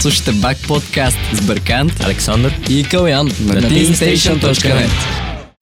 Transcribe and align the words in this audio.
Слушайте 0.00 0.32
Бак 0.32 0.56
подкаст 0.68 1.18
с 1.32 1.46
Бъркант, 1.46 1.92
Александър 2.04 2.54
и 2.70 2.84
Калян 2.90 3.26
на 3.26 3.32
teamstation.net. 3.32 4.90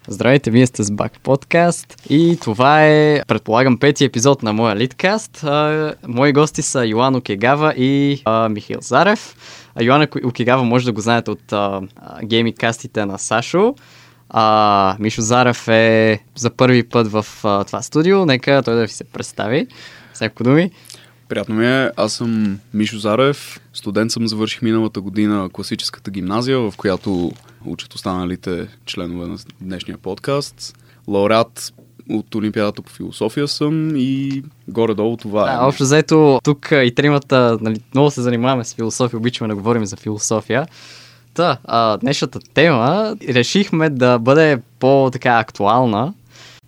Здравейте, 0.08 0.50
вие 0.50 0.66
сте 0.66 0.82
с 0.82 0.90
Бак 0.90 1.12
подкаст 1.22 2.02
и 2.10 2.38
това 2.42 2.86
е, 2.86 3.22
предполагам, 3.28 3.78
пети 3.78 4.04
епизод 4.04 4.42
на 4.42 4.52
моя 4.52 4.76
литкаст. 4.76 5.44
Мои 6.08 6.32
гости 6.32 6.62
са 6.62 6.86
Йоан 6.86 7.14
Окегава 7.14 7.74
и 7.76 8.22
а, 8.24 8.48
Михаил 8.48 8.78
Зарев. 8.80 9.36
Йоан 9.80 10.06
Окегава 10.24 10.64
може 10.64 10.84
да 10.84 10.92
го 10.92 11.00
знаете 11.00 11.30
от 11.30 11.52
а, 11.52 11.80
гейминг 12.24 12.56
кастите 12.56 13.06
на 13.06 13.18
Сашо. 13.18 13.74
А, 14.30 14.96
Мишо 14.98 15.22
Зарев 15.22 15.68
е 15.68 16.20
за 16.34 16.50
първи 16.50 16.88
път 16.88 17.12
в 17.12 17.26
а, 17.44 17.64
това 17.64 17.82
студио. 17.82 18.26
Нека 18.26 18.62
той 18.62 18.74
да 18.74 18.82
ви 18.82 18.88
се 18.88 19.04
представи. 19.04 19.66
Всяко 20.14 20.44
думи. 20.44 20.70
Приятно 21.28 21.54
ми 21.54 21.66
е. 21.66 21.90
Аз 21.96 22.12
съм 22.12 22.58
Мишо 22.74 22.98
Зарев. 22.98 23.60
Студент 23.72 24.12
съм, 24.12 24.28
завърших 24.28 24.62
миналата 24.62 25.00
година 25.00 25.48
класическата 25.52 26.10
гимназия, 26.10 26.58
в 26.58 26.74
която 26.76 27.32
учат 27.64 27.94
останалите 27.94 28.68
членове 28.86 29.26
на 29.26 29.38
днешния 29.60 29.98
подкаст. 29.98 30.76
Лауреат 31.08 31.72
от 32.10 32.34
Олимпиадата 32.34 32.82
по 32.82 32.90
философия 32.90 33.48
съм 33.48 33.96
и 33.96 34.42
горе-долу 34.68 35.16
това 35.16 35.52
е. 35.52 35.56
Да, 35.56 35.66
общо 35.66 35.84
заето 35.84 36.40
тук 36.44 36.68
и 36.72 36.92
тримата 36.94 37.58
нали, 37.60 37.80
много 37.94 38.10
се 38.10 38.22
занимаваме 38.22 38.64
с 38.64 38.74
философия, 38.74 39.18
обичаме 39.18 39.48
да 39.48 39.54
говорим 39.54 39.86
за 39.86 39.96
философия. 39.96 40.66
Та, 41.34 41.58
а, 41.64 41.96
днешната 41.96 42.40
тема 42.54 43.16
решихме 43.28 43.90
да 43.90 44.18
бъде 44.18 44.58
по-така 44.78 45.38
актуална, 45.38 46.14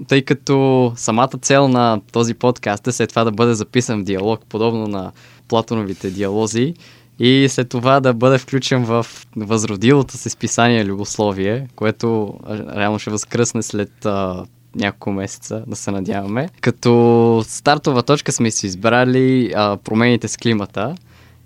тъй 0.07 0.23
като 0.23 0.93
самата 0.97 1.31
цел 1.43 1.69
на 1.69 2.01
този 2.13 2.35
подкаст 2.35 2.87
е 2.87 2.93
след 2.93 3.09
това 3.09 3.25
да 3.25 3.31
бъде 3.31 3.55
записан 3.55 4.01
в 4.01 4.05
диалог, 4.05 4.41
подобно 4.49 4.87
на 4.87 5.13
Платоновите 5.49 6.11
диалози 6.11 6.75
и 7.19 7.47
след 7.49 7.69
това 7.69 8.01
да 8.01 8.15
бъде 8.15 8.39
включен 8.39 8.85
в 8.85 9.07
възродилото 9.37 10.17
се 10.17 10.31
списание 10.31 10.85
Любословие, 10.85 11.69
което 11.77 12.35
реално 12.77 12.99
ще 12.99 13.11
възкръсне 13.11 13.63
след 13.63 14.07
а, 14.07 14.45
няколко 14.75 15.13
месеца, 15.13 15.65
да 15.67 15.77
се 15.77 15.91
надяваме. 15.91 16.49
Като 16.61 17.43
стартова 17.47 18.03
точка 18.03 18.33
сме 18.33 18.51
си 18.51 18.67
избрали 18.67 19.53
а, 19.57 19.77
промените 19.77 20.29
с 20.29 20.37
климата 20.37 20.95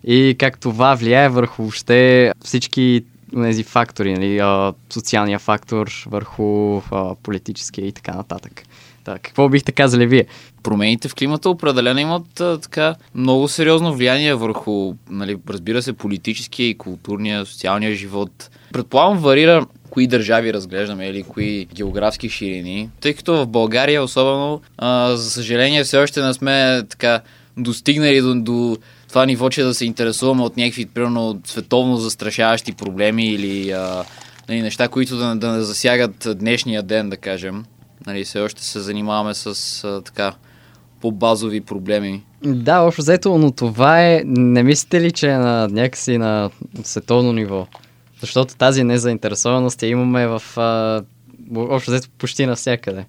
и 0.04 0.36
как 0.38 0.58
това 0.58 0.94
влияе 0.94 1.28
върху 1.28 1.62
въобще 1.62 2.32
всички 2.44 3.04
тези 3.42 3.62
фактори, 3.62 4.12
нали, 4.12 4.38
а, 4.38 4.72
социалния 4.90 5.38
фактор 5.38 6.04
върху 6.06 6.76
а, 6.90 7.14
политическия 7.22 7.86
и 7.86 7.92
така 7.92 8.14
нататък. 8.14 8.62
Так, 9.04 9.22
какво 9.22 9.48
бихте 9.48 9.72
казали 9.72 10.06
вие? 10.06 10.26
Промените 10.62 11.08
в 11.08 11.14
климата 11.14 11.50
определено 11.50 12.00
имат 12.00 12.40
а, 12.40 12.58
така 12.58 12.94
много 13.14 13.48
сериозно 13.48 13.94
влияние 13.94 14.34
върху, 14.34 14.94
нали, 15.10 15.36
разбира 15.48 15.82
се, 15.82 15.92
политическия 15.92 16.68
и 16.68 16.78
културния, 16.78 17.46
социалния 17.46 17.94
живот. 17.94 18.50
Предполагам, 18.72 19.18
варира 19.18 19.66
кои 19.90 20.06
държави 20.06 20.52
разглеждаме 20.52 21.08
или 21.08 21.22
кои 21.22 21.64
географски 21.74 22.28
ширини, 22.28 22.90
тъй 23.00 23.14
като 23.14 23.36
в 23.36 23.46
България 23.46 24.02
особено, 24.02 24.60
а, 24.78 25.16
за 25.16 25.30
съжаление, 25.30 25.84
все 25.84 25.98
още 25.98 26.22
не 26.22 26.34
сме 26.34 26.82
така 26.88 27.20
достигнали 27.56 28.20
до, 28.20 28.34
до 28.34 28.76
това 29.12 29.26
ниво, 29.26 29.50
че 29.50 29.62
да 29.62 29.74
се 29.74 29.84
интересуваме 29.84 30.42
от 30.42 30.56
някакви, 30.56 30.86
примерно, 30.86 31.40
световно 31.44 31.96
застрашаващи 31.96 32.72
проблеми 32.72 33.26
или 33.26 33.70
а, 33.70 34.04
нали, 34.48 34.62
неща, 34.62 34.88
които 34.88 35.16
да, 35.16 35.34
да 35.34 35.52
не 35.52 35.60
засягат 35.60 36.28
днешния 36.34 36.82
ден, 36.82 37.10
да 37.10 37.16
кажем. 37.16 37.64
Нали, 38.06 38.24
все 38.24 38.40
още 38.40 38.64
се 38.64 38.80
занимаваме 38.80 39.34
с 39.34 39.84
а, 39.84 40.02
така 40.02 40.34
по-базови 41.00 41.60
проблеми. 41.60 42.22
Да, 42.44 42.80
общо 42.80 43.02
взето, 43.02 43.38
но 43.38 43.50
това 43.50 44.02
е, 44.02 44.22
не 44.24 44.62
мислите 44.62 45.00
ли, 45.00 45.12
че 45.12 45.28
е 45.28 45.38
на 45.38 45.68
някакси 45.68 46.18
на 46.18 46.50
световно 46.84 47.32
ниво? 47.32 47.66
Защото 48.20 48.56
тази 48.56 48.84
незаинтересованост 48.84 49.82
я 49.82 49.88
имаме 49.88 50.26
в 50.26 50.42
а, 50.56 51.02
общо 51.56 51.90
взето 51.90 52.08
почти 52.18 52.46
навсякъде. 52.46 53.04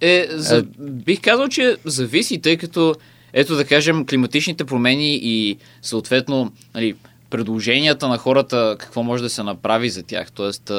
Е, 0.00 0.26
за, 0.30 0.64
бих 0.80 1.20
казал, 1.20 1.48
че 1.48 1.76
зависи, 1.84 2.40
тъй 2.40 2.56
като 2.56 2.94
ето 3.32 3.56
да 3.56 3.64
кажем 3.64 4.06
климатичните 4.06 4.64
промени 4.64 5.14
и 5.22 5.56
съответно 5.82 6.52
нали, 6.74 6.94
предложенията 7.30 8.08
на 8.08 8.18
хората 8.18 8.76
какво 8.78 9.02
може 9.02 9.22
да 9.22 9.30
се 9.30 9.42
направи 9.42 9.90
за 9.90 10.02
тях, 10.02 10.32
т.е. 10.32 10.72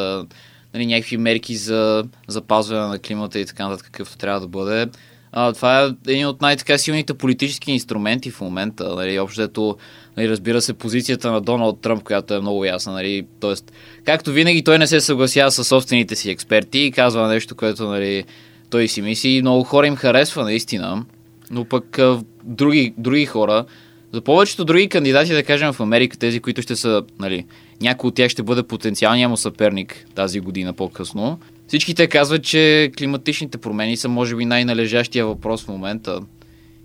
Нали, 0.73 0.85
някакви 0.85 1.17
мерки 1.17 1.55
за 1.55 2.03
запазване 2.27 2.87
на 2.87 2.99
климата 2.99 3.39
и 3.39 3.45
така 3.45 3.67
нататък, 3.67 3.85
какъвто 3.85 4.17
трябва 4.17 4.39
да 4.39 4.47
бъде. 4.47 4.87
А, 5.31 5.53
това 5.53 5.83
е 5.83 6.11
един 6.11 6.27
от 6.27 6.41
най-така 6.41 6.77
силните 6.77 7.13
политически 7.13 7.71
инструменти 7.71 8.31
в 8.31 8.41
момента. 8.41 8.95
Нали, 8.95 9.19
общото, 9.19 9.77
нали, 10.17 10.29
разбира 10.29 10.61
се, 10.61 10.73
позицията 10.73 11.31
на 11.31 11.41
Доналд 11.41 11.81
Тръмп, 11.81 12.03
която 12.03 12.33
е 12.33 12.39
много 12.39 12.65
ясна. 12.65 12.93
Нали, 12.93 13.25
тоест, 13.39 13.71
както 14.05 14.31
винаги, 14.31 14.63
той 14.63 14.77
не 14.77 14.87
се 14.87 15.01
съгласява 15.01 15.51
с 15.51 15.63
собствените 15.63 16.15
си 16.15 16.29
експерти 16.29 16.79
и 16.79 16.91
казва 16.91 17.27
нещо, 17.27 17.55
което 17.55 17.83
нали, 17.83 18.23
той 18.69 18.87
си 18.87 19.01
мисли 19.01 19.29
и 19.29 19.41
много 19.41 19.63
хора 19.63 19.87
им 19.87 19.95
харесва 19.95 20.43
наистина. 20.43 21.05
Но 21.51 21.65
пък 21.65 21.99
други, 22.43 22.93
други 22.97 23.25
хора, 23.25 23.65
за 24.13 24.21
повечето 24.21 24.65
други 24.65 24.89
кандидати, 24.89 25.33
да 25.33 25.43
кажем 25.43 25.73
в 25.73 25.79
Америка, 25.79 26.17
тези, 26.17 26.39
които 26.39 26.61
ще 26.61 26.75
са, 26.75 27.03
нали, 27.19 27.45
някой 27.81 28.07
от 28.07 28.15
тях 28.15 28.29
ще 28.29 28.43
бъде 28.43 28.63
потенциалния 28.63 29.29
му 29.29 29.37
съперник 29.37 30.05
тази 30.15 30.39
година 30.39 30.73
по-късно, 30.73 31.39
всички 31.67 31.95
те 31.95 32.07
казват, 32.07 32.43
че 32.43 32.91
климатичните 32.97 33.57
промени 33.57 33.97
са 33.97 34.09
може 34.09 34.35
би 34.35 34.45
най-належащия 34.45 35.25
въпрос 35.25 35.63
в 35.63 35.67
момента. 35.67 36.19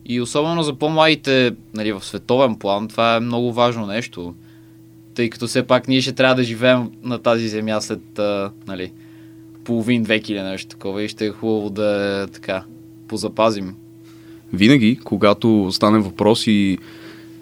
И 0.07 0.21
особено 0.21 0.63
за 0.63 0.75
по-младите, 0.75 1.53
нали, 1.75 1.93
в 1.93 2.05
световен 2.05 2.57
план, 2.57 2.89
това 2.89 3.17
е 3.17 3.21
много 3.21 3.53
важно 3.53 3.87
нещо. 3.87 4.35
Тъй 5.15 5.31
като 5.31 5.47
все 5.47 5.67
пак 5.67 5.89
ние 5.89 6.01
ще 6.01 6.13
трябва 6.13 6.35
да 6.35 6.45
живеем 6.45 6.91
на 7.03 7.19
тази 7.19 7.49
земя 7.49 7.81
след, 7.81 8.19
нали, 8.67 8.93
половин 9.65 10.03
век 10.03 10.29
или 10.29 10.43
нещо 10.43 10.69
такова 10.69 11.03
и 11.03 11.09
ще 11.09 11.27
е 11.27 11.31
хубаво 11.31 11.71
да 11.71 12.23
е 12.23 12.33
така, 12.33 12.65
позапазим 13.09 13.77
винаги, 14.53 14.99
когато 15.05 15.69
стане 15.73 15.99
въпрос 15.99 16.47
и 16.47 16.79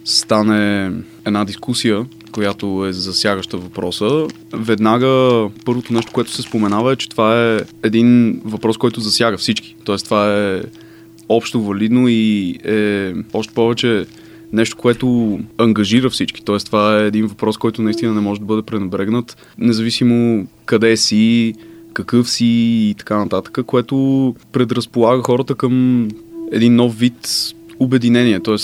стане 0.05 0.93
една 1.25 1.45
дискусия, 1.45 2.07
която 2.33 2.87
е 2.87 2.93
засягаща 2.93 3.57
въпроса, 3.57 4.27
веднага 4.53 5.49
първото 5.65 5.93
нещо, 5.93 6.13
което 6.13 6.31
се 6.31 6.43
споменава 6.43 6.93
е, 6.93 6.97
че 6.97 7.09
това 7.09 7.55
е 7.55 7.61
един 7.83 8.41
въпрос, 8.45 8.77
който 8.77 9.01
засяга 9.01 9.37
всички. 9.37 9.77
Тоест 9.85 10.05
това 10.05 10.39
е 10.39 10.63
общо 11.29 11.63
валидно 11.63 12.09
и 12.09 12.59
е 12.65 13.13
още 13.33 13.55
повече 13.55 14.07
нещо, 14.53 14.77
което 14.77 15.39
ангажира 15.59 16.11
всички. 16.11 16.45
Тоест 16.45 16.67
това 16.67 16.99
е 16.99 17.07
един 17.07 17.27
въпрос, 17.27 17.57
който 17.57 17.83
наистина 17.83 18.15
не 18.15 18.21
може 18.21 18.41
да 18.41 18.47
бъде 18.47 18.63
пренебрегнат, 18.63 19.37
независимо 19.59 20.47
къде 20.65 20.97
си, 20.97 21.55
какъв 21.93 22.31
си 22.31 22.47
и 22.91 22.95
така 22.99 23.19
нататък, 23.19 23.59
което 23.67 24.35
предразполага 24.53 25.23
хората 25.23 25.55
към 25.55 26.09
един 26.53 26.77
нов 26.77 26.99
вид 26.99 27.29
обединение, 27.79 28.41
т.е. 28.41 28.59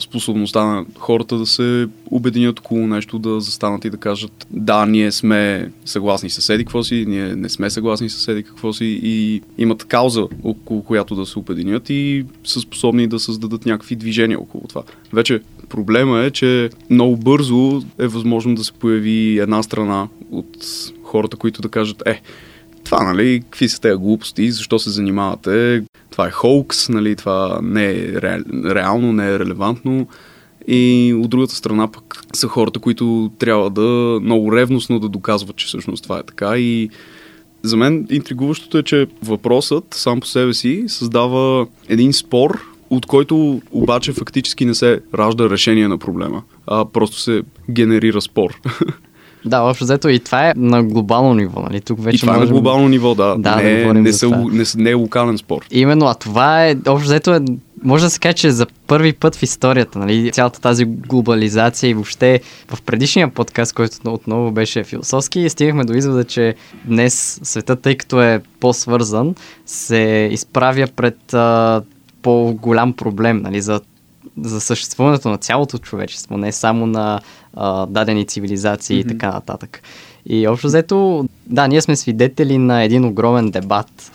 способността 0.00 0.64
на 0.64 0.84
хората 0.98 1.38
да 1.38 1.46
се 1.46 1.88
обединят 2.10 2.60
около 2.60 2.86
нещо, 2.86 3.18
да 3.18 3.40
застанат 3.40 3.84
и 3.84 3.90
да 3.90 3.96
кажат 3.96 4.46
да, 4.50 4.86
ние 4.86 5.12
сме 5.12 5.70
съгласни 5.84 6.30
с 6.30 6.42
седи 6.42 6.64
какво 6.64 6.82
си, 6.82 7.04
ние 7.08 7.36
не 7.36 7.48
сме 7.48 7.70
съгласни 7.70 8.10
с 8.10 8.18
седи 8.18 8.42
какво 8.42 8.72
си 8.72 9.00
и 9.02 9.42
имат 9.58 9.84
кауза 9.84 10.26
около 10.44 10.82
която 10.82 11.14
да 11.14 11.26
се 11.26 11.38
обединят 11.38 11.90
и 11.90 12.24
са 12.44 12.60
способни 12.60 13.06
да 13.06 13.20
създадат 13.20 13.66
някакви 13.66 13.96
движения 13.96 14.40
около 14.40 14.64
това. 14.68 14.82
Вече 15.12 15.40
проблема 15.68 16.20
е, 16.20 16.30
че 16.30 16.70
много 16.90 17.16
бързо 17.16 17.82
е 17.98 18.06
възможно 18.06 18.54
да 18.54 18.64
се 18.64 18.72
появи 18.72 19.38
една 19.38 19.62
страна 19.62 20.08
от 20.30 20.56
хората, 21.02 21.36
които 21.36 21.62
да 21.62 21.68
кажат 21.68 22.02
е, 22.06 22.22
това, 22.86 23.04
нали, 23.04 23.40
какви 23.40 23.68
са 23.68 23.80
тези 23.80 23.96
глупости, 23.96 24.50
защо 24.50 24.78
се 24.78 24.90
занимавате, 24.90 25.84
това 26.16 26.26
е 26.26 26.30
хоукс, 26.30 26.88
нали, 26.88 27.16
това 27.16 27.58
не 27.62 27.90
е 27.90 27.96
ре, 27.96 28.38
реално, 28.74 29.12
не 29.12 29.28
е 29.28 29.38
релевантно. 29.38 30.06
И 30.68 31.14
от 31.22 31.30
другата 31.30 31.54
страна 31.54 31.88
пък 31.92 32.24
са 32.32 32.48
хората, 32.48 32.80
които 32.80 33.30
трябва 33.38 33.70
да 33.70 34.18
много 34.22 34.52
ревностно 34.52 34.98
да 34.98 35.08
доказват, 35.08 35.56
че 35.56 35.66
всъщност 35.66 36.02
това 36.02 36.18
е 36.18 36.22
така. 36.22 36.58
И 36.58 36.90
за 37.62 37.76
мен 37.76 38.06
интригуващото 38.10 38.78
е, 38.78 38.82
че 38.82 39.06
въпросът 39.22 39.84
сам 39.94 40.20
по 40.20 40.26
себе 40.26 40.54
си 40.54 40.84
създава 40.86 41.66
един 41.88 42.12
спор, 42.12 42.60
от 42.90 43.06
който 43.06 43.62
обаче 43.70 44.12
фактически 44.12 44.64
не 44.64 44.74
се 44.74 45.00
ражда 45.14 45.50
решение 45.50 45.88
на 45.88 45.98
проблема, 45.98 46.42
а 46.66 46.84
просто 46.84 47.20
се 47.20 47.42
генерира 47.70 48.20
спор. 48.20 48.60
Да, 49.46 49.60
общо 49.60 49.84
взето 49.84 50.08
и 50.08 50.18
това 50.18 50.48
е 50.48 50.52
на 50.56 50.82
глобално 50.82 51.34
ниво. 51.34 51.60
Нали? 51.60 51.80
Тук 51.80 52.02
вече 52.02 52.16
и 52.16 52.20
това 52.20 52.32
можем... 52.32 52.42
е 52.42 52.46
на 52.46 52.52
глобално 52.52 52.88
ниво, 52.88 53.14
да. 53.14 53.36
да 53.38 53.56
не, 53.56 53.84
да 53.84 53.94
не, 53.94 54.12
са, 54.12 54.28
не, 54.28 54.64
не 54.76 54.90
е 54.90 54.94
локален 54.94 55.38
спор. 55.38 55.64
Именно, 55.70 56.06
а 56.06 56.14
това 56.14 56.66
е, 56.66 56.76
общо 56.88 57.08
взето 57.08 57.34
е, 57.34 57.40
може 57.84 58.04
да 58.04 58.10
се 58.10 58.18
каже, 58.18 58.34
че 58.34 58.50
за 58.50 58.66
първи 58.86 59.12
път 59.12 59.36
в 59.36 59.42
историята, 59.42 59.98
нали, 59.98 60.30
цялата 60.32 60.60
тази 60.60 60.84
глобализация 60.84 61.90
и 61.90 61.94
въобще 61.94 62.40
в 62.68 62.82
предишния 62.82 63.28
подкаст, 63.28 63.72
който 63.72 63.96
отново 64.06 64.50
беше 64.50 64.84
философски, 64.84 65.48
стигнахме 65.48 65.84
до 65.84 65.92
извода, 65.92 66.24
че 66.24 66.54
днес 66.84 67.40
светът, 67.42 67.80
тъй 67.80 67.96
като 67.96 68.22
е 68.22 68.40
по-свързан, 68.60 69.34
се 69.66 70.28
изправя 70.32 70.86
пред 70.96 71.34
а, 71.34 71.82
по-голям 72.22 72.92
проблем 72.92 73.42
нали, 73.42 73.60
за 73.60 73.80
за 74.42 74.60
съществуването 74.60 75.28
на 75.28 75.38
цялото 75.38 75.78
човечество, 75.78 76.36
не 76.36 76.52
само 76.52 76.86
на 76.86 77.20
а, 77.56 77.86
дадени 77.86 78.26
цивилизации 78.26 78.96
mm-hmm. 78.96 79.06
и 79.06 79.08
така 79.08 79.30
нататък. 79.30 79.82
И 80.26 80.48
общо 80.48 80.66
взето, 80.66 81.28
да, 81.46 81.68
ние 81.68 81.82
сме 81.82 81.96
свидетели 81.96 82.58
на 82.58 82.82
един 82.82 83.04
огромен 83.04 83.50
дебат, 83.50 84.12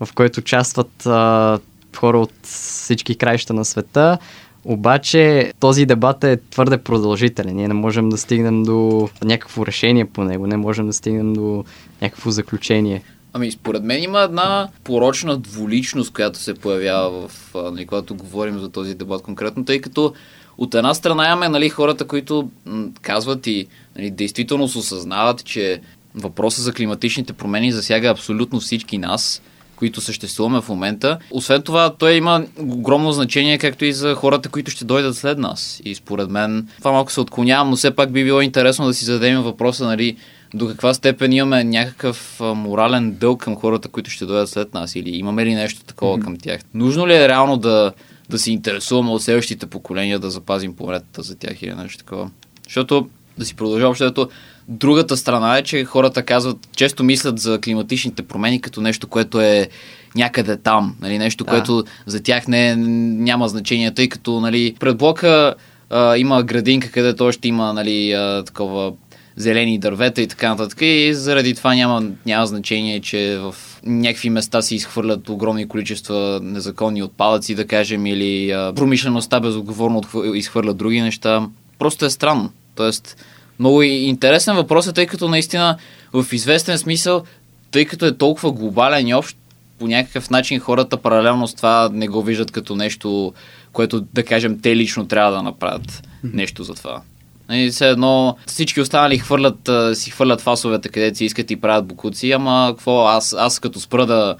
в 0.00 0.08
който 0.14 0.40
участват 0.40 1.06
а, 1.06 1.58
хора 1.96 2.20
от 2.20 2.32
всички 2.42 3.14
краища 3.14 3.54
на 3.54 3.64
света, 3.64 4.18
обаче 4.64 5.52
този 5.60 5.86
дебат 5.86 6.24
е 6.24 6.36
твърде 6.50 6.78
продължителен. 6.78 7.56
Ние 7.56 7.68
не 7.68 7.74
можем 7.74 8.08
да 8.08 8.18
стигнем 8.18 8.62
до 8.62 9.08
някакво 9.24 9.66
решение 9.66 10.04
по 10.04 10.24
него, 10.24 10.46
не 10.46 10.56
можем 10.56 10.86
да 10.86 10.92
стигнем 10.92 11.32
до 11.32 11.64
някакво 12.02 12.30
заключение. 12.30 13.02
Ами, 13.32 13.50
според 13.50 13.84
мен 13.84 14.02
има 14.02 14.20
една 14.20 14.68
порочна 14.84 15.38
двуличност, 15.38 16.12
която 16.12 16.38
се 16.38 16.54
появява 16.54 17.28
в, 17.28 17.54
нали, 17.54 17.86
когато 17.86 18.14
говорим 18.14 18.58
за 18.58 18.68
този 18.68 18.94
дебат 18.94 19.22
конкретно, 19.22 19.64
тъй 19.64 19.80
като 19.80 20.12
от 20.58 20.74
една 20.74 20.94
страна 20.94 21.26
имаме 21.26 21.48
нали, 21.48 21.68
хората, 21.68 22.04
които 22.04 22.48
м- 22.66 22.88
казват 23.02 23.46
и 23.46 23.66
нали, 23.98 24.10
действително 24.10 24.68
се 24.68 24.78
осъзнават, 24.78 25.44
че 25.44 25.80
въпросът 26.14 26.64
за 26.64 26.72
климатичните 26.72 27.32
промени 27.32 27.72
засяга 27.72 28.08
абсолютно 28.08 28.60
всички 28.60 28.98
нас, 28.98 29.42
които 29.76 30.00
съществуваме 30.00 30.60
в 30.60 30.68
момента. 30.68 31.18
Освен 31.30 31.62
това, 31.62 31.94
той 31.98 32.14
има 32.14 32.44
огромно 32.58 33.12
значение, 33.12 33.58
както 33.58 33.84
и 33.84 33.92
за 33.92 34.14
хората, 34.14 34.48
които 34.48 34.70
ще 34.70 34.84
дойдат 34.84 35.16
след 35.16 35.38
нас. 35.38 35.80
И 35.84 35.94
според 35.94 36.30
мен, 36.30 36.68
това 36.78 36.92
малко 36.92 37.12
се 37.12 37.20
отклонявам, 37.20 37.70
но 37.70 37.76
все 37.76 37.90
пак 37.90 38.12
би 38.12 38.24
било 38.24 38.40
интересно 38.40 38.86
да 38.86 38.94
си 38.94 39.04
зададем 39.04 39.42
въпроса, 39.42 39.84
нали, 39.84 40.16
до 40.54 40.68
каква 40.68 40.94
степен 40.94 41.32
имаме 41.32 41.64
някакъв 41.64 42.40
морален 42.40 43.12
дълг 43.12 43.40
към 43.40 43.56
хората, 43.56 43.88
които 43.88 44.10
ще 44.10 44.26
дойдат 44.26 44.48
след 44.48 44.74
нас 44.74 44.96
или 44.96 45.10
имаме 45.10 45.46
ли 45.46 45.54
нещо 45.54 45.84
такова 45.84 46.18
mm-hmm. 46.18 46.24
към 46.24 46.36
тях. 46.36 46.60
Нужно 46.74 47.08
ли 47.08 47.14
е 47.14 47.28
реално 47.28 47.56
да, 47.56 47.92
да 48.30 48.38
се 48.38 48.52
интересуваме 48.52 49.10
от 49.10 49.22
следващите 49.22 49.66
поколения, 49.66 50.18
да 50.18 50.30
запазим 50.30 50.76
планетата 50.76 51.22
за 51.22 51.34
тях 51.34 51.62
или 51.62 51.74
нещо 51.74 51.98
такова? 51.98 52.30
Защото, 52.64 53.08
да 53.38 53.44
си 53.44 53.56
продължа 53.56 53.88
общото, 53.88 54.28
другата 54.68 55.16
страна 55.16 55.58
е, 55.58 55.62
че 55.62 55.84
хората 55.84 56.22
казват, 56.22 56.68
често 56.76 57.04
мислят 57.04 57.38
за 57.38 57.60
климатичните 57.60 58.22
промени 58.22 58.60
като 58.60 58.80
нещо, 58.80 59.06
което 59.06 59.40
е 59.40 59.68
някъде 60.14 60.56
там, 60.56 60.96
нали, 61.00 61.18
нещо, 61.18 61.44
да. 61.44 61.50
което 61.50 61.84
за 62.06 62.22
тях 62.22 62.48
не, 62.48 62.76
няма 62.76 63.48
значение, 63.48 63.94
тъй 63.94 64.08
като 64.08 64.40
нали, 64.40 64.76
пред 64.80 64.96
блока 64.96 65.54
а, 65.90 66.16
има 66.16 66.42
градинка, 66.42 66.90
където 66.90 67.24
още 67.24 67.48
има 67.48 67.72
нали, 67.72 68.12
а, 68.12 68.42
такова 68.44 68.92
зелени 69.36 69.78
дървета 69.78 70.22
и 70.22 70.26
така 70.26 70.48
нататък. 70.48 70.78
И 70.80 71.14
заради 71.14 71.54
това 71.54 71.74
няма, 71.74 72.02
няма 72.26 72.46
значение, 72.46 73.00
че 73.00 73.38
в 73.38 73.54
някакви 73.86 74.30
места 74.30 74.62
се 74.62 74.74
изхвърлят 74.74 75.28
огромни 75.28 75.68
количества 75.68 76.40
незаконни 76.42 77.02
отпадъци, 77.02 77.54
да 77.54 77.66
кажем, 77.66 78.06
или 78.06 78.50
а, 78.50 78.72
промишлеността 78.76 79.40
безотговорно 79.40 80.02
изхвърля 80.34 80.74
други 80.74 81.00
неща. 81.00 81.48
Просто 81.78 82.04
е 82.04 82.10
странно. 82.10 82.52
Тоест, 82.74 83.16
много 83.58 83.82
интересен 83.82 84.56
въпрос 84.56 84.86
е, 84.86 84.92
тъй 84.92 85.06
като 85.06 85.28
наистина 85.28 85.76
в 86.12 86.32
известен 86.32 86.78
смисъл, 86.78 87.24
тъй 87.70 87.84
като 87.84 88.06
е 88.06 88.16
толкова 88.16 88.52
глобален 88.52 89.08
и 89.08 89.14
общ, 89.14 89.36
по 89.78 89.86
някакъв 89.86 90.30
начин 90.30 90.60
хората 90.60 90.96
паралелно 90.96 91.48
с 91.48 91.54
това 91.54 91.90
не 91.92 92.08
го 92.08 92.22
виждат 92.22 92.50
като 92.50 92.76
нещо, 92.76 93.32
което, 93.72 94.00
да 94.00 94.24
кажем, 94.24 94.60
те 94.60 94.76
лично 94.76 95.06
трябва 95.08 95.32
да 95.32 95.42
направят 95.42 96.08
нещо 96.24 96.64
за 96.64 96.74
това. 96.74 97.02
Нали, 97.48 97.70
все 97.70 97.88
едно 97.88 98.36
всички 98.46 98.80
останали 98.80 99.18
хвърлят, 99.18 99.70
си 99.94 100.10
хвърлят 100.10 100.40
фасовете 100.40 100.88
където 100.88 101.18
си 101.18 101.24
искат 101.24 101.50
и 101.50 101.56
правят 101.56 101.86
букуци, 101.86 102.30
ама 102.30 102.72
какво, 102.76 103.06
аз, 103.06 103.36
аз 103.38 103.58
като 103.58 103.80
спра 103.80 104.06
да, 104.06 104.36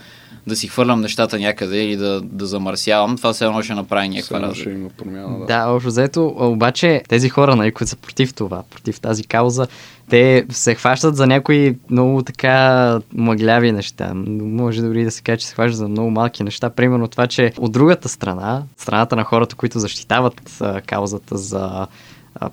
да 0.46 0.56
си 0.56 0.68
хвърлям 0.68 1.00
нещата 1.00 1.38
някъде 1.38 1.84
или 1.84 1.96
да, 1.96 2.20
да 2.20 2.46
замърсявам, 2.46 3.16
това 3.16 3.32
все 3.32 3.44
едно 3.44 3.62
ще 3.62 3.74
направи 3.74 4.08
някаква 4.08 4.40
разлика. 4.40 4.60
ще 4.60 4.70
има 4.70 4.88
промяна, 4.88 5.38
да. 5.38 5.46
Да, 5.46 5.66
общо 5.66 5.88
взето, 5.88 6.34
обаче 6.38 7.02
тези 7.08 7.28
хора, 7.28 7.56
нали, 7.56 7.72
които 7.72 7.90
са 7.90 7.96
против 7.96 8.34
това, 8.34 8.62
против 8.70 9.00
тази 9.00 9.24
кауза, 9.24 9.66
те 10.10 10.46
се 10.50 10.74
хващат 10.74 11.16
за 11.16 11.26
някои 11.26 11.76
много 11.90 12.22
така 12.22 13.00
мъгляви 13.12 13.72
неща. 13.72 14.12
Може 14.14 14.82
дори 14.82 15.04
да 15.04 15.10
се 15.10 15.22
каже, 15.22 15.38
че 15.38 15.46
се 15.46 15.54
хващат 15.54 15.78
за 15.78 15.88
много 15.88 16.10
малки 16.10 16.44
неща. 16.44 16.70
Примерно 16.70 17.08
това, 17.08 17.26
че 17.26 17.52
от 17.58 17.72
другата 17.72 18.08
страна, 18.08 18.62
страната 18.76 19.16
на 19.16 19.24
хората, 19.24 19.56
които 19.56 19.78
защитават 19.78 20.40
а, 20.60 20.80
каузата 20.80 21.36
за 21.36 21.86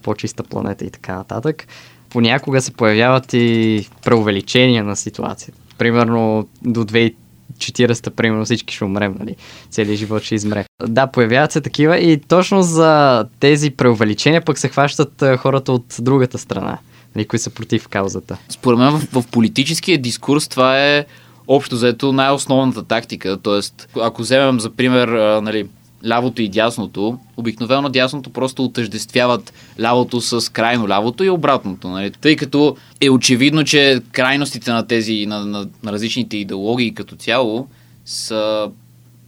по-чиста 0.04 0.44
планета 0.44 0.86
и 0.86 0.89
така 0.89 1.16
нататък, 1.16 1.68
понякога 2.10 2.62
се 2.62 2.72
появяват 2.72 3.33
и 3.33 3.88
преувеличения 4.06 4.83
на 4.83 4.95
ситуацията. 4.95 5.60
Примерно 5.78 6.48
до 6.62 6.83
2040-та, 6.83 8.12
примерно 8.12 8.45
всички 8.45 8.75
ще 8.75 8.86
умрем, 8.86 9.16
нали? 9.19 9.36
Целият 9.69 10.00
живот 10.00 10.24
ще 10.24 10.36
измре. 10.36 10.66
Да, 10.88 11.07
появяват 11.07 11.51
се 11.51 11.62
такива 11.62 11.98
и 11.98 12.18
точно 12.18 12.62
за 12.62 13.25
тези 13.39 13.72
преувеличения 13.72 14.45
пък 14.45 14.57
се 14.57 14.69
хващат 14.69 15.24
хората 15.38 15.72
от 15.72 15.95
другата 16.00 16.38
страна, 16.38 16.77
нали, 17.16 17.27
които 17.27 17.44
са 17.44 17.50
против 17.50 17.88
каузата. 17.88 18.38
Според 18.50 18.80
мен 18.80 18.92
в, 18.92 19.22
в 19.22 19.27
политическия 19.31 19.98
дискурс 19.98 20.48
това 20.48 20.80
е 20.80 21.06
общо 21.48 21.75
заето 21.75 22.13
най-основната 22.13 22.84
тактика. 22.84 23.38
Тоест, 23.44 23.89
ако 24.01 24.22
вземем 24.22 24.60
за 24.60 24.69
пример, 24.69 25.07
нали, 25.44 25.68
лявото 26.07 26.42
и 26.42 26.50
дясното, 26.50 27.19
обикновено 27.38 27.89
дясното 27.89 28.30
просто 28.30 28.65
отъждествяват 28.65 29.53
лявото 29.80 30.21
с 30.21 30.51
крайно 30.51 30.88
лявото 30.88 31.24
и 31.24 31.30
обратното. 31.30 31.88
Нали? 31.88 32.12
Тъй 32.12 32.36
като 32.36 32.75
е 33.01 33.09
очевидно, 33.09 33.63
че 33.63 34.01
крайностите 34.12 34.71
на 34.71 34.88
тези, 34.88 35.25
на, 35.25 35.45
на, 35.45 35.68
на 35.83 35.92
различните 35.92 36.38
идеологии 36.38 36.94
като 36.94 37.15
цяло 37.15 37.68
са 38.06 38.69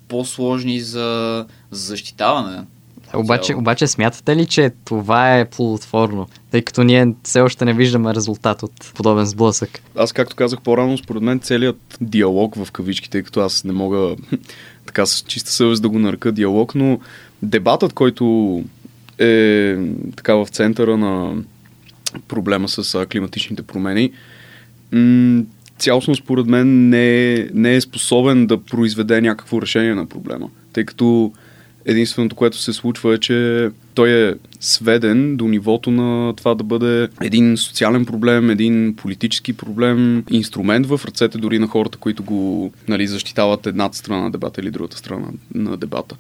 по-сложни 0.08 0.80
за, 0.80 1.46
за 1.72 1.86
защитаване. 1.86 2.64
Обаче, 3.16 3.56
обаче 3.56 3.88
смятате 3.88 4.36
ли, 4.36 4.46
че 4.46 4.72
това 4.86 5.38
е 5.40 5.50
плодотворно, 5.50 6.28
тъй 6.52 6.62
като 6.62 6.84
ние 6.84 7.14
все 7.24 7.42
още 7.42 7.66
не 7.66 7.74
виждаме 7.74 8.14
резултат 8.14 8.64
от 8.64 8.94
подобен 8.96 9.26
сблъсък? 9.26 9.82
Аз, 9.96 10.14
както 10.14 10.36
казах 10.36 10.62
по-рано, 10.62 10.98
според 10.98 11.24
мен 11.24 11.40
целият 11.40 11.98
диалог 12.02 12.56
в 12.56 12.72
кавички, 12.72 13.10
тъй 13.10 13.24
като 13.24 13.40
аз 13.40 13.64
не 13.64 13.74
мога 13.74 14.16
така 14.86 15.06
с 15.06 15.22
чиста 15.28 15.52
съвест 15.52 15.82
да 15.82 15.90
го 15.90 16.00
нарека 16.00 16.32
диалог, 16.32 16.76
но 16.76 17.00
дебатът, 17.42 17.94
който 17.94 18.64
е 19.20 19.76
така 20.16 20.36
в 20.36 20.48
центъра 20.48 20.98
на 20.98 21.44
проблема 22.28 22.70
с 22.70 23.06
климатичните 23.06 23.64
промени, 23.64 24.12
цялостно 25.78 26.16
според 26.16 26.46
мен 26.46 26.90
не 26.90 27.34
е, 27.34 27.50
не 27.54 27.76
е 27.76 27.82
способен 27.82 28.48
да 28.48 28.64
произведе 28.64 29.22
някакво 29.22 29.62
решение 29.62 29.96
на 29.96 30.06
проблема. 30.06 30.50
Тъй 30.74 30.86
като 30.86 31.34
единственото, 31.86 32.36
което 32.36 32.58
се 32.58 32.74
случва 32.74 33.14
е, 33.14 33.18
че 33.18 33.70
той 33.94 34.10
е 34.10 34.34
сведен 34.60 35.38
до 35.38 35.48
нивото 35.48 35.92
на 35.92 36.34
това 36.36 36.56
да 36.56 36.64
бъде 36.64 37.08
един 37.22 37.58
социален 37.58 38.06
проблем, 38.06 38.50
един 38.50 38.96
политически 38.96 39.54
проблем, 39.54 40.24
инструмент 40.30 40.86
в 40.86 41.02
ръцете 41.06 41.38
дори 41.38 41.60
на 41.60 41.68
хората, 41.68 41.98
които 41.98 42.24
го 42.24 42.72
нали, 42.88 43.08
защитават 43.08 43.68
едната 43.68 43.98
страна 43.98 44.22
на 44.22 44.32
дебата 44.32 44.62
или 44.62 44.72
другата 44.72 44.98
страна 44.98 45.28
на 45.56 45.78
дебата. 45.78 46.16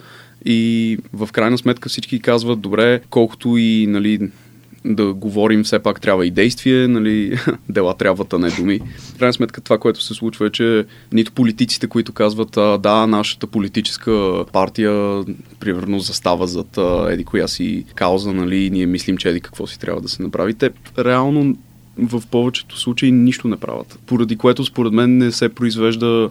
И 0.45 0.97
в 1.13 1.29
крайна 1.31 1.57
сметка 1.57 1.89
всички 1.89 2.19
казват, 2.19 2.61
добре, 2.61 3.01
колкото 3.09 3.57
и 3.57 3.87
нали, 3.87 4.19
да 4.85 5.13
говорим, 5.13 5.63
все 5.63 5.79
пак 5.79 6.01
трябва 6.01 6.25
и 6.25 6.31
действие, 6.31 6.87
нали, 6.87 7.37
дела 7.69 7.93
трябват, 7.93 8.33
а 8.33 8.39
не 8.39 8.49
думи. 8.49 8.79
В 8.99 9.17
крайна 9.17 9.33
сметка 9.33 9.61
това, 9.61 9.77
което 9.77 10.03
се 10.03 10.13
случва 10.13 10.47
е, 10.47 10.49
че 10.49 10.85
нито 11.11 11.31
политиците, 11.31 11.87
които 11.87 12.11
казват, 12.11 12.57
а, 12.57 12.77
да, 12.77 13.07
нашата 13.07 13.47
политическа 13.47 14.45
партия, 14.53 15.23
примерно, 15.59 15.99
застава 15.99 16.47
зад 16.47 16.77
а, 16.77 17.07
еди 17.11 17.23
коя 17.23 17.47
си 17.47 17.85
кауза, 17.95 18.33
нали, 18.33 18.69
ние 18.69 18.85
мислим, 18.85 19.17
че 19.17 19.29
еди 19.29 19.41
какво 19.41 19.67
си 19.67 19.79
трябва 19.79 20.01
да 20.01 20.09
се 20.09 20.23
направи. 20.23 20.53
Те 20.53 20.69
реално 20.97 21.55
в 21.97 22.23
повечето 22.31 22.79
случаи 22.79 23.11
нищо 23.11 23.47
не 23.47 23.57
правят. 23.57 23.99
Поради 24.05 24.35
което, 24.35 24.65
според 24.65 24.93
мен, 24.93 25.17
не 25.17 25.31
се 25.31 25.49
произвежда 25.49 26.29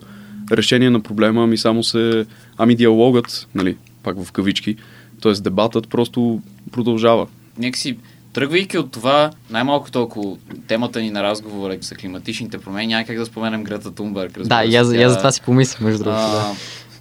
решение 0.53 0.91
на 0.91 1.01
проблема, 1.01 1.45
ами 1.45 1.59
само 1.59 1.83
се... 1.83 2.27
Ами 2.59 2.75
диалогът, 2.75 3.49
нали, 3.55 3.77
пак 4.03 4.25
в 4.25 4.33
кавички, 4.33 4.77
т.е. 5.23 5.33
дебатът 5.33 5.89
просто 5.89 6.43
продължава. 6.73 7.27
Някакси 7.59 7.97
Тръгвайки 8.33 8.79
от 8.79 8.93
това, 8.93 9.31
най-малко 9.51 9.91
толкова 9.91 10.37
темата 10.69 11.01
ни 11.01 11.11
на 11.11 11.23
разговора 11.23 11.77
са 11.81 11.95
климатичните 11.95 12.59
промени, 12.59 12.87
няма 12.87 13.05
как 13.05 13.19
да 13.19 13.27
споменем 13.27 13.65
Грета 13.65 13.95
Тунберг. 13.95 14.43
Да, 14.43 14.65
и 14.65 14.77
аз, 14.77 14.91
тя, 14.93 15.09
за 15.09 15.19
това 15.19 15.33
си 15.33 15.41
помислих, 15.41 15.81
между 15.81 16.05
другото. 16.05 16.23
Да. 16.23 16.55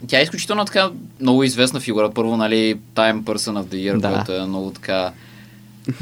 Тя 0.07 0.19
е 0.19 0.23
изключително 0.23 0.65
така 0.65 0.89
много 1.21 1.43
известна 1.43 1.79
фигура. 1.79 2.11
Първо, 2.11 2.37
нали, 2.37 2.79
Time 2.95 3.21
Person 3.21 3.63
of 3.63 3.63
the 3.63 3.75
Year, 3.75 3.99
да. 3.99 4.13
което 4.13 4.33
е 4.33 4.45
много 4.45 4.71
така 4.71 5.11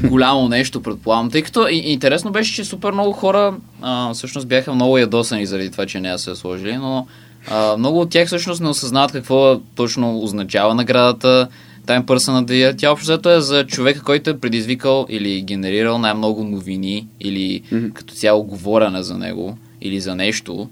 голямо 0.04 0.50
нещо, 0.50 0.84
предполагам. 0.84 1.32
Тъй 1.32 1.42
като 1.42 1.68
и, 1.68 1.76
интересно 1.76 2.32
беше, 2.32 2.54
че 2.54 2.66
супер 2.66 2.92
много 2.92 3.12
хора 3.12 3.54
а, 3.82 4.14
всъщност 4.14 4.48
бяха 4.48 4.74
много 4.74 4.98
ядосани 4.98 5.46
заради 5.46 5.72
това, 5.72 5.86
че 5.86 6.00
не 6.00 6.18
са 6.18 6.36
сложили, 6.36 6.78
но 6.78 7.08
а, 7.48 7.78
много 7.78 8.02
от 8.02 8.10
тях 8.10 8.28
всъщност 8.28 8.62
не 8.62 8.70
осъзнават 8.70 9.12
какво 9.12 9.60
точно 9.76 10.20
означава 10.20 10.76
наградата 10.76 11.48
Time 11.86 12.04
Person 12.04 12.46
the 12.46 12.52
Year. 12.52 12.78
Тя 12.78 12.92
общо 12.92 13.30
е 13.30 13.42
за 13.42 13.66
човека, 13.68 14.02
който 14.02 14.30
е 14.30 14.38
предизвикал 14.40 15.06
или 15.10 15.42
генерирал 15.42 15.98
най-много 15.98 16.44
новини 16.44 17.08
или 17.20 17.62
mm-hmm. 17.62 17.94
като 17.94 18.14
цяло 18.14 18.44
говорене 18.44 19.04
за 19.04 19.18
него 19.18 19.58
или 19.82 20.00
за 20.00 20.16
нещо 20.16 20.70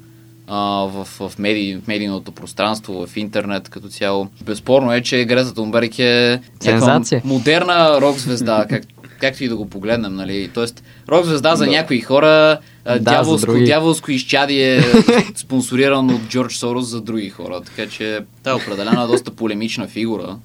а, 0.48 0.58
в, 0.88 1.08
в, 1.30 1.40
меди, 1.40 1.80
в 1.84 1.88
медийното 1.88 2.32
пространство, 2.32 3.08
в 3.08 3.18
интернет 3.18 3.70
като 3.70 3.88
цяло. 3.88 4.28
Безспорно 4.46 4.94
е, 4.94 5.02
че 5.02 5.26
Грета 5.26 5.54
Тунберг 5.54 6.00
е 6.00 6.42
Сензация. 6.60 7.22
модерна 7.26 8.02
рок 8.02 8.18
звезда, 8.18 8.66
как, 8.70 8.84
както 9.20 9.44
и 9.44 9.48
да 9.48 9.56
го 9.56 9.70
погледнем, 9.70 10.16
нали. 10.16 10.50
Тоест, 10.54 10.84
рок 11.10 11.26
звезда 11.26 11.56
за 11.56 11.66
Да. 11.66 11.72
някои 11.72 12.02
хора, 12.02 12.58
Да, 12.86 13.00
дяволско, 13.00 13.54
дяволско 13.54 14.12
изчадие, 14.12 14.82
спонсорирано 15.36 16.16
от 16.16 16.28
Джордж 16.30 16.56
Сорос 16.58 16.86
за 16.88 17.02
други 17.02 17.30
хора. 17.30 17.62
Така 17.66 17.90
че, 17.90 18.20
да, 18.44 18.56
определено 18.56 19.04
е 19.04 19.08
доста 19.08 19.32
полемична 19.32 19.88
фигура. 19.88 20.38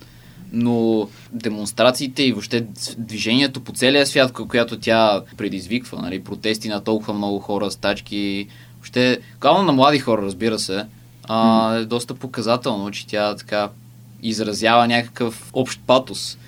Но 0.53 1.09
демонстрациите 1.33 2.23
и 2.23 2.33
въобще 2.33 2.67
движението 2.99 3.61
по 3.61 3.73
целия 3.73 4.07
свят, 4.07 4.33
ко- 4.33 4.49
която 4.49 4.79
тя 4.79 5.23
предизвиква, 5.37 6.03
нали, 6.03 6.25
протести 6.25 6.69
на 6.69 6.85
толкова 6.85 7.15
много 7.15 7.39
хора, 7.39 7.71
стачки, 7.71 8.49
въобще, 8.77 9.19
главно 9.41 9.63
на 9.63 9.73
млади 9.73 9.99
хора, 9.99 10.23
разбира 10.23 10.59
се, 10.59 10.85
а, 11.25 11.75
е 11.75 11.85
доста 11.85 12.15
показателно, 12.15 12.91
че 12.91 13.07
тя 13.07 13.37
така 13.37 13.69
изразява 14.23 14.89
някакъв 14.89 15.51
общ 15.53 15.81
патос, 15.87 16.39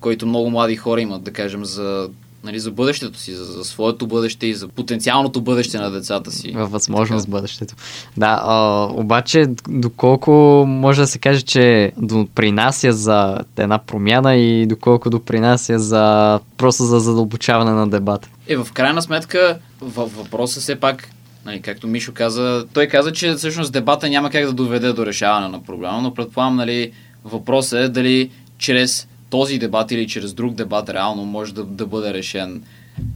който 0.00 0.26
много 0.26 0.50
млади 0.50 0.76
хора 0.76 1.00
имат, 1.00 1.22
да 1.22 1.32
кажем, 1.32 1.64
за, 1.64 2.10
нали, 2.44 2.60
за 2.60 2.70
бъдещето 2.70 3.18
си, 3.18 3.34
за, 3.34 3.44
за 3.44 3.64
своето 3.64 4.06
бъдеще 4.06 4.46
и 4.46 4.54
за 4.54 4.68
потенциалното 4.68 5.40
бъдеще 5.40 5.78
на 5.78 5.90
децата 5.90 6.32
си. 6.32 6.52
във 6.52 6.70
възможност 6.70 7.24
Така. 7.24 7.30
бъдещето. 7.30 7.74
Да, 8.16 8.40
а, 8.44 8.84
обаче 8.92 9.46
доколко 9.68 10.64
може 10.68 11.00
да 11.00 11.06
се 11.06 11.18
каже, 11.18 11.42
че 11.42 11.92
допринася 11.96 12.92
за 12.92 13.38
една 13.56 13.78
промяна 13.78 14.36
и 14.36 14.66
доколко 14.66 15.10
допринася 15.10 15.78
за 15.78 16.40
просто 16.56 16.82
за 16.84 17.00
задълбочаване 17.00 17.70
на 17.70 17.88
дебата. 17.88 18.28
Е, 18.48 18.56
в 18.56 18.68
крайна 18.72 19.02
сметка, 19.02 19.58
във 19.80 20.16
въпроса 20.16 20.60
все 20.60 20.76
пак, 20.76 21.08
нали, 21.46 21.60
както 21.60 21.86
Мишо 21.88 22.12
каза, 22.14 22.66
той 22.72 22.86
каза, 22.86 23.12
че 23.12 23.34
всъщност 23.34 23.72
дебата 23.72 24.08
няма 24.08 24.30
как 24.30 24.46
да 24.46 24.52
доведе 24.52 24.92
до 24.92 25.06
решаване 25.06 25.48
на 25.48 25.62
проблема, 25.62 26.02
но 26.02 26.14
предполагам, 26.14 26.56
нали, 26.56 26.92
въпросът 27.24 27.78
е 27.78 27.88
дали 27.88 28.30
чрез 28.58 29.08
този 29.30 29.58
дебат 29.58 29.90
или 29.90 30.08
чрез 30.08 30.34
друг 30.34 30.54
дебат 30.54 30.88
реално 30.88 31.24
може 31.24 31.54
да, 31.54 31.64
да 31.64 31.86
бъде 31.86 32.14
решен 32.14 32.62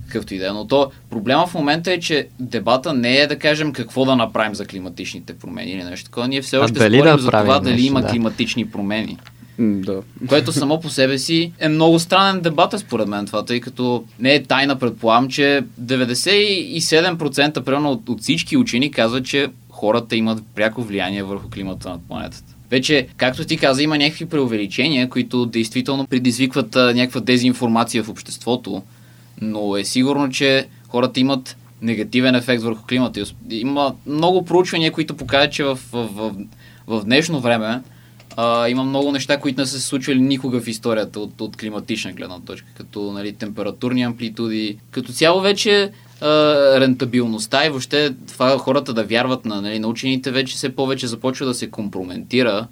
какъвто 0.06 0.34
и 0.34 0.38
да 0.38 0.46
е. 0.46 0.50
Но 0.50 0.66
то 0.66 0.90
проблема 1.10 1.46
в 1.46 1.54
момента 1.54 1.92
е, 1.92 2.00
че 2.00 2.28
дебата 2.40 2.94
не 2.94 3.16
е 3.16 3.26
да 3.26 3.38
кажем 3.38 3.72
какво 3.72 4.04
да 4.04 4.16
направим 4.16 4.54
за 4.54 4.66
климатичните 4.66 5.34
промени 5.34 5.70
или 5.70 5.84
нещо 5.84 6.04
такова. 6.04 6.28
Ние 6.28 6.42
все 6.42 6.56
още 6.56 6.78
дали 6.78 6.96
спорим 6.96 7.16
да 7.16 7.22
за 7.22 7.30
това 7.30 7.60
дали 7.60 7.72
нещо, 7.72 7.86
има 7.86 8.02
да. 8.02 8.08
климатични 8.08 8.70
промени. 8.70 9.18
Да. 9.58 10.02
Което 10.28 10.52
само 10.52 10.80
по 10.80 10.88
себе 10.88 11.18
си 11.18 11.52
е 11.58 11.68
много 11.68 11.98
странен 11.98 12.40
дебат, 12.40 12.74
е 12.74 12.78
според 12.78 13.08
мен 13.08 13.26
това, 13.26 13.44
тъй 13.44 13.60
като 13.60 14.04
не 14.18 14.34
е 14.34 14.42
тайна, 14.42 14.78
предполагам, 14.78 15.28
че 15.28 15.62
97% 15.82 17.60
примерно 17.60 17.90
от, 17.90 18.08
от 18.08 18.20
всички 18.20 18.56
учени 18.56 18.90
казват, 18.90 19.24
че 19.24 19.48
хората 19.70 20.16
имат 20.16 20.42
пряко 20.54 20.82
влияние 20.82 21.22
върху 21.22 21.50
климата 21.50 21.88
на 21.88 21.98
планетата. 22.08 22.53
Вече, 22.74 23.06
както 23.16 23.44
ти 23.44 23.56
каза, 23.56 23.82
има 23.82 23.98
някакви 23.98 24.26
преувеличения, 24.26 25.08
които 25.08 25.46
действително 25.46 26.06
предизвикват 26.06 26.74
някаква 26.74 27.20
дезинформация 27.20 28.02
в 28.04 28.08
обществото, 28.08 28.82
но 29.40 29.76
е 29.76 29.84
сигурно, 29.84 30.30
че 30.30 30.66
хората 30.88 31.20
имат 31.20 31.56
негативен 31.82 32.34
ефект 32.34 32.62
върху 32.62 32.86
климата. 32.86 33.24
Има 33.50 33.94
много 34.06 34.44
проучвания, 34.44 34.92
които 34.92 35.16
показват, 35.16 35.52
че 35.52 35.64
в, 35.64 35.78
в, 35.92 36.08
в, 36.14 36.34
в 36.86 37.04
днешно 37.04 37.40
време 37.40 37.80
а, 38.36 38.68
има 38.68 38.84
много 38.84 39.12
неща, 39.12 39.40
които 39.40 39.60
не 39.60 39.66
са 39.66 39.80
се 39.80 39.86
случвали 39.86 40.20
никога 40.20 40.60
в 40.60 40.68
историята 40.68 41.20
от, 41.20 41.40
от 41.40 41.56
климатична 41.56 42.12
гледна 42.12 42.40
точка, 42.40 42.68
като 42.76 43.12
нали, 43.12 43.32
температурни 43.32 44.02
амплитуди. 44.02 44.78
Като 44.90 45.12
цяло 45.12 45.40
вече 45.40 45.90
рентабилността 46.22 47.66
и 47.66 47.70
въобще 47.70 48.14
това 48.32 48.58
хората 48.58 48.94
да 48.94 49.04
вярват 49.04 49.44
на 49.44 49.62
нали, 49.62 49.78
научените 49.78 50.30
вече 50.30 50.56
все 50.56 50.76
повече 50.76 51.06
започва 51.06 51.46
да 51.46 51.54
се 51.54 51.70
компрометира, 51.70 52.66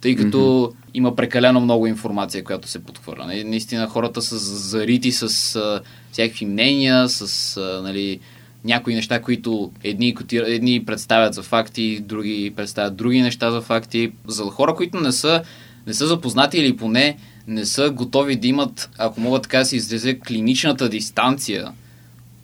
тъй 0.00 0.16
като 0.16 0.36
mm-hmm. 0.36 0.74
има 0.94 1.16
прекалено 1.16 1.60
много 1.60 1.86
информация, 1.86 2.44
която 2.44 2.68
се 2.68 2.84
подхвърля. 2.84 3.26
Нали, 3.26 3.44
наистина 3.44 3.86
хората 3.86 4.22
са 4.22 4.38
зарити 4.38 5.12
с 5.12 5.56
а, 5.56 5.80
всякакви 6.12 6.46
мнения, 6.46 7.08
с 7.08 7.56
а, 7.56 7.82
нали, 7.82 8.20
някои 8.64 8.94
неща, 8.94 9.22
които 9.22 9.72
едни, 9.84 10.14
котира- 10.14 10.48
едни 10.48 10.84
представят 10.84 11.34
за 11.34 11.42
факти, 11.42 12.00
други 12.00 12.52
представят 12.56 12.96
други 12.96 13.22
неща 13.22 13.50
за 13.50 13.60
факти. 13.60 14.12
За 14.26 14.44
хора, 14.44 14.74
които 14.74 15.00
не 15.00 15.12
са, 15.12 15.42
не 15.86 15.94
са 15.94 16.06
запознати 16.06 16.58
или 16.58 16.76
поне 16.76 17.16
не 17.46 17.66
са 17.66 17.90
готови 17.90 18.36
да 18.36 18.48
имат, 18.48 18.90
ако 18.98 19.20
мога 19.20 19.40
така 19.40 19.58
да 19.58 19.64
се 19.64 19.76
изразя, 19.76 20.18
клиничната 20.18 20.88
дистанция 20.88 21.72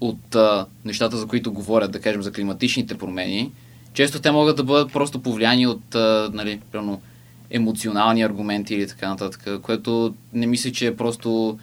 от 0.00 0.34
а, 0.34 0.66
нещата, 0.84 1.16
за 1.16 1.26
които 1.26 1.52
говорят, 1.52 1.92
да 1.92 2.00
кажем, 2.00 2.22
за 2.22 2.32
климатичните 2.32 2.98
промени, 2.98 3.52
често 3.92 4.20
те 4.20 4.30
могат 4.30 4.56
да 4.56 4.64
бъдат 4.64 4.92
просто 4.92 5.22
повлияни 5.22 5.66
от, 5.66 5.94
а, 5.94 6.30
нали, 6.32 6.60
примерно, 6.72 7.00
емоционални 7.50 8.22
аргументи 8.22 8.74
или 8.74 8.86
така 8.86 9.08
нататък, 9.08 9.60
което 9.62 10.14
не 10.32 10.46
мисля, 10.46 10.72
че 10.72 10.86
е 10.86 10.96
просто 10.96 11.58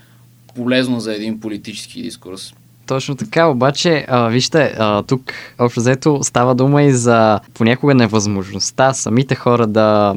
полезно 0.56 1.00
за 1.00 1.15
един 1.15 1.39
политически 1.39 2.01
дискурс. 2.01 2.54
Точно 2.88 3.15
така, 3.15 3.46
обаче, 3.46 4.06
а, 4.08 4.27
вижте, 4.27 4.75
а, 4.80 5.04
тук 5.04 5.22
общо 5.60 5.80
взето 5.80 6.20
става 6.24 6.56
дума 6.56 6.84
и 6.84 6.92
за 6.94 7.39
понякога 7.54 7.96
невъзможността 7.96 8.94
самите 8.94 9.36
хора 9.36 9.68
да, 9.68 10.15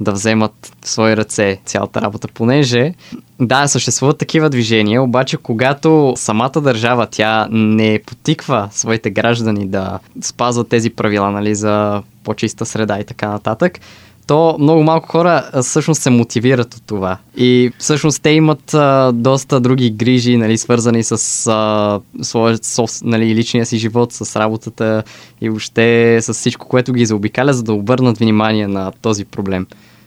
да 0.00 0.12
вземат 0.12 0.52
в 0.82 0.88
свои 0.88 1.16
ръце 1.16 1.60
цялата 1.64 2.00
работа, 2.00 2.28
понеже 2.34 2.94
да, 3.40 3.66
съществуват 3.66 4.18
такива 4.18 4.50
движения, 4.50 5.02
обаче 5.02 5.36
когато 5.36 6.14
самата 6.16 6.60
държава 6.60 7.06
тя 7.10 7.48
не 7.50 8.00
потиква 8.06 8.68
своите 8.72 9.10
граждани 9.10 9.66
да 9.66 9.98
спазват 10.20 10.68
тези 10.68 10.90
правила, 10.90 11.30
нали, 11.30 11.54
за 11.54 12.02
по-чиста 12.24 12.66
среда 12.66 12.98
и 13.00 13.04
така 13.04 13.28
нататък, 13.28 13.80
то 14.26 14.56
много 14.60 14.82
малко 14.82 15.08
хора 15.08 15.50
всъщност 15.62 16.02
се 16.02 16.10
мотивират 16.10 16.74
от 16.74 16.82
това. 16.86 17.18
И 17.36 17.70
всъщност 17.78 18.22
те 18.22 18.30
имат 18.30 18.74
а, 18.74 19.12
доста 19.12 19.60
други 19.60 19.90
грижи, 19.90 20.36
нали, 20.36 20.58
свързани 20.58 21.02
с 21.02 21.12
а, 21.52 22.00
своя 22.22 22.58
сос, 22.62 23.02
нали, 23.02 23.34
личния 23.34 23.66
си 23.66 23.78
живот, 23.78 24.12
с 24.12 24.36
работата 24.36 25.02
и 25.40 25.48
въобще 25.48 26.18
с 26.22 26.34
всичко, 26.34 26.68
което 26.68 26.92
ги 26.92 27.06
заобикаля, 27.06 27.52
за 27.52 27.62
да 27.62 27.72
обърнат 27.72 28.18
внимание 28.18 28.68
на 28.68 28.92
този 29.02 29.24
проблем. 29.24 29.66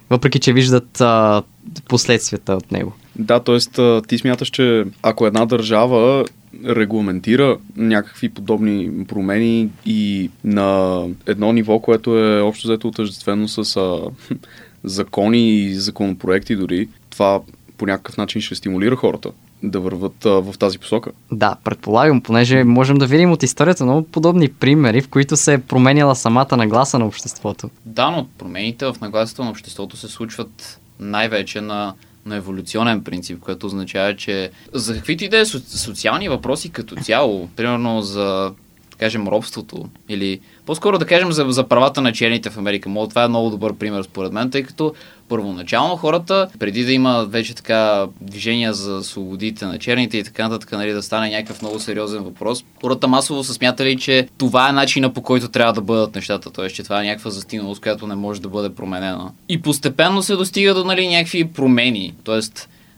Въпреки, 0.10 0.40
че 0.40 0.54
виждат 0.54 1.02
а, 1.02 1.44
последствията 1.90 2.54
от 2.54 2.72
него. 2.72 2.94
Да, 3.16 3.40
т.е. 3.40 4.02
ти 4.08 4.18
смяташ, 4.18 4.50
че 4.50 4.86
ако 5.04 5.28
една 5.28 5.46
държава 5.46 6.26
регламентира 6.66 7.58
някакви 7.76 8.30
подобни 8.30 9.06
промени 9.08 9.70
и 9.86 10.30
на 10.44 11.02
едно 11.26 11.54
ниво, 11.54 11.80
което 11.80 12.20
е 12.20 12.42
общо 12.42 12.68
взето 12.68 12.88
отъждествено 12.88 13.48
с 13.48 13.76
а, 13.76 14.02
закони 14.84 15.50
и 15.50 15.76
законопроекти 15.76 16.56
дори, 16.56 16.88
това 17.10 17.42
по 17.78 17.86
някакъв 17.86 18.18
начин 18.18 18.42
ще 18.42 18.56
стимулира 18.56 18.96
хората 18.96 19.32
да 19.64 19.80
върват 19.80 20.26
а, 20.26 20.30
в 20.30 20.58
тази 20.60 20.80
посока. 20.80 21.12
Да, 21.32 21.56
предполагам, 21.64 22.22
понеже 22.22 22.64
можем 22.64 22.98
да 22.98 23.08
видим 23.08 23.32
от 23.32 23.44
историята 23.44 23.84
много 23.84 24.08
подобни 24.08 24.50
примери, 24.50 25.02
в 25.02 25.10
които 25.10 25.38
се 25.38 25.54
е 25.54 25.62
променяла 25.62 26.16
самата 26.16 26.58
нагласа 26.58 27.00
на 27.00 27.06
обществото. 27.06 27.70
Да, 27.86 28.12
но 28.12 28.28
промените 28.38 28.86
в 28.86 28.96
нагласата 29.02 29.44
на 29.44 29.50
обществото 29.50 29.98
се 29.98 30.08
случват 30.08 30.80
най-вече 31.00 31.62
на, 31.62 31.94
на 32.28 32.36
еволюционен 32.36 33.04
принцип, 33.04 33.40
което 33.40 33.66
означава, 33.66 34.16
че 34.16 34.52
за 34.74 34.94
каквито 34.94 35.24
и 35.24 35.30
да 35.30 35.40
е 35.40 35.46
со- 35.46 35.78
социални 35.78 36.30
въпроси 36.30 36.70
като 36.70 36.96
цяло, 36.96 37.50
примерно 37.56 38.02
за, 38.02 38.54
да 38.92 38.98
кажем, 38.98 39.28
робството 39.28 39.90
или 40.10 40.40
по-скоро 40.66 40.98
да 40.98 41.06
кажем 41.06 41.32
за, 41.32 41.46
за 41.50 41.68
правата 41.68 42.02
на 42.02 42.14
черните 42.14 42.50
в 42.50 42.58
Америка. 42.58 42.90
Мол, 42.90 43.08
това 43.08 43.24
е 43.24 43.28
много 43.28 43.50
добър 43.50 43.74
пример 43.74 44.04
според 44.04 44.32
мен, 44.32 44.52
тъй 44.52 44.64
като 44.64 44.94
първоначално 45.30 45.96
хората, 45.96 46.48
преди 46.60 46.84
да 46.84 46.92
има 46.92 47.26
вече 47.30 47.56
така 47.56 48.06
движения 48.22 48.74
за 48.74 49.04
свободите 49.04 49.66
на 49.66 49.80
черните 49.80 50.18
и 50.18 50.24
така 50.24 50.44
нататък, 50.44 50.72
нали, 50.72 50.92
да 50.92 51.04
стане 51.04 51.30
някакъв 51.30 51.62
много 51.62 51.80
сериозен 51.80 52.24
въпрос, 52.24 52.64
хората 52.82 53.08
масово 53.08 53.44
са 53.44 53.54
смятали, 53.54 53.98
че 53.98 54.28
това 54.38 54.70
е 54.70 54.72
начина 54.72 55.14
по 55.14 55.22
който 55.22 55.48
трябва 55.48 55.74
да 55.74 55.82
бъдат 55.82 56.16
нещата, 56.16 56.52
т.е. 56.52 56.70
че 56.70 56.84
това 56.84 57.02
е 57.02 57.06
някаква 57.06 57.32
застиналост, 57.32 57.82
която 57.82 58.08
не 58.08 58.16
може 58.16 58.42
да 58.42 58.50
бъде 58.50 58.76
променена. 58.76 59.32
И 59.50 59.62
постепенно 59.62 60.24
се 60.24 60.36
достига 60.36 60.74
до 60.74 60.84
нали, 60.84 61.08
някакви 61.08 61.48
промени, 61.48 62.14
т.е. 62.24 62.40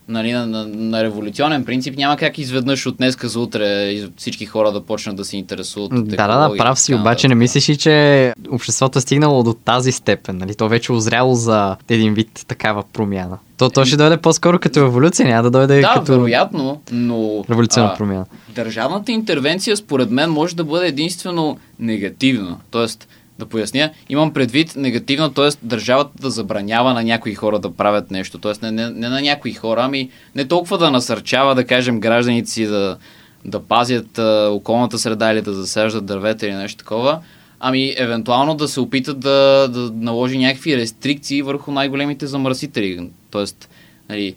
Нали, 0.09 0.31
на, 0.31 0.47
на, 0.47 0.67
на 0.67 1.03
революционен 1.03 1.65
принцип 1.65 1.97
няма 1.97 2.17
как 2.17 2.37
изведнъж 2.37 2.85
от 2.85 2.97
днеска 2.97 3.29
за 3.29 3.39
утре 3.39 3.95
всички 4.17 4.45
хора 4.45 4.71
да 4.71 4.81
почнат 4.81 5.15
да 5.15 5.25
се 5.25 5.37
интересуват 5.37 5.93
от 5.93 6.07
Да, 6.07 6.27
да, 6.27 6.49
да, 6.49 6.57
прав 6.57 6.79
си, 6.79 6.93
обаче 6.93 7.27
не 7.27 7.35
нататък. 7.35 7.39
мислиш 7.39 7.69
ли, 7.69 7.77
че 7.77 8.33
обществото 8.49 8.99
е 8.99 9.01
стигнало 9.01 9.43
до 9.43 9.53
тази 9.53 9.91
степен, 9.91 10.37
нали? 10.37 10.55
То 10.55 10.69
вече 10.69 10.91
е 10.91 10.95
озряло 10.95 11.35
за 11.35 11.75
един 11.89 12.13
вид 12.13 12.45
такава 12.47 12.83
промяна. 12.93 13.37
То, 13.57 13.69
то 13.69 13.85
ще 13.85 13.97
дойде 13.97 14.17
по-скоро 14.17 14.59
като 14.59 14.79
еволюция, 14.79 15.27
няма 15.27 15.43
да 15.43 15.51
дойде 15.51 15.81
Да, 15.81 15.93
като 15.95 16.11
вероятно, 16.11 16.81
но... 16.91 17.43
революционна 17.49 17.91
а, 17.93 17.97
промяна. 17.97 18.25
Държавната 18.55 19.11
интервенция, 19.11 19.77
според 19.77 20.11
мен, 20.11 20.31
може 20.31 20.55
да 20.55 20.63
бъде 20.63 20.87
единствено 20.87 21.57
негативна. 21.79 22.57
Тоест, 22.71 23.07
да 23.39 23.45
поясня, 23.45 23.91
имам 24.09 24.33
предвид 24.33 24.75
негативна, 24.75 25.33
т.е. 25.33 25.49
държавата 25.63 26.11
да 26.21 26.29
забранява 26.29 26.93
на 26.93 27.03
някои 27.03 27.35
хора 27.35 27.59
да 27.59 27.73
правят 27.73 28.11
нещо. 28.11 28.37
Т.е. 28.37 28.53
Не, 28.61 28.71
не, 28.71 28.89
не 28.89 29.09
на 29.09 29.21
някои 29.21 29.53
хора, 29.53 29.81
ами 29.83 30.09
не 30.35 30.47
толкова 30.47 30.77
да 30.77 30.91
насърчава, 30.91 31.55
да 31.55 31.65
кажем, 31.65 31.99
гражданите 31.99 32.49
си 32.49 32.65
да, 32.65 32.97
да 33.45 33.59
пазят 33.59 34.17
а, 34.17 34.49
околната 34.51 34.99
среда 34.99 35.31
или 35.31 35.41
да 35.41 35.53
засаждат 35.53 36.05
дървета 36.05 36.47
или 36.47 36.53
нещо 36.53 36.77
такова, 36.77 37.19
ами 37.59 37.93
евентуално 37.97 38.55
да 38.55 38.67
се 38.67 38.79
опитат 38.79 39.19
да, 39.19 39.67
да 39.67 39.91
наложи 39.95 40.37
някакви 40.37 40.77
рестрикции 40.77 41.41
върху 41.41 41.71
най-големите 41.71 42.27
замърсители. 42.27 43.09
Тоест, 43.31 43.69
нали, 44.09 44.35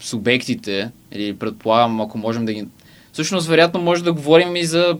субектите, 0.00 0.90
или 1.12 1.36
предполагам, 1.36 2.00
ако 2.00 2.18
можем 2.18 2.46
да 2.46 2.52
ги... 2.52 2.66
Всъщност, 3.12 3.48
вероятно, 3.48 3.80
може 3.80 4.04
да 4.04 4.12
говорим 4.12 4.56
и 4.56 4.64
за 4.64 4.96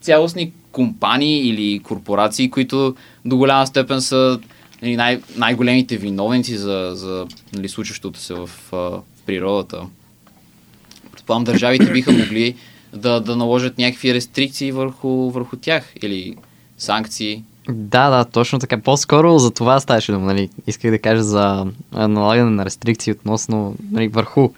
цялостни 0.00 0.52
компании 0.72 1.48
или 1.48 1.78
корпорации, 1.78 2.50
които 2.50 2.94
до 3.24 3.36
голяма 3.36 3.66
степен 3.66 4.00
са 4.00 4.40
нали, 4.82 4.96
най- 4.96 5.20
най-големите 5.36 5.96
виновници 5.96 6.56
за, 6.56 6.90
за 6.94 7.26
нали, 7.52 7.68
случващото 7.68 8.20
се 8.20 8.34
в, 8.34 8.50
в 8.72 9.02
природата. 9.26 9.82
Предполагам, 11.12 11.44
държавите 11.44 11.92
биха 11.92 12.12
могли 12.12 12.54
да, 12.92 13.20
да 13.20 13.36
наложат 13.36 13.78
някакви 13.78 14.14
рестрикции 14.14 14.72
върху, 14.72 15.30
върху 15.30 15.56
тях 15.56 15.92
или 16.02 16.36
санкции. 16.78 17.44
Да, 17.68 18.10
да, 18.10 18.24
точно 18.24 18.58
така. 18.58 18.78
По-скоро 18.78 19.38
за 19.38 19.50
това 19.50 19.80
ставаше 19.80 20.12
дума. 20.12 20.26
Нали. 20.26 20.50
Исках 20.66 20.90
да 20.90 20.98
кажа 20.98 21.22
за 21.22 21.66
налагане 21.92 22.50
на 22.50 22.64
рестрикции 22.64 23.12
относно 23.12 23.76
нали, 23.90 24.08
върху 24.08 24.50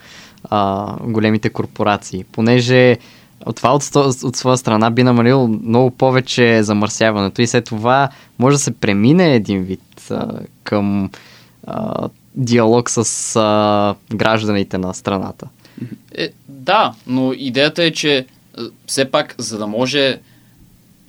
а, 0.44 0.94
големите 1.02 1.50
корпорации. 1.50 2.24
Понеже 2.32 2.98
от 3.46 3.56
това 3.56 3.74
от, 3.74 3.82
от 4.22 4.36
своя 4.36 4.56
страна 4.56 4.90
би 4.90 5.02
намалило 5.02 5.48
много 5.48 5.90
повече 5.90 6.62
замърсяването 6.62 7.42
и 7.42 7.46
след 7.46 7.64
това 7.64 8.08
може 8.38 8.54
да 8.54 8.58
се 8.58 8.70
премине 8.70 9.34
един 9.34 9.62
вид 9.62 10.10
а, 10.10 10.28
към 10.64 11.10
а, 11.66 12.08
диалог 12.34 12.90
с 12.90 13.36
а, 13.36 13.94
гражданите 14.16 14.78
на 14.78 14.94
страната. 14.94 15.48
Е, 16.14 16.28
да, 16.48 16.94
но 17.06 17.32
идеята 17.32 17.84
е, 17.84 17.90
че 17.90 18.26
все 18.86 19.04
пак, 19.04 19.34
за 19.38 19.58
да 19.58 19.66
може 19.66 20.18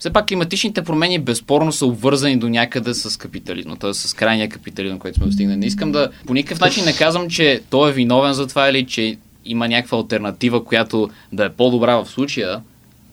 все 0.03 0.13
пак 0.13 0.27
климатичните 0.27 0.83
промени 0.83 1.19
безспорно 1.19 1.71
са 1.71 1.85
обвързани 1.85 2.37
до 2.37 2.49
някъде 2.49 2.93
с 2.93 3.19
капитализма, 3.19 3.75
т.е. 3.75 3.93
с 3.93 4.13
крайния 4.13 4.49
капитализъм, 4.49 4.99
който 4.99 5.17
сме 5.17 5.25
достигнали. 5.25 5.57
Не 5.57 5.65
искам 5.65 5.91
да 5.91 6.11
по 6.25 6.33
никакъв 6.33 6.59
начин 6.59 6.85
не 6.85 6.93
казвам, 6.93 7.29
че 7.29 7.61
той 7.69 7.89
е 7.89 7.93
виновен 7.93 8.33
за 8.33 8.47
това 8.47 8.69
или 8.69 8.85
че 8.85 9.17
има 9.45 9.67
някаква 9.67 9.97
альтернатива, 9.97 10.65
която 10.65 11.09
да 11.31 11.45
е 11.45 11.49
по-добра 11.49 11.95
в 11.95 12.09
случая, 12.09 12.61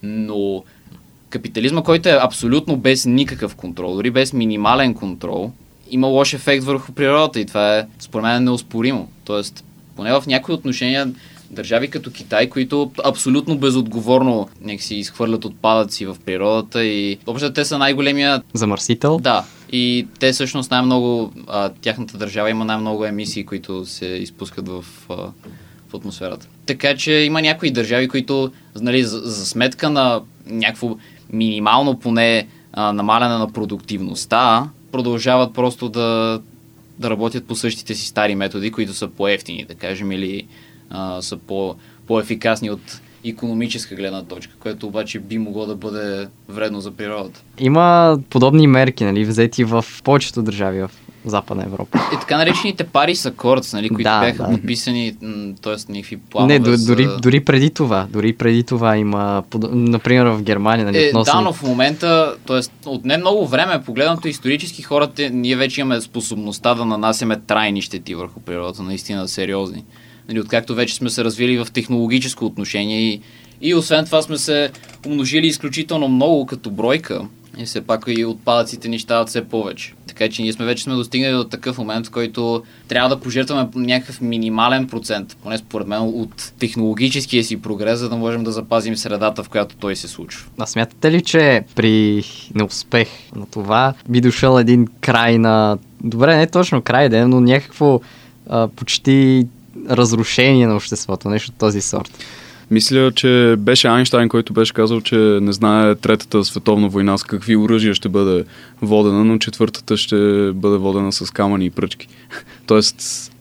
но 0.02 0.64
капитализма, 1.30 1.82
който 1.82 2.08
е 2.08 2.18
абсолютно 2.20 2.76
без 2.76 3.06
никакъв 3.06 3.54
контрол, 3.54 3.94
дори 3.94 4.10
без 4.10 4.32
минимален 4.32 4.94
контрол, 4.94 5.52
има 5.90 6.06
лош 6.06 6.32
ефект 6.32 6.64
върху 6.64 6.92
природата 6.92 7.40
и 7.40 7.46
това 7.46 7.78
е 7.78 7.86
според 7.98 8.22
мен 8.22 8.44
неоспоримо. 8.44 9.08
Тоест, 9.24 9.64
поне 9.96 10.12
в 10.12 10.24
някои 10.26 10.54
отношения 10.54 11.12
държави 11.50 11.90
като 11.90 12.10
Китай, 12.10 12.48
които 12.48 12.90
абсолютно 13.04 13.58
безотговорно 13.58 14.48
някакси 14.60 14.94
изхвърлят 14.94 15.44
отпадъци 15.44 16.06
в 16.06 16.16
природата 16.24 16.84
и 16.84 17.18
общо 17.26 17.52
те 17.52 17.64
са 17.64 17.78
най-големия 17.78 18.42
Замърсител? 18.54 19.18
да, 19.18 19.44
и 19.72 20.06
те 20.18 20.32
всъщност 20.32 20.70
най-много, 20.70 21.32
а, 21.46 21.68
тяхната 21.68 22.18
държава 22.18 22.50
има 22.50 22.64
най-много 22.64 23.04
емисии, 23.04 23.46
които 23.46 23.86
се 23.86 24.06
изпускат 24.06 24.68
в, 24.68 24.84
а, 25.08 25.14
в 25.90 25.94
атмосферата. 25.94 26.48
Така 26.66 26.96
че 26.96 27.12
има 27.12 27.42
някои 27.42 27.70
държави, 27.70 28.08
които 28.08 28.52
нали, 28.80 29.04
за, 29.04 29.18
за 29.18 29.46
сметка 29.46 29.90
на 29.90 30.20
някакво 30.46 30.96
минимално 31.32 31.98
поне 31.98 32.46
а, 32.72 32.92
намаляне 32.92 33.34
на 33.34 33.52
продуктивността, 33.52 34.68
продължават 34.92 35.54
просто 35.54 35.88
да, 35.88 36.40
да 36.98 37.10
работят 37.10 37.44
по 37.44 37.54
същите 37.54 37.94
си 37.94 38.06
стари 38.06 38.34
методи, 38.34 38.70
които 38.70 38.94
са 38.94 39.08
по-ефтини, 39.08 39.64
да 39.64 39.74
кажем, 39.74 40.12
или 40.12 40.46
а, 40.90 41.22
са 41.22 41.36
по, 41.36 41.74
по-ефикасни 42.06 42.70
от 42.70 43.00
економическа 43.24 43.94
гледна 43.94 44.22
точка, 44.22 44.54
което 44.60 44.86
обаче 44.86 45.18
би 45.18 45.38
могло 45.38 45.66
да 45.66 45.76
бъде 45.76 46.28
вредно 46.48 46.80
за 46.80 46.90
природата. 46.90 47.42
Има 47.58 48.18
подобни 48.30 48.66
мерки, 48.66 49.04
нали, 49.04 49.24
взети 49.24 49.64
в 49.64 49.84
повечето 50.04 50.42
държави 50.42 50.82
в 50.82 50.90
Западна 51.24 51.62
Европа. 51.64 51.98
И 52.14 52.20
така 52.20 52.36
наречените 52.36 52.84
пари 52.84 53.16
са 53.16 53.30
кордс, 53.30 53.72
нали, 53.72 53.88
които 53.88 54.02
Да, 54.02 54.20
бяха 54.20 54.42
да. 54.42 54.50
подписани, 54.50 55.14
т.е. 55.62 55.92
някакви 55.92 56.16
планове 56.16 56.52
Не, 56.52 56.58
д- 56.60 56.76
за... 56.76 56.86
дори, 56.86 57.08
дори 57.22 57.40
преди 57.40 57.70
това. 57.70 58.06
Дори 58.10 58.32
преди 58.32 58.62
това 58.62 58.96
има, 58.96 59.42
например, 59.64 60.26
в 60.26 60.42
Германия, 60.42 60.86
нали, 60.86 60.98
Е, 60.98 61.08
относно... 61.08 61.32
да, 61.32 61.40
но 61.40 61.52
в 61.52 61.62
момента, 61.62 62.34
т.е. 62.46 62.88
от 62.88 63.04
не 63.04 63.16
много 63.16 63.46
време, 63.46 63.82
погледнато 63.82 64.28
исторически, 64.28 64.82
хората, 64.82 65.30
ние 65.30 65.56
вече 65.56 65.80
имаме 65.80 66.00
способността 66.00 66.74
да 66.74 66.84
нанасяме 66.84 67.36
трайни 67.36 67.82
щети 67.82 68.14
върху 68.14 68.40
природата, 68.40 68.82
наистина 68.82 69.28
сериозни. 69.28 69.84
Нали, 70.28 70.40
откакто 70.40 70.74
вече 70.74 70.94
сме 70.94 71.10
се 71.10 71.24
развили 71.24 71.58
в 71.58 71.66
технологическо 71.72 72.46
отношение 72.46 73.00
и, 73.00 73.20
и 73.60 73.74
освен 73.74 74.04
това 74.04 74.22
сме 74.22 74.38
се 74.38 74.70
умножили 75.06 75.46
изключително 75.46 76.08
много 76.08 76.46
като 76.46 76.70
бройка. 76.70 77.20
И 77.60 77.64
все 77.64 77.80
пак 77.80 78.04
и 78.08 78.24
отпадъците 78.24 78.88
ни 78.88 78.98
стават 78.98 79.28
все 79.28 79.44
повече. 79.44 79.94
Така 80.06 80.28
че 80.28 80.42
ние 80.42 80.52
сме 80.52 80.64
вече 80.64 80.82
сме 80.82 80.94
достигнали 80.94 81.32
до 81.32 81.44
такъв 81.44 81.78
момент, 81.78 82.06
в 82.06 82.10
който 82.10 82.62
трябва 82.88 83.08
да 83.08 83.20
пожертваме 83.20 83.68
някакъв 83.74 84.20
минимален 84.20 84.88
процент, 84.88 85.36
поне 85.42 85.58
според 85.58 85.86
мен, 85.86 86.00
от 86.02 86.52
технологическия 86.58 87.44
си 87.44 87.62
прогрес, 87.62 87.98
за 87.98 88.08
да 88.08 88.16
можем 88.16 88.44
да 88.44 88.52
запазим 88.52 88.96
средата, 88.96 89.44
в 89.44 89.48
която 89.48 89.76
той 89.76 89.96
се 89.96 90.08
случва. 90.08 90.46
А 90.58 90.66
смятате 90.66 91.12
ли, 91.12 91.22
че 91.22 91.62
при 91.74 92.24
неуспех 92.54 93.08
на 93.36 93.46
това 93.46 93.94
би 94.08 94.20
дошъл 94.20 94.58
един 94.58 94.86
край 95.00 95.38
на... 95.38 95.78
Добре, 96.04 96.36
не 96.36 96.46
точно 96.46 96.82
край, 96.82 97.08
е, 97.12 97.26
но 97.26 97.40
някакво 97.40 98.00
а, 98.48 98.68
почти 98.68 99.46
разрушение 99.90 100.66
на 100.66 100.76
обществото, 100.76 101.28
нещо 101.28 101.50
от 101.50 101.58
този 101.58 101.80
сорт. 101.80 102.18
Мисля, 102.70 103.12
че 103.12 103.54
беше 103.58 103.88
Айнштайн, 103.88 104.28
който 104.28 104.52
беше 104.52 104.72
казал, 104.72 105.00
че 105.00 105.16
не 105.16 105.52
знае 105.52 105.94
третата 105.94 106.44
световна 106.44 106.88
война 106.88 107.18
с 107.18 107.22
какви 107.22 107.56
оръжия 107.56 107.94
ще 107.94 108.08
бъде 108.08 108.44
водена, 108.82 109.24
но 109.24 109.38
четвъртата 109.38 109.96
ще 109.96 110.16
бъде 110.52 110.76
водена 110.76 111.12
с 111.12 111.30
камъни 111.30 111.66
и 111.66 111.70
пръчки. 111.70 112.06
Тоест, 112.66 112.96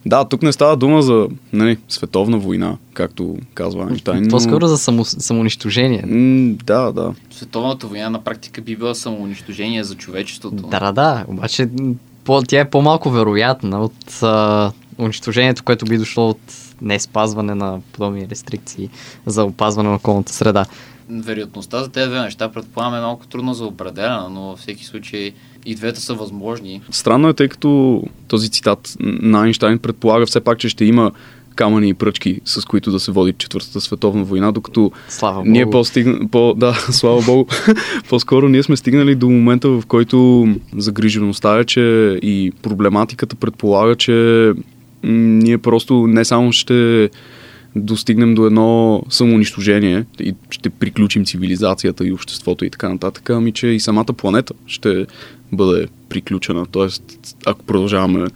да, 0.06 0.26
тук 0.26 0.42
не 0.44 0.52
става 0.52 0.78
дума 0.78 1.02
за 1.02 1.28
нали, 1.54 1.78
световна 1.90 2.38
война, 2.38 2.78
както 2.94 3.38
казва 3.54 3.86
Айнштайн. 3.86 4.24
но- 4.24 4.30
По-скоро 4.30 4.68
за 4.68 4.78
само, 4.78 5.06
самоунищожение. 5.06 6.04
М, 6.08 6.56
Да, 6.66 6.92
да. 6.92 7.14
Световната 7.32 7.88
война 7.88 8.10
на 8.10 8.24
практика 8.24 8.62
би 8.62 8.76
била 8.76 8.96
самоунищожение 8.96 9.84
за 9.84 9.96
човечеството. 9.96 10.56
Да, 10.64 10.80
да, 10.80 10.92
да. 10.92 11.26
Обаче 11.28 11.70
по, 12.24 12.42
тя 12.42 12.60
е 12.60 12.70
по-малко 12.70 13.10
вероятна 13.10 13.82
от 13.82 14.20
а, 14.24 14.72
унищожението, 14.98 15.64
което 15.64 15.86
би 15.86 15.98
дошло 15.98 16.30
от 16.30 16.40
не 16.82 17.00
спазване 17.00 17.56
на 17.56 17.80
подобни 17.94 18.28
рестрикции 18.30 18.90
за 19.26 19.44
опазване 19.44 19.90
на 19.90 19.96
околната 19.96 20.34
среда. 20.34 20.66
Вероятността 21.10 21.84
за 21.84 21.90
тези 21.90 22.10
две 22.10 22.22
неща 22.22 22.52
предполагам 22.52 22.96
е 22.96 23.02
малко 23.02 23.28
трудно 23.28 23.54
за 23.54 23.66
определена, 23.66 24.30
но 24.30 24.42
във 24.42 24.60
всеки 24.60 24.86
случай 24.86 25.32
и 25.66 25.76
двете 25.76 26.00
са 26.00 26.14
възможни. 26.14 26.82
Странно 26.92 27.30
е, 27.30 27.34
тъй 27.34 27.48
като 27.48 28.04
този 28.28 28.50
цитат 28.50 28.96
на 29.00 29.42
Айнштайн 29.42 29.80
предполага 29.80 30.26
все 30.26 30.40
пак, 30.40 30.60
че 30.60 30.70
ще 30.70 30.86
има 30.86 31.12
камъни 31.56 31.90
и 31.90 31.94
пръчки, 31.94 32.42
с 32.46 32.66
които 32.66 32.92
да 32.92 33.00
се 33.00 33.12
води 33.12 33.34
четвъртата 33.34 33.82
световна 33.82 34.24
война, 34.24 34.52
докато 34.52 34.92
Слава 35.08 35.44
ние 35.46 35.66
Богу. 35.66 35.72
по-стигна, 35.72 36.28
по, 36.32 36.54
да, 36.54 36.74
слава 36.92 37.22
богу, 37.22 37.46
по-скоро 38.10 38.50
ние 38.50 38.64
сме 38.64 38.78
стигнали 38.78 39.16
до 39.16 39.30
момента, 39.30 39.70
в 39.70 39.84
който 39.88 40.48
загрижеността 40.78 41.60
е, 41.60 41.66
че 41.66 41.82
и 42.22 42.52
проблематиката 42.62 43.36
предполага, 43.36 43.96
че 43.96 44.52
ние 45.04 45.58
просто 45.58 46.08
не 46.08 46.26
само 46.26 46.52
ще 46.52 47.10
достигнем 47.76 48.36
до 48.36 48.46
едно 48.46 49.04
самоунищожение 49.10 50.06
и 50.20 50.36
ще 50.50 50.70
приключим 50.70 51.26
цивилизацията 51.26 52.08
и 52.08 52.14
обществото 52.14 52.66
и 52.66 52.70
така 52.70 52.90
нататък, 52.90 53.30
ами 53.30 53.52
че 53.52 53.68
и 53.68 53.80
самата 53.80 54.06
планета 54.06 54.54
ще 54.68 55.06
бъде 55.52 55.88
приключена. 56.10 56.66
Тоест, 56.72 57.04
ако 57.46 57.64
продължаваме 57.64 58.28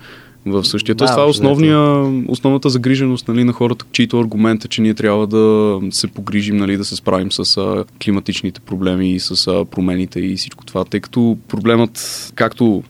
в 0.46 0.66
същия. 0.66 0.96
Да, 0.96 0.98
Тоест, 0.98 1.14
това 1.14 1.24
е 1.24 1.26
основния, 1.26 1.80
основната 2.28 2.70
загриженост 2.70 3.28
нали, 3.28 3.44
на 3.44 3.54
хората, 3.54 3.86
чието 3.92 4.20
аргумент 4.20 4.66
е, 4.66 4.68
че 4.68 4.82
ние 4.82 4.94
трябва 4.94 5.28
да 5.28 5.80
се 5.92 6.08
погрижим, 6.08 6.58
нали, 6.58 6.78
да 6.78 6.86
се 6.86 6.96
справим 6.96 7.32
с 7.32 7.58
а, 7.58 7.86
климатичните 8.04 8.60
проблеми 8.60 9.12
и 9.12 9.20
с 9.20 9.48
а, 9.48 9.66
промените 9.66 10.20
и 10.20 10.36
всичко 10.36 10.66
това, 10.66 10.86
тъй 10.86 11.00
като 11.00 11.38
проблемът, 11.48 12.32
както 12.36 12.84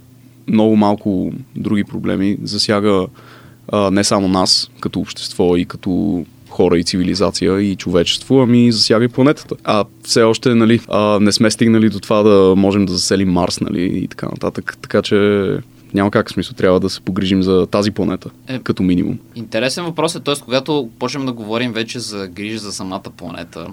много 0.48 0.76
малко 0.76 1.34
други 1.56 1.84
проблеми, 1.84 2.38
засяга 2.44 3.08
а, 3.74 3.92
не 3.92 4.04
само 4.04 4.28
нас, 4.28 4.72
като 4.80 5.00
общество 5.00 5.56
и 5.56 5.66
като 5.66 6.26
хора 6.50 6.80
и 6.80 6.84
цивилизация 6.84 7.62
и 7.62 7.76
човечество, 7.76 8.42
ами 8.42 8.72
засяга 8.72 9.06
и 9.06 9.08
планетата. 9.08 9.56
А 9.64 9.86
все 10.04 10.24
още 10.24 10.56
нали, 10.56 10.80
а, 10.88 11.20
не 11.20 11.32
сме 11.32 11.52
стигнали 11.52 11.90
до 11.90 12.00
това 12.00 12.24
да 12.24 12.54
можем 12.58 12.86
да 12.86 12.94
заселим 12.94 13.32
Марс 13.32 13.62
нали, 13.62 13.82
и 14.04 14.08
така 14.08 14.26
нататък. 14.26 14.78
Така 14.82 15.02
че 15.02 15.48
няма 15.94 16.12
как 16.12 16.32
смисъл, 16.32 16.54
трябва 16.54 16.80
да 16.80 16.90
се 16.90 17.02
погрижим 17.02 17.44
за 17.44 17.68
тази 17.68 17.92
планета, 17.92 18.30
Е. 18.48 18.60
като 18.60 18.84
минимум. 18.84 19.20
Интересен 19.36 19.86
въпрос 19.86 20.16
е, 20.16 20.20
т.е. 20.20 20.36
когато 20.44 20.90
почнем 21.00 21.26
да 21.26 21.32
говорим 21.32 21.72
вече 21.72 22.00
за 22.00 22.28
грижа 22.28 22.60
за 22.60 22.72
самата 22.72 23.04
планета 23.18 23.68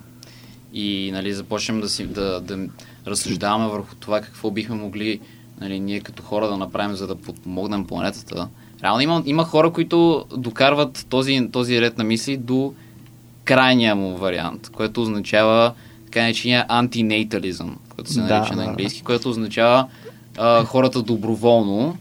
и 0.74 1.10
нали, 1.12 1.32
започнем 1.32 1.80
да, 1.80 1.88
си, 1.88 2.06
да, 2.06 2.40
да 2.40 2.58
разсъждаваме 3.06 3.70
върху 3.70 3.94
това 4.00 4.20
какво 4.20 4.50
бихме 4.50 4.76
могли 4.76 5.20
нали, 5.60 5.80
ние 5.80 6.00
като 6.00 6.22
хора 6.22 6.48
да 6.48 6.56
направим, 6.56 6.96
за 6.96 7.06
да 7.06 7.14
подпомогнем 7.14 7.86
планетата. 7.86 8.48
Реално 8.82 9.00
има, 9.00 9.22
има 9.26 9.44
хора, 9.44 9.72
които 9.72 10.24
докарват 10.36 11.06
този, 11.08 11.48
този 11.52 11.80
ред 11.80 11.98
на 11.98 12.04
мисли 12.04 12.36
до 12.36 12.74
крайния 13.44 13.96
му 13.96 14.16
вариант, 14.16 14.70
което 14.72 15.02
означава 15.02 15.72
така 16.04 16.22
наречения 16.22 16.66
антинатализъм, 16.68 17.76
който 17.88 18.12
се 18.12 18.20
Да, 18.20 18.38
нарича 18.38 18.56
на 18.56 18.62
да. 18.62 18.68
английски, 18.68 19.02
което 19.02 19.30
означава 19.30 19.86
а, 20.38 20.64
хората 20.64 21.02
доброволно 21.02 21.96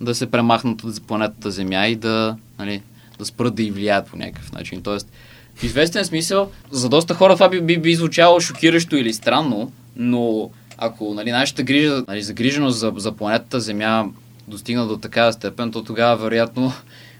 да 0.00 0.14
се 0.14 0.30
премахнат 0.30 0.84
от 0.84 1.06
планетата 1.06 1.50
Земя 1.50 1.86
и 1.86 1.96
да, 1.96 2.36
нали, 2.58 2.82
да 3.18 3.24
спрат 3.24 3.54
да 3.54 3.62
й 3.62 3.70
влияят 3.70 4.06
по 4.06 4.16
някакъв 4.16 4.52
начин. 4.52 4.82
Тоест, 4.82 5.12
в 5.54 5.64
известен 5.64 6.04
смисъл, 6.04 6.50
за 6.70 6.88
доста 6.88 7.14
хора 7.14 7.34
това 7.34 7.48
би, 7.48 7.60
би, 7.60 7.78
би 7.78 7.94
звучало 7.94 8.40
шокиращо 8.40 8.96
или 8.96 9.12
странно, 9.12 9.72
но 9.96 10.50
ако 10.78 11.14
нали, 11.14 11.30
нашата 11.30 11.62
грижа, 11.62 12.04
нали, 12.08 12.22
загриженост 12.22 12.78
за, 12.78 12.92
за 12.96 13.12
планетата 13.12 13.60
Земя 13.60 14.04
достигна 14.48 14.86
до 14.86 14.96
такава 14.96 15.32
степен, 15.32 15.72
то 15.72 15.84
тогава 15.84 16.16
вероятно 16.16 16.72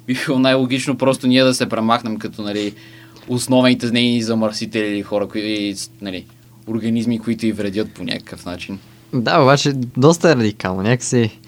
би 0.07 0.19
било 0.27 0.39
най-логично 0.39 0.99
просто 0.99 1.27
ние 1.27 1.45
да 1.45 1.55
се 1.55 1.69
премахнем 1.69 2.19
като 2.19 2.43
нали, 2.43 2.75
основните 3.29 3.91
нейни 3.91 4.23
замърсители 4.23 4.87
или 4.87 5.03
хора, 5.03 5.29
кои, 5.29 5.75
нали, 6.03 6.25
организми, 6.67 7.19
които 7.19 7.47
и 7.47 7.53
вредят 7.53 7.95
по 7.95 8.05
някакъв 8.05 8.45
начин. 8.45 8.79
Да, 9.13 9.41
обаче 9.41 9.73
доста 9.97 10.31
е 10.31 10.37
радикално. 10.37 10.83
Някакси... 10.83 11.41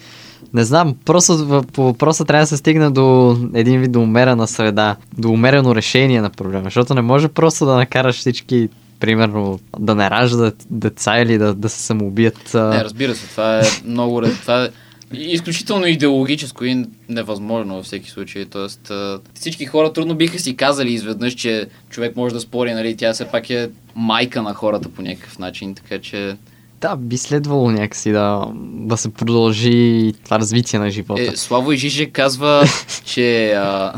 Не 0.54 0.64
знам, 0.64 0.94
просто 1.04 1.62
по 1.72 1.84
въпроса 1.84 2.24
трябва 2.24 2.42
да 2.42 2.46
се 2.46 2.56
стигне 2.56 2.90
до 2.90 3.36
един 3.54 3.80
вид 3.80 3.92
до 3.92 4.00
умерена 4.00 4.46
среда, 4.46 4.96
до 5.18 5.28
умерено 5.28 5.74
решение 5.74 6.20
на 6.20 6.30
проблема, 6.30 6.64
защото 6.64 6.94
не 6.94 7.02
може 7.02 7.28
просто 7.28 7.66
да 7.66 7.76
накараш 7.76 8.16
всички, 8.16 8.68
примерно, 9.00 9.60
да 9.78 9.94
не 9.94 10.10
раждат 10.10 10.66
деца 10.70 11.18
или 11.18 11.38
да, 11.38 11.54
да 11.54 11.68
се 11.68 11.82
самоубият. 11.82 12.54
Не, 12.54 12.84
разбира 12.84 13.14
се, 13.14 13.26
това 13.26 13.58
е 13.58 13.62
много... 13.84 14.22
Това 14.22 14.64
е 14.64 14.68
изключително 15.12 15.86
идеологическо 15.86 16.64
и 16.64 16.86
невъзможно 17.08 17.74
във 17.74 17.84
всеки 17.84 18.10
случай. 18.10 18.44
Тоест, 18.44 18.92
всички 19.34 19.66
хора 19.66 19.92
трудно 19.92 20.14
биха 20.14 20.38
си 20.38 20.56
казали 20.56 20.92
изведнъж, 20.92 21.34
че 21.34 21.66
човек 21.90 22.16
може 22.16 22.34
да 22.34 22.40
спори, 22.40 22.74
нали, 22.74 22.96
тя 22.96 23.12
все 23.12 23.24
пак 23.24 23.50
е 23.50 23.70
майка 23.94 24.42
на 24.42 24.54
хората 24.54 24.88
по 24.88 25.02
някакъв 25.02 25.38
начин, 25.38 25.74
така 25.74 25.98
че... 25.98 26.36
Да, 26.80 26.96
би 26.96 27.18
следвало 27.18 27.70
някакси 27.70 28.12
да, 28.12 28.46
да 28.62 28.96
се 28.96 29.12
продължи 29.12 30.12
това 30.24 30.38
развитие 30.38 30.78
на 30.78 30.90
живота. 30.90 31.22
Е, 31.22 31.36
Славо 31.36 31.72
и 31.72 31.76
Жиже 31.76 32.06
казва, 32.06 32.64
че... 33.04 33.52
А, 33.52 33.92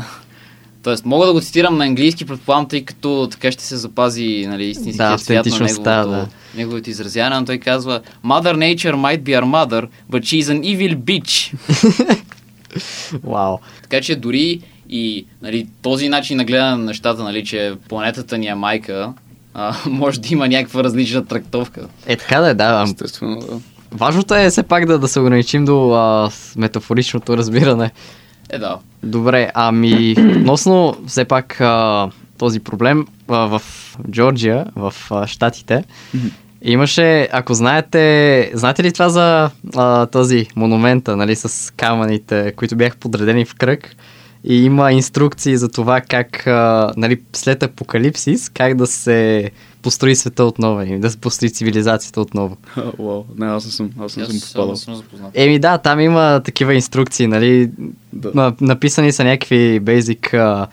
Тоест, 0.83 1.05
мога 1.05 1.25
да 1.25 1.33
го 1.33 1.41
цитирам 1.41 1.77
на 1.77 1.85
английски, 1.85 2.25
предполагам, 2.25 2.67
тъй 2.67 2.85
като 2.85 3.27
така 3.31 3.51
ще 3.51 3.63
се 3.63 3.77
запази 3.77 4.45
нали, 4.47 4.65
истинският 4.65 4.97
Да, 4.97 5.17
цвят 5.17 5.45
на 5.45 5.59
неговото, 5.59 5.83
да. 5.83 6.27
неговото 6.55 6.89
изразяване. 6.89 7.39
но 7.39 7.45
Той 7.45 7.57
казва, 7.57 8.01
Mother 8.25 8.55
Nature 8.55 8.95
might 8.95 9.21
be 9.21 9.41
our 9.41 9.43
mother, 9.43 9.87
but 10.11 10.19
she 10.19 10.41
is 10.41 10.43
an 10.43 10.61
evil 10.61 10.95
bitch. 10.97 11.53
Вау. 13.23 13.57
Така 13.81 14.01
че 14.01 14.15
дори 14.15 14.61
и 14.89 15.25
нали, 15.41 15.67
този 15.81 16.09
начин 16.09 16.37
на 16.37 16.45
гледане 16.45 16.71
на 16.71 16.77
нещата, 16.77 17.23
нали, 17.23 17.45
че 17.45 17.73
планетата 17.89 18.37
ни 18.37 18.47
е 18.47 18.55
майка, 18.55 19.13
а, 19.53 19.75
може 19.89 20.19
да 20.19 20.27
има 20.31 20.47
някаква 20.47 20.83
различна 20.83 21.25
трактовка. 21.25 21.87
Е, 22.05 22.15
така 22.15 22.39
да 22.41 22.49
е, 22.49 22.53
да. 22.53 22.83
Естествено, 22.87 23.39
да. 23.39 23.59
Важното 23.91 24.35
е 24.35 24.49
все 24.49 24.63
пак 24.63 24.85
да, 24.85 24.99
да 24.99 25.07
се 25.07 25.19
ограничим 25.19 25.65
до 25.65 25.91
а, 25.91 26.29
метафоричното 26.55 27.37
разбиране. 27.37 27.91
Е, 28.51 28.59
да. 28.59 28.77
Добре, 29.03 29.51
ами 29.53 30.15
относно 30.39 30.97
все 31.07 31.25
пак 31.25 31.61
а, 31.61 32.09
този 32.37 32.59
проблем 32.59 33.07
а, 33.27 33.35
в 33.35 33.61
Джорджия, 34.11 34.65
в 34.75 34.93
а, 35.11 35.27
Штатите, 35.27 35.83
имаше, 36.61 37.29
ако 37.31 37.53
знаете, 37.53 38.51
знаете 38.53 38.83
ли 38.83 38.93
това 38.93 39.09
за 39.09 39.49
а, 39.75 40.05
този 40.05 40.47
монумента, 40.55 41.17
нали, 41.17 41.35
с 41.35 41.73
камъните, 41.73 42.51
които 42.51 42.75
бяха 42.75 42.97
подредени 42.97 43.45
в 43.45 43.55
кръг? 43.55 43.95
И 44.43 44.65
има 44.65 44.91
инструкции 44.91 45.57
за 45.57 45.69
това 45.69 46.01
как, 46.01 46.47
а, 46.47 46.91
нали, 46.97 47.21
след 47.33 47.63
апокалипсис, 47.63 48.49
как 48.49 48.77
да 48.77 48.87
се 48.87 49.51
построи 49.81 50.15
света 50.15 50.43
отново, 50.43 50.81
и 50.81 50.99
да 50.99 51.11
се 51.11 51.17
построи 51.17 51.49
цивилизацията 51.49 52.21
отново. 52.21 52.57
Уау, 52.97 53.23
не, 53.37 53.45
аз 53.45 53.65
не 53.65 53.71
съм, 53.71 53.89
аз 53.99 54.17
не 54.17 54.25
съм 54.25 54.39
попадал. 54.39 54.71
не 54.71 54.77
съм 54.77 54.95
запознат. 54.95 55.31
Еми 55.33 55.59
да, 55.59 55.77
там 55.77 55.99
има 55.99 56.41
такива 56.45 56.73
инструкции, 56.73 57.27
нали? 57.27 57.71
Да. 58.13 58.31
На, 58.35 58.53
написани 58.61 59.11
са 59.11 59.23
някакви 59.23 59.81
basic 59.81 60.33
а, 60.33 60.67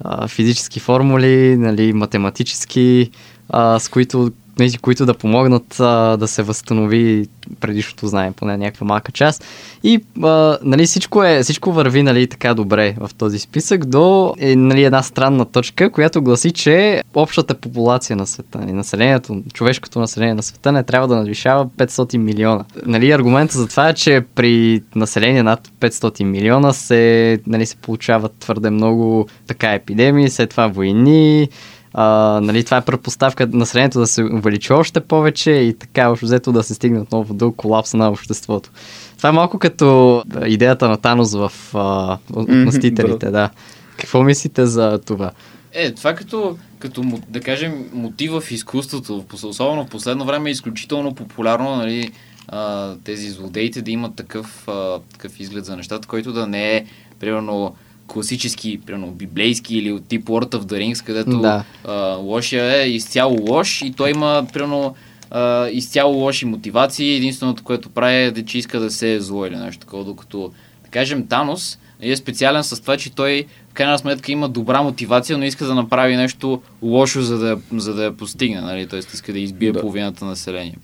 а, 0.00 0.28
физически 0.28 0.80
формули, 0.80 1.56
нали, 1.56 1.92
математически, 1.92 3.10
а, 3.48 3.78
с 3.78 3.88
които, 3.88 4.32
нали, 4.58 4.78
които 4.78 5.06
да 5.06 5.14
помогнат 5.14 5.80
а, 5.80 6.16
да 6.16 6.28
се 6.28 6.42
възстанови 6.42 7.28
предишното 7.60 8.06
знание, 8.06 8.32
поне 8.36 8.56
някаква 8.56 8.86
малка 8.86 9.12
част. 9.12 9.44
И 9.82 10.00
а, 10.22 10.58
нали, 10.62 10.86
всичко, 10.86 11.24
е, 11.24 11.42
всичко 11.42 11.72
върви 11.72 12.02
нали, 12.02 12.26
така 12.26 12.54
добре 12.54 12.94
в 12.98 13.10
този 13.18 13.38
списък 13.38 13.84
до 13.84 14.34
е, 14.38 14.56
нали, 14.56 14.84
една 14.84 15.02
странна 15.02 15.44
точка, 15.44 15.90
която 15.90 16.22
гласи, 16.22 16.50
че 16.50 17.02
общата 17.14 17.54
популация 17.54 18.16
на 18.16 18.26
света, 18.26 18.58
нали, 18.58 18.72
населението, 18.72 19.42
човешкото 19.52 20.00
население 20.00 20.34
на 20.34 20.42
света 20.42 20.72
не 20.72 20.82
трябва 20.82 21.08
да 21.08 21.16
надвишава 21.16 21.66
500 21.66 22.16
милиона. 22.16 22.64
Нали, 22.86 23.10
аргументът 23.10 23.56
за 23.56 23.68
това 23.68 23.88
е, 23.88 23.94
че 23.94 24.24
при 24.34 24.82
население 24.94 25.42
над 25.42 25.68
500 25.80 26.24
милиона 26.24 26.72
се, 26.72 27.38
нали, 27.46 27.66
се 27.66 27.76
получават 27.76 28.32
твърде 28.32 28.70
много 28.70 29.26
така 29.46 29.72
епидемии, 29.72 30.30
след 30.30 30.50
това 30.50 30.66
войни, 30.66 31.48
а, 31.94 32.40
нали, 32.42 32.64
това 32.64 32.76
е 32.76 32.84
предпоставка 32.84 33.46
населението 33.46 33.98
да 33.98 34.06
се 34.06 34.24
увеличи 34.24 34.72
още 34.72 35.00
повече 35.00 35.50
и 35.50 35.78
така 35.78 36.10
общо 36.10 36.26
взето 36.26 36.52
да 36.52 36.62
се 36.62 36.74
стигне 36.74 37.00
отново 37.00 37.34
до 37.34 37.52
колапса 37.52 37.96
на 37.96 38.10
обществото. 38.10 38.70
Това 39.16 39.28
е 39.28 39.32
малко 39.32 39.58
като 39.58 40.22
идеята 40.46 40.88
на 40.88 40.96
Танос 40.96 41.34
в 41.34 41.52
а, 41.74 42.18
Мстителите, 42.48 43.30
да. 43.30 43.50
Какво 43.96 44.22
мислите 44.22 44.66
за 44.66 44.98
това? 45.06 45.30
Е, 45.72 45.92
това 45.94 46.14
като, 46.14 46.56
като 46.78 47.02
да 47.28 47.40
кажем, 47.40 47.90
мотива 47.92 48.40
в 48.40 48.50
изкуството, 48.50 49.24
особено 49.42 49.84
в 49.84 49.88
последно 49.88 50.24
време 50.24 50.50
е 50.50 50.52
изключително 50.52 51.14
популярно, 51.14 51.76
нали, 51.76 52.10
а, 52.48 52.94
тези 53.04 53.30
злодеите 53.30 53.82
да 53.82 53.90
имат 53.90 54.14
такъв, 54.14 54.68
а, 54.68 54.98
такъв 55.12 55.40
изглед 55.40 55.64
за 55.64 55.76
нещата, 55.76 56.08
който 56.08 56.32
да 56.32 56.46
не 56.46 56.76
е, 56.76 56.84
примерно, 57.20 57.74
класически, 58.06 58.80
примерно, 58.86 59.06
библейски 59.10 59.76
или 59.78 59.92
от 59.92 60.08
тип 60.08 60.24
Lord 60.24 60.54
of 60.56 60.62
the 60.62 60.72
Rings, 60.92 61.04
където 61.06 61.38
Да. 61.40 61.64
а, 61.84 62.14
лошия 62.14 62.82
е 62.82 62.88
изцяло 62.88 63.36
лош 63.48 63.82
и 63.82 63.92
той 63.92 64.10
има, 64.10 64.46
примерно, 64.52 64.94
а, 65.30 65.68
изцяло 65.68 66.14
лоши 66.14 66.44
мотивации. 66.44 67.14
Единственото, 67.16 67.62
което 67.64 67.90
прави 67.90 68.16
е, 68.16 68.30
да, 68.30 68.44
че 68.44 68.58
иска 68.58 68.80
да 68.80 68.90
се 68.90 69.14
е 69.14 69.20
зло 69.20 69.46
или 69.46 69.56
нещо 69.56 69.80
такова, 69.80 70.04
докато, 70.04 70.52
да 70.84 70.88
кажем, 70.90 71.26
Танос 71.26 71.78
е 72.00 72.16
специален 72.16 72.64
с 72.64 72.80
това, 72.80 72.96
че 72.96 73.10
той 73.12 73.46
в 73.70 73.74
крайна 73.74 73.98
сметка 73.98 74.32
има 74.32 74.48
добра 74.48 74.82
мотивация, 74.82 75.38
но 75.38 75.44
иска 75.44 75.66
да 75.66 75.74
направи 75.74 76.16
нещо 76.16 76.62
лошо, 76.82 77.22
за 77.22 77.38
да, 77.38 77.58
за 77.72 77.94
да 77.94 78.04
я 78.04 78.16
постигне, 78.16 78.60
нали? 78.60 78.86
т.е. 78.86 78.98
иска 78.98 79.32
да 79.32 79.38
избие 79.38 79.72
Да. 79.72 79.80
половината 79.80 80.24
население. 80.24 80.76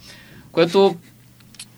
Което 0.52 0.96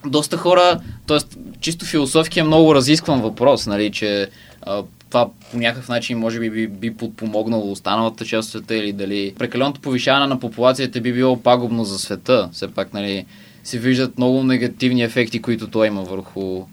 доста 0.06 0.36
хора, 0.36 0.80
т.е. 1.06 1.18
чисто 1.60 1.84
философски 1.84 2.40
е 2.40 2.44
много 2.44 2.74
разискван 2.74 3.20
въпрос, 3.20 3.66
нали, 3.66 3.90
че 3.90 4.28
а, 4.62 4.82
това 5.10 5.28
по 5.50 5.58
някакъв 5.58 5.88
начин 5.88 6.18
може 6.18 6.40
би 6.40 6.50
би, 6.50 6.68
би 6.68 6.94
подпомогнало 6.94 7.72
останалата 7.72 8.24
част 8.24 8.46
от 8.46 8.50
света 8.50 8.76
или 8.76 8.92
дали 8.92 9.34
прекаленото 9.38 9.80
повишаване 9.80 10.26
на 10.26 10.40
популацията 10.40 11.00
би 11.00 11.12
било 11.12 11.42
пагубно 11.42 11.84
за 11.84 11.98
света. 11.98 12.48
Все 12.52 12.68
пак, 12.68 12.94
нали, 12.94 13.26
се 13.64 13.78
виждат 13.78 14.18
много 14.18 14.42
негативни 14.42 15.02
ефекти, 15.02 15.42
които 15.42 15.66
той 15.68 15.86
има 15.86 16.02
върху 16.02 16.66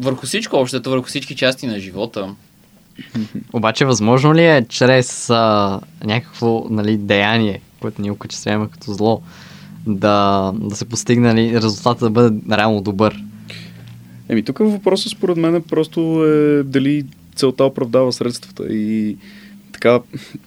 върху 0.00 0.26
всичко, 0.26 0.56
общото, 0.56 0.90
върху 0.90 1.06
всички 1.06 1.36
части 1.36 1.66
на 1.66 1.78
живота. 1.78 2.34
Обаче 3.52 3.84
възможно 3.84 4.34
ли 4.34 4.46
е 4.46 4.66
чрез 4.68 5.30
а, 5.30 5.80
някакво 6.04 6.66
нали, 6.70 6.96
деяние, 6.96 7.60
което 7.80 8.02
ние 8.02 8.10
окачествяваме 8.10 8.70
като 8.70 8.92
зло, 8.92 9.22
да, 9.86 10.52
да 10.54 10.76
се 10.76 10.84
постигне 10.84 11.28
нали, 11.28 11.56
резултата 11.62 12.04
да 12.04 12.10
бъде 12.10 12.56
реално 12.56 12.80
добър? 12.80 13.22
Еми, 14.28 14.42
тук 14.42 14.58
въпросът 14.58 15.12
според 15.12 15.36
мен 15.36 15.54
е 15.54 15.60
просто 15.60 16.24
е 16.24 16.62
дали 16.62 17.04
целта 17.40 17.64
оправдава 17.64 18.12
средствата 18.12 18.74
и 18.74 19.16
така 19.72 20.00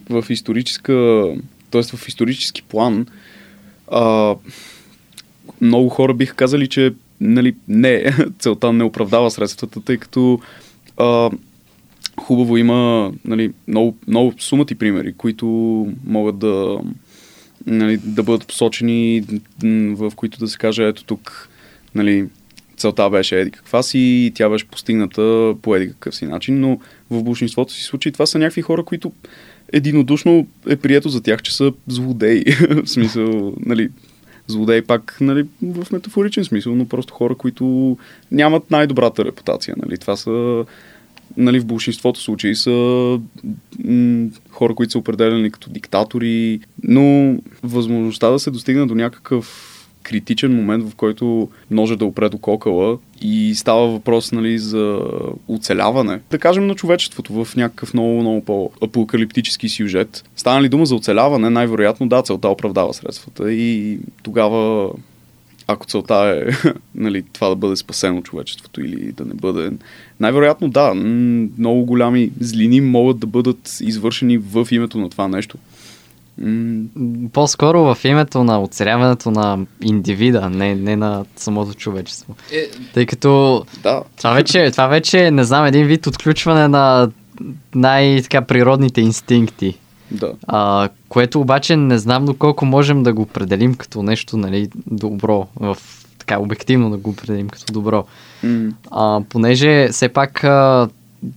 в 0.09 0.25
историческа, 0.29 1.25
т.е. 1.71 1.83
в 1.83 2.07
исторически 2.07 2.63
план 2.63 3.07
а, 3.91 4.35
много 5.61 5.89
хора 5.89 6.13
биха 6.13 6.35
казали, 6.35 6.67
че 6.67 6.93
нали, 7.21 7.55
не, 7.67 8.05
целта 8.39 8.73
не 8.73 8.83
оправдава 8.83 9.31
средствата, 9.31 9.81
тъй 9.81 9.97
като 9.97 10.39
а, 10.97 11.29
хубаво 12.21 12.57
има 12.57 13.11
нали, 13.25 13.53
много, 13.67 13.97
много 14.07 14.33
сумати 14.39 14.75
примери, 14.75 15.13
които 15.13 15.45
могат 16.05 16.37
да, 16.37 16.79
нали, 17.65 17.97
да 17.97 18.23
бъдат 18.23 18.47
посочени, 18.47 19.23
в 19.93 20.11
които 20.15 20.39
да 20.39 20.47
се 20.47 20.57
каже, 20.57 20.87
ето 20.87 21.03
тук 21.03 21.49
нали, 21.95 22.27
целта 22.83 23.09
беше 23.09 23.39
еди 23.39 23.51
каква 23.51 23.83
си 23.83 23.99
и 23.99 24.31
тя 24.35 24.49
беше 24.49 24.67
постигната 24.67 25.53
по 25.61 25.75
еди 25.75 25.87
какъв 25.87 26.15
си 26.15 26.25
начин, 26.25 26.59
но 26.59 26.79
в 27.09 27.23
большинството 27.23 27.73
си 27.73 27.83
случаи 27.83 28.11
това 28.11 28.25
са 28.25 28.39
някакви 28.39 28.61
хора, 28.61 28.83
които 28.83 29.11
единодушно 29.73 30.47
е 30.69 30.75
прието 30.75 31.09
за 31.09 31.23
тях, 31.23 31.41
че 31.41 31.55
са 31.55 31.73
злодеи. 31.87 32.43
в 32.69 32.87
смисъл, 32.87 33.53
нали, 33.65 33.89
злодеи 34.47 34.81
пак 34.81 35.17
нали, 35.21 35.45
в 35.61 35.91
метафоричен 35.91 36.45
смисъл, 36.45 36.75
но 36.75 36.85
просто 36.87 37.13
хора, 37.13 37.35
които 37.35 37.97
нямат 38.31 38.71
най-добрата 38.71 39.25
репутация. 39.25 39.75
Нали. 39.85 39.97
Това 39.97 40.15
са 40.15 40.65
нали, 41.37 41.59
в 41.59 41.65
большинството 41.65 42.19
случаи 42.19 42.55
са 42.55 42.71
м- 43.85 44.29
хора, 44.49 44.75
които 44.75 44.91
са 44.91 44.97
определени 44.99 45.51
като 45.51 45.69
диктатори, 45.69 46.59
но 46.83 47.37
възможността 47.63 48.29
да 48.29 48.39
се 48.39 48.51
достигне 48.51 48.85
до 48.85 48.95
някакъв 48.95 49.72
критичен 50.03 50.55
момент, 50.55 50.89
в 50.89 50.95
който 50.95 51.49
може 51.71 51.95
да 51.95 52.05
опре 52.05 52.29
до 52.29 52.37
кокала 52.37 52.97
и 53.21 53.55
става 53.55 53.87
въпрос 53.87 54.31
нали, 54.31 54.59
за 54.59 54.99
оцеляване. 55.47 56.19
Да 56.31 56.39
кажем 56.39 56.67
на 56.67 56.75
човечеството 56.75 57.45
в 57.45 57.55
някакъв 57.55 57.93
много, 57.93 58.19
много 58.19 58.45
по-апокалиптически 58.45 59.69
сюжет. 59.69 60.23
Стана 60.35 60.61
ли 60.61 60.69
дума 60.69 60.85
за 60.85 60.95
оцеляване, 60.95 61.49
най-вероятно 61.49 62.07
да, 62.07 62.21
целта 62.21 62.49
оправдава 62.49 62.93
средствата 62.93 63.53
и 63.53 63.99
тогава 64.23 64.89
ако 65.67 65.85
целта 65.85 66.15
е 66.15 66.69
нали, 66.95 67.23
това 67.33 67.49
да 67.49 67.55
бъде 67.55 67.75
спасено 67.75 68.21
човечеството 68.21 68.81
или 68.81 69.11
да 69.11 69.25
не 69.25 69.33
бъде. 69.33 69.71
Най-вероятно 70.19 70.69
да, 70.69 70.93
много 70.93 71.85
голями 71.85 72.31
злини 72.39 72.81
могат 72.81 73.19
да 73.19 73.27
бъдат 73.27 73.77
извършени 73.81 74.37
в 74.37 74.67
името 74.71 74.97
на 74.97 75.09
това 75.09 75.27
нещо. 75.27 75.57
По-скоро 77.33 77.95
в 77.95 77.97
името 78.03 78.43
на 78.43 78.61
оцеляването 78.61 79.31
на 79.31 79.59
индивида, 79.81 80.49
не, 80.49 80.75
не 80.75 80.95
на 80.95 81.25
самото 81.35 81.73
човечество. 81.73 82.35
Е... 82.51 82.69
Тъй 82.93 83.05
като 83.05 83.63
да. 83.83 84.01
това, 84.17 84.33
вече, 84.33 84.71
това 84.71 84.87
вече, 84.87 85.31
не 85.31 85.43
знам, 85.43 85.65
един 85.65 85.87
вид 85.87 86.07
отключване 86.07 86.67
на 86.67 87.09
най-природните 87.75 89.01
инстинкти. 89.01 89.77
Да. 90.11 90.33
А, 90.47 90.89
което 91.09 91.41
обаче 91.41 91.75
не 91.75 91.97
знам 91.97 92.25
доколко 92.25 92.65
можем 92.65 93.03
да 93.03 93.13
го 93.13 93.21
определим 93.21 93.75
като 93.75 94.03
нещо 94.03 94.37
нали, 94.37 94.69
добро, 94.91 95.47
в, 95.59 95.77
така 96.19 96.39
обективно 96.39 96.89
да 96.89 96.97
го 96.97 97.09
определим 97.09 97.49
като 97.49 97.73
добро. 97.73 98.05
Mm. 98.43 98.73
А, 98.91 99.21
понеже 99.29 99.87
все 99.91 100.09
пак 100.09 100.43
а, 100.43 100.89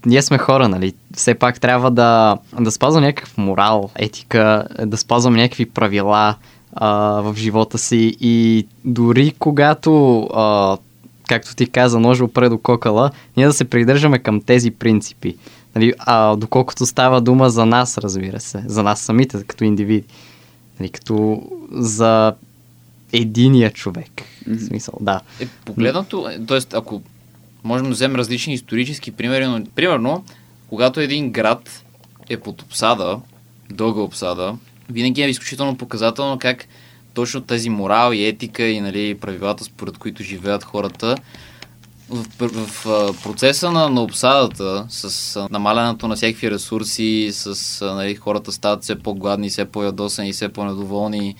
ние 0.06 0.22
сме 0.22 0.38
хора, 0.38 0.68
нали? 0.68 0.92
Все 1.16 1.34
пак 1.34 1.60
трябва 1.60 1.90
да, 1.90 2.38
да 2.60 2.70
спазвам 2.70 3.04
някакъв 3.04 3.38
морал, 3.38 3.90
етика, 3.94 4.64
да 4.86 4.96
спазвам 4.96 5.34
някакви 5.34 5.66
правила 5.66 6.34
а, 6.72 6.90
в 7.20 7.34
живота 7.36 7.78
си 7.78 8.16
и 8.20 8.66
дори 8.84 9.34
когато, 9.38 10.22
а, 10.22 10.76
както 11.28 11.56
ти 11.56 11.66
каза, 11.66 12.00
ножа 12.00 12.24
опре 12.24 12.48
до 12.48 12.58
кокала, 12.58 13.10
ние 13.36 13.46
да 13.46 13.52
се 13.52 13.64
придържаме 13.64 14.18
към 14.18 14.40
тези 14.40 14.70
принципи. 14.70 15.36
Нали, 15.74 15.92
а, 15.98 16.36
доколкото 16.36 16.86
става 16.86 17.20
дума 17.20 17.50
за 17.50 17.66
нас, 17.66 17.98
разбира 17.98 18.40
се, 18.40 18.62
за 18.66 18.82
нас 18.82 19.00
самите, 19.00 19.44
като 19.44 19.64
индивиди. 19.64 20.04
Нали, 20.80 20.88
като 20.88 21.42
за 21.70 22.34
единия 23.12 23.70
човек. 23.70 24.10
Mm-hmm. 24.48 24.58
В 24.58 24.64
смисъл, 24.64 24.94
да. 25.00 25.20
Е, 25.40 25.46
погледнато, 25.64 26.28
т.е. 26.48 26.58
ако 26.72 27.02
можем 27.64 27.86
да 27.86 27.92
вземем 27.92 28.16
различни 28.16 28.54
исторически 28.54 29.10
примери, 29.10 29.46
но 29.46 29.64
примерно, 29.74 30.24
когато 30.68 31.00
един 31.00 31.30
град 31.30 31.84
е 32.28 32.36
под 32.36 32.62
обсада, 32.62 33.20
дълга 33.70 34.00
обсада, 34.00 34.56
винаги 34.90 35.22
е 35.22 35.28
изключително 35.28 35.76
показателно 35.76 36.38
как 36.38 36.66
точно 37.14 37.40
тази 37.40 37.70
морал 37.70 38.12
и 38.12 38.26
етика 38.26 38.62
и 38.62 38.80
нали, 38.80 39.14
правилата, 39.14 39.64
според 39.64 39.98
които 39.98 40.22
живеят 40.22 40.64
хората, 40.64 41.16
в, 42.10 42.24
в, 42.38 42.84
в 42.84 43.22
процеса 43.22 43.70
на, 43.70 43.88
на 43.88 44.02
обсадата, 44.02 44.86
с 44.88 45.48
намалянето 45.50 46.08
на 46.08 46.16
всякакви 46.16 46.50
ресурси, 46.50 47.28
с 47.32 47.80
нали, 47.94 48.14
хората 48.14 48.52
стават 48.52 48.82
все 48.82 48.98
по-гладни, 48.98 49.50
все 49.50 49.64
по-ядосани, 49.64 50.32
все 50.32 50.48
по-недоволни, 50.48 51.36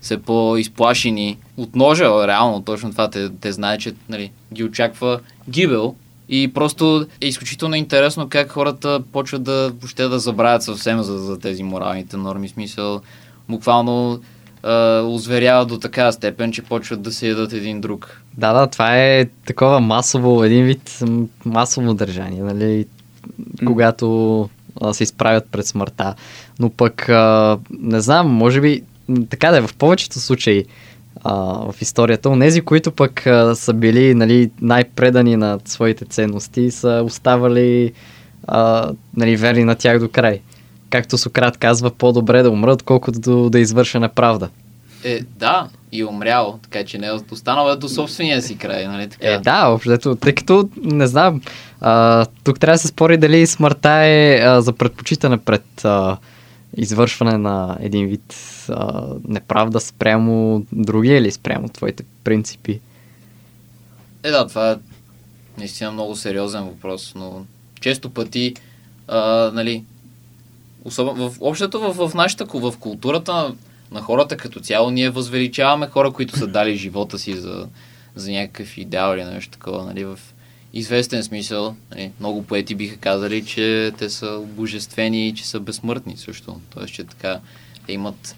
все 0.00 0.22
по-изплашени 0.22 1.38
от 1.56 1.76
ножа, 1.76 2.28
реално, 2.28 2.62
точно 2.62 2.90
това. 2.90 3.10
Те, 3.10 3.30
те 3.30 3.52
знаят, 3.52 3.80
че 3.80 3.94
нали, 4.08 4.32
ги 4.52 4.64
очаква 4.64 5.20
гибел. 5.50 5.94
И 6.28 6.52
просто 6.54 7.06
е 7.20 7.26
изключително 7.26 7.74
интересно 7.74 8.28
как 8.28 8.50
хората 8.50 9.02
почват 9.12 9.42
да 9.42 9.72
въобще 9.80 10.08
да 10.08 10.18
забравят 10.18 10.62
съвсем 10.62 11.02
за, 11.02 11.18
за 11.18 11.38
тези 11.38 11.62
моралните 11.62 12.16
норми. 12.16 12.48
Смисъл, 12.48 13.00
буквално 13.48 14.20
е, 14.64 15.00
озверяват 15.00 15.68
до 15.68 15.78
такава 15.78 16.12
степен, 16.12 16.52
че 16.52 16.62
почват 16.62 17.02
да 17.02 17.12
се 17.12 17.28
ядат 17.28 17.52
един 17.52 17.80
друг. 17.80 18.22
Да, 18.36 18.52
да, 18.52 18.66
това 18.66 18.98
е 18.98 19.24
такова 19.46 19.80
масово, 19.80 20.44
един 20.44 20.64
вид 20.64 20.98
масово 21.44 21.94
държание, 21.94 22.42
нали? 22.42 22.86
Когато 23.66 24.48
а, 24.80 24.94
се 24.94 25.02
изправят 25.02 25.48
пред 25.52 25.66
смъртта. 25.66 26.14
Но 26.58 26.70
пък, 26.70 27.08
а, 27.08 27.58
не 27.70 28.00
знам, 28.00 28.30
може 28.30 28.60
би, 28.60 28.82
така 29.30 29.50
да 29.50 29.58
е, 29.58 29.66
в 29.66 29.74
повечето 29.74 30.20
случаи 30.20 30.64
а, 31.24 31.34
в 31.72 31.82
историята, 31.82 32.28
онези, 32.28 32.60
които 32.60 32.90
пък 32.92 33.26
а, 33.26 33.54
са 33.54 33.72
били 33.72 34.14
нали, 34.14 34.50
най-предани 34.60 35.36
на 35.36 35.58
своите 35.64 36.04
ценности, 36.04 36.70
са 36.70 37.02
оставали 37.04 37.92
а, 38.46 38.92
нали, 39.16 39.36
верни 39.36 39.64
на 39.64 39.74
тях 39.74 39.98
до 39.98 40.08
край. 40.08 40.40
Както 40.90 41.18
Сократ 41.18 41.56
казва, 41.56 41.90
по-добре 41.90 42.42
да 42.42 42.50
умрат, 42.50 42.82
колкото 42.82 43.50
да 43.50 43.58
извършена 43.58 44.08
правда. 44.08 44.48
Е, 45.04 45.20
да, 45.38 45.68
и 45.92 46.04
умрял, 46.04 46.58
така 46.62 46.84
че 46.84 46.98
не 46.98 47.06
е 47.06 47.12
останал 47.32 47.76
до 47.76 47.88
собствения 47.88 48.42
си 48.42 48.58
край, 48.58 48.86
нали 48.86 49.08
така? 49.08 49.26
Е, 49.28 49.38
да, 49.38 49.66
общото, 49.68 50.14
тъй 50.14 50.34
като, 50.34 50.68
не 50.82 51.06
знам, 51.06 51.40
а, 51.80 52.26
тук 52.44 52.60
трябва 52.60 52.74
да 52.74 52.78
се 52.78 52.88
спори 52.88 53.16
дали 53.16 53.46
смъртта 53.46 53.90
е 53.90 54.40
а, 54.44 54.60
за 54.60 54.72
предпочитане 54.72 55.36
пред 55.36 55.84
а, 55.84 56.16
извършване 56.76 57.38
на 57.38 57.76
един 57.80 58.06
вид 58.06 58.34
а, 58.68 59.06
неправда 59.28 59.80
спрямо 59.80 60.66
другия 60.72 61.18
или 61.18 61.30
спрямо 61.30 61.68
твоите 61.68 62.04
принципи. 62.24 62.80
Е, 64.22 64.30
да, 64.30 64.46
това 64.46 64.70
е 64.70 64.76
наистина 65.58 65.92
много 65.92 66.16
сериозен 66.16 66.64
въпрос, 66.64 67.12
но 67.16 67.44
често 67.80 68.10
пъти, 68.10 68.54
а, 69.08 69.50
нали, 69.54 69.84
особено 70.84 71.30
в 71.30 71.36
общото 71.40 71.80
в, 71.80 72.08
в 72.08 72.14
нашата, 72.14 72.44
в 72.44 72.74
културата 72.80 73.54
на 73.92 74.00
хората 74.00 74.36
като 74.36 74.60
цяло, 74.60 74.90
ние 74.90 75.10
възвеличаваме 75.10 75.86
хора, 75.86 76.10
които 76.10 76.38
са 76.38 76.46
дали 76.46 76.76
живота 76.76 77.18
си 77.18 77.36
за, 77.36 77.68
за 78.14 78.30
някакъв 78.32 78.78
идеал 78.78 79.14
или 79.14 79.24
нещо 79.24 79.50
такова, 79.50 79.84
нали, 79.84 80.04
в 80.04 80.18
известен 80.72 81.22
смисъл. 81.22 81.76
Нали, 81.90 82.12
много 82.20 82.42
поети 82.42 82.74
биха 82.74 82.96
казали, 82.96 83.44
че 83.44 83.92
те 83.98 84.10
са 84.10 84.26
обожествени 84.26 85.28
и 85.28 85.34
че 85.34 85.46
са 85.46 85.60
безсмъртни 85.60 86.16
също. 86.16 86.60
Тоест, 86.74 86.94
че 86.94 87.04
така 87.04 87.40
те 87.86 87.92
имат 87.92 88.36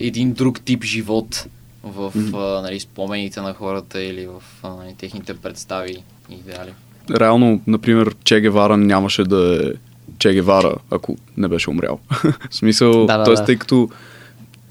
един 0.00 0.32
друг 0.32 0.60
тип 0.60 0.84
живот 0.84 1.46
в 1.82 2.12
mm-hmm. 2.16 2.62
нали, 2.62 2.80
спомените 2.80 3.40
на 3.40 3.52
хората 3.54 4.02
или 4.02 4.26
в 4.26 4.42
нали, 4.64 4.94
техните 4.98 5.34
представи 5.34 6.02
и 6.30 6.34
идеали. 6.34 6.70
Реално, 7.10 7.60
например, 7.66 8.14
Че 8.24 8.40
Гевара 8.40 8.76
нямаше 8.76 9.24
да 9.24 9.66
е 9.66 9.72
Че 10.18 10.32
Гевара, 10.32 10.74
ако 10.90 11.16
не 11.36 11.48
беше 11.48 11.70
умрял. 11.70 12.00
в 12.50 12.54
смисъл, 12.54 13.06
да, 13.06 13.18
да, 13.18 13.24
т.е. 13.24 13.34
да. 13.34 13.44
тъй 13.44 13.56
като 13.56 13.88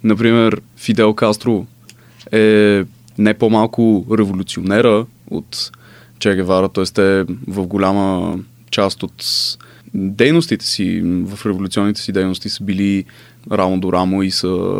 Например, 0.05 0.61
Фидел 0.77 1.13
Кастро 1.13 1.65
е 2.31 2.83
не 3.17 3.33
по-малко 3.33 4.05
революционера 4.17 5.05
от 5.29 5.71
Че 6.19 6.35
Гевара, 6.35 6.69
т.е. 6.69 7.01
е 7.01 7.23
в 7.47 7.67
голяма 7.67 8.39
част 8.71 9.03
от 9.03 9.25
дейностите 9.93 10.65
си, 10.65 11.01
в 11.03 11.45
революционните 11.45 12.01
си 12.01 12.11
дейности 12.11 12.49
са 12.49 12.63
били 12.63 13.05
рамо 13.51 13.79
до 13.79 13.93
рамо 13.93 14.23
и 14.23 14.31
са 14.31 14.77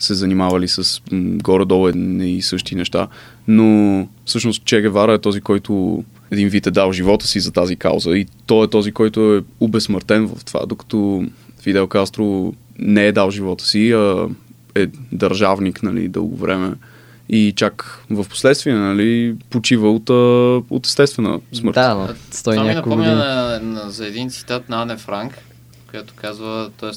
се 0.00 0.14
занимавали 0.14 0.68
с 0.68 1.00
горе-долу 1.12 1.88
едни 1.88 2.32
и 2.32 2.42
същи 2.42 2.74
неща. 2.74 3.08
Но 3.48 4.08
всъщност 4.24 4.64
Че 4.64 4.80
Гевара 4.80 5.14
е 5.14 5.18
този, 5.18 5.40
който 5.40 6.04
един 6.30 6.48
вид 6.48 6.66
е 6.66 6.70
дал 6.70 6.92
живота 6.92 7.26
си 7.26 7.40
за 7.40 7.52
тази 7.52 7.76
кауза 7.76 8.10
и 8.10 8.26
той 8.46 8.64
е 8.64 8.70
този, 8.70 8.92
който 8.92 9.34
е 9.34 9.42
убезсмъртен 9.60 10.26
в 10.26 10.44
това, 10.44 10.66
докато 10.66 11.24
Фидел 11.62 11.86
Кастро 11.86 12.54
не 12.78 13.06
е 13.06 13.12
дал 13.12 13.30
живота 13.30 13.64
си, 13.64 13.92
а 13.92 14.28
е 14.74 14.86
държавник 15.12 15.82
нали, 15.82 16.08
дълго 16.08 16.36
време 16.36 16.72
и 17.28 17.52
чак 17.56 18.04
в 18.10 18.24
последствие 18.28 18.74
нали, 18.74 19.36
почива 19.50 19.92
от, 19.92 20.10
от 20.70 20.86
естествена 20.86 21.40
смърт. 21.52 21.74
Да, 21.74 21.94
но 21.94 22.08
стои 22.30 22.56
Това 22.56 22.68
ми 22.68 22.74
напомня 22.74 23.14
на, 23.14 23.60
на, 23.62 23.90
за 23.90 24.06
един 24.06 24.30
цитат 24.30 24.68
на 24.68 24.82
Ане 24.82 24.96
Франк, 24.96 25.38
която 25.90 26.14
казва, 26.16 26.70
т.е. 26.80 26.90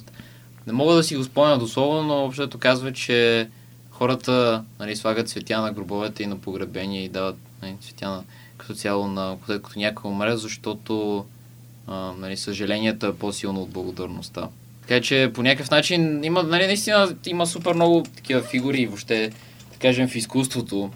не 0.67 0.73
мога 0.73 0.95
да 0.95 1.03
си 1.03 1.15
го 1.15 1.23
спомня 1.23 1.57
дословно, 1.57 2.03
но 2.03 2.25
общото 2.25 2.57
казва, 2.57 2.93
че 2.93 3.49
хората 3.91 4.63
нали, 4.79 4.95
слагат 4.95 5.29
цветя 5.29 5.61
на 5.61 5.73
гробовете 5.73 6.23
и 6.23 6.27
на 6.27 6.37
погребения 6.37 7.03
и 7.03 7.09
дават 7.09 7.35
нали, 7.61 7.75
цветя 7.81 8.09
на, 8.09 8.23
като 8.57 8.73
цяло 8.73 9.07
на 9.07 9.37
като 9.47 9.79
някой 9.79 10.11
умре, 10.11 10.37
защото 10.37 11.25
а, 11.87 12.11
нали, 12.19 12.37
съжалението 12.37 13.05
е 13.05 13.15
по-силно 13.15 13.61
от 13.61 13.69
благодарността. 13.69 14.49
Така 14.81 15.01
че 15.01 15.31
по 15.33 15.43
някакъв 15.43 15.71
начин 15.71 16.23
има, 16.23 16.43
нали, 16.43 16.65
наистина 16.65 17.15
има 17.25 17.47
супер 17.47 17.73
много 17.73 18.03
такива 18.15 18.41
фигури, 18.41 18.85
въобще, 18.85 19.31
да 19.71 19.77
кажем, 19.79 20.07
в 20.07 20.15
изкуството. 20.15 20.89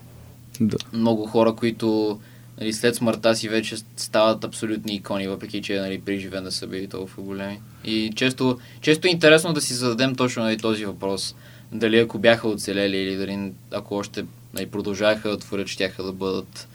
Да. 0.62 0.78
Много 0.94 1.26
хора, 1.26 1.54
които 1.54 2.20
нали, 2.62 2.74
след 2.74 2.96
смъртта 2.96 3.36
си 3.36 3.50
вече 3.50 3.76
стават 3.98 4.44
абсолютни 4.44 4.96
икони, 4.96 5.28
въпреки 5.28 5.62
че 5.62 5.80
нали, 5.80 6.02
при 6.02 6.20
живе 6.20 6.42
не 6.42 6.52
са 6.52 6.68
били 6.68 6.88
толкова 6.88 7.24
големи. 7.24 7.60
И 7.86 8.12
често, 8.16 8.60
често 8.82 9.08
е 9.08 9.12
интересно 9.12 9.54
да 9.54 9.62
си 9.62 9.74
зададем 9.74 10.16
точно 10.16 10.44
нали, 10.44 10.58
този 10.58 10.86
въпрос. 10.86 11.36
Дали 11.72 12.00
ако 12.00 12.20
бяха 12.20 12.48
оцелели 12.48 12.98
или 12.98 13.16
дали 13.16 13.52
ако 13.72 13.96
още 13.96 14.26
нали, 14.54 14.66
продължаваха 14.66 15.30
да 15.30 15.38
творят, 15.38 15.68
щяха 15.68 16.04
да 16.04 16.12
бъдат 16.12 16.68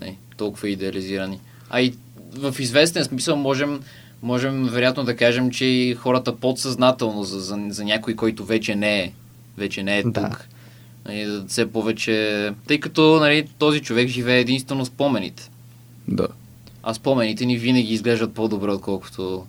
нали, 0.00 0.16
толкова 0.36 0.68
идеализирани. 0.68 1.40
А 1.70 1.80
и 1.80 1.94
в 2.34 2.54
известен 2.58 3.04
смисъл 3.04 3.36
можем 3.36 3.80
можем 4.22 4.64
вероятно 4.64 5.04
да 5.04 5.16
кажем, 5.16 5.50
че 5.50 5.64
и 5.64 5.94
хората 5.94 6.36
подсъзнателно 6.36 7.24
за, 7.24 7.40
за, 7.40 7.58
за 7.68 7.84
някой, 7.84 8.16
който 8.16 8.44
вече 8.44 8.74
не 8.74 9.00
е, 9.00 9.12
вече 9.58 9.82
не 9.82 9.98
е 9.98 10.02
тук, 10.02 10.12
Да. 10.12 10.38
Нали, 11.06 11.24
да 11.24 11.44
все 11.48 11.72
повече... 11.72 12.50
Тъй 12.66 12.80
като 12.80 13.20
нали, 13.20 13.48
този 13.58 13.80
човек 13.80 14.08
живее 14.08 14.40
единствено 14.40 14.84
спомените. 14.84 15.50
Да. 16.08 16.28
А 16.82 16.94
спомените 16.94 17.46
ни 17.46 17.56
винаги 17.56 17.92
изглеждат 17.92 18.34
по-добре, 18.34 18.70
отколкото 18.70 19.46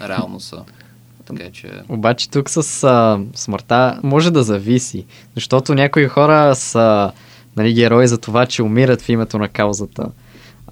реално 0.00 0.40
са. 0.40 0.64
Така 1.24 1.50
че... 1.52 1.70
Обаче 1.88 2.30
тук 2.30 2.50
с 2.50 2.84
а, 2.84 3.20
смъртта 3.34 4.00
може 4.02 4.30
да 4.30 4.42
зависи, 4.42 5.04
защото 5.34 5.74
някои 5.74 6.06
хора 6.06 6.54
са 6.54 7.12
нали, 7.56 7.74
герои 7.74 8.08
за 8.08 8.18
това, 8.18 8.46
че 8.46 8.62
умират 8.62 9.02
в 9.02 9.08
името 9.08 9.38
на 9.38 9.48
каузата, 9.48 10.06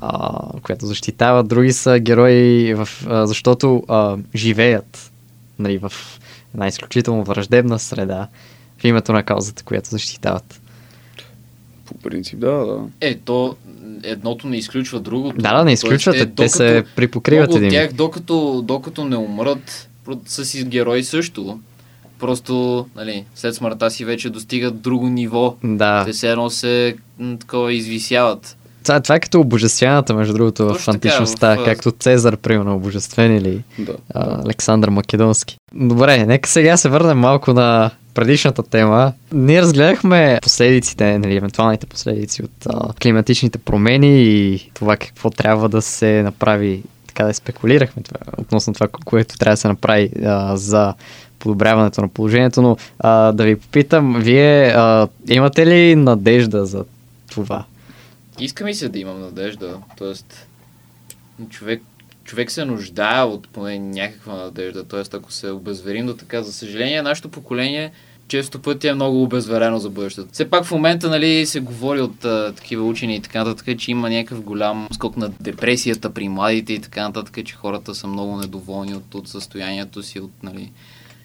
а, 0.01 0.41
която 0.63 0.87
защитават. 0.87 1.49
Други 1.49 1.73
са 1.73 1.99
герои, 1.99 2.75
в, 2.75 2.89
а, 3.07 3.27
защото 3.27 3.85
а, 3.89 4.17
живеят 4.35 5.11
нали, 5.59 5.79
в 5.79 5.93
една 6.55 6.67
изключително 6.67 7.25
враждебна 7.25 7.79
среда 7.79 8.29
в 8.81 8.85
името 8.85 9.12
на 9.12 9.23
каузата, 9.23 9.62
която 9.62 9.88
защитават. 9.88 10.61
По 11.85 11.95
принцип, 11.95 12.38
да, 12.38 12.51
да. 12.51 12.79
Е, 13.01 13.14
то 13.14 13.57
едното 14.03 14.47
не 14.49 14.57
изключва 14.57 15.01
другото. 15.01 15.37
Да, 15.38 15.57
да, 15.57 15.64
не 15.64 15.73
изключват, 15.73 16.16
Тоест, 16.16 16.37
те 16.37 16.49
се 16.49 16.85
припокриват 16.97 17.49
много 17.49 17.53
от 17.53 17.59
един. 17.59 17.71
тях, 17.71 17.93
докато, 17.93 18.62
докато 18.64 19.05
не 19.05 19.16
умрат, 19.16 19.88
са 20.27 20.45
си 20.45 20.64
герои 20.64 21.05
също. 21.05 21.61
Просто, 22.19 22.87
нали, 22.97 23.25
след 23.35 23.55
смъртта 23.55 23.90
си 23.90 24.05
вече 24.05 24.31
достигат 24.31 24.81
друго 24.81 25.09
ниво. 25.09 25.57
Да. 25.64 26.05
Те 26.05 26.12
все 26.12 26.31
едно 26.31 26.51
се 26.51 26.97
м, 27.19 27.37
такова 27.38 27.73
извисяват. 27.73 28.57
Това, 28.85 29.01
това 29.01 29.14
е 29.14 29.21
като 29.21 29.40
обожествяната, 29.40 30.14
между 30.14 30.33
другото, 30.33 30.64
в 30.64 30.69
Точно 30.69 30.93
така, 30.93 31.09
античността, 31.09 31.57
в, 31.57 31.61
а, 31.61 31.64
както 31.64 31.93
Цезар, 31.93 32.37
примерно, 32.37 32.77
обожествен 32.77 33.37
или 33.37 33.62
да. 33.79 33.97
а, 34.14 34.43
Александър 34.45 34.88
Македонски. 34.88 35.57
Добре, 35.75 36.27
нека 36.27 36.49
сега 36.49 36.77
се 36.77 36.88
върнем 36.88 37.19
малко 37.19 37.53
на 37.53 37.90
предишната 38.14 38.62
тема. 38.62 39.12
Ние 39.33 39.62
разгледахме 39.62 40.38
последиците, 40.42 41.18
нали, 41.18 41.37
евентуалните 41.37 41.87
последици 41.87 42.42
от 42.42 42.66
а, 42.66 42.92
климатичните 42.92 43.59
промени 43.59 44.23
и 44.23 44.70
това 44.75 44.96
какво 44.96 45.31
трябва 45.31 45.68
да 45.68 45.83
се 45.83 46.23
направи, 46.23 46.83
така 47.07 47.25
да 47.25 47.35
спекулирахме 47.35 48.03
това, 48.03 48.18
относно 48.38 48.75
това, 48.75 48.88
което 49.05 49.38
трябва 49.38 49.53
да 49.53 49.61
се 49.61 49.68
направи 49.68 50.11
а, 50.25 50.57
за 50.57 50.94
подобряването 51.38 52.01
на 52.01 52.09
положението, 52.09 52.62
но 52.62 52.77
а, 52.99 53.33
да 53.33 53.44
ви 53.44 53.57
попитам, 53.57 54.20
вие 54.20 54.66
а, 54.66 55.09
имате 55.29 55.66
ли 55.66 55.96
надежда 55.96 56.66
за 56.66 56.85
това? 57.31 57.64
Иска 58.38 58.64
ми 58.64 58.75
се 58.75 58.88
да 58.88 58.99
имам 58.99 59.20
надежда. 59.20 59.77
Тоест, 59.99 60.46
човек, 61.51 61.83
човек 62.31 62.51
се 62.51 62.64
нуждае 62.64 63.23
от 63.23 63.49
поне 63.49 63.79
някаква 63.79 64.35
надежда. 64.35 64.85
Тоест, 64.85 65.14
ако 65.14 65.33
се 65.33 65.51
обезверим 65.51 66.07
до 66.07 66.14
така, 66.14 66.43
за 66.43 66.53
съжаление, 66.53 67.03
нашето 67.03 67.29
поколение 67.29 67.90
често 68.29 68.62
пъти 68.62 68.88
е 68.88 68.95
много 68.95 69.23
обезверено 69.23 69.79
за 69.79 69.90
бъдещето. 69.90 70.29
Все 70.33 70.51
пак 70.51 70.64
в 70.64 70.71
момента 70.71 71.11
нали, 71.11 71.47
се 71.47 71.61
говори 71.61 72.01
от 72.01 72.25
а, 72.25 72.53
такива 72.57 72.85
учени 72.85 73.16
и 73.16 73.21
така 73.21 73.45
нататък, 73.45 73.79
че 73.79 73.90
има 73.90 74.11
някакъв 74.11 74.43
голям 74.43 74.88
скок 74.93 75.16
на 75.16 75.31
депресията 75.40 76.11
при 76.11 76.29
младите 76.29 76.73
и 76.73 76.81
така 76.81 77.03
нататък, 77.03 77.47
че 77.47 77.55
хората 77.55 77.95
са 77.95 78.07
много 78.07 78.37
недоволни 78.37 78.95
от, 78.95 79.14
от 79.14 79.29
състоянието 79.29 80.03
си, 80.03 80.21
от, 80.21 80.33
нали, 80.43 80.73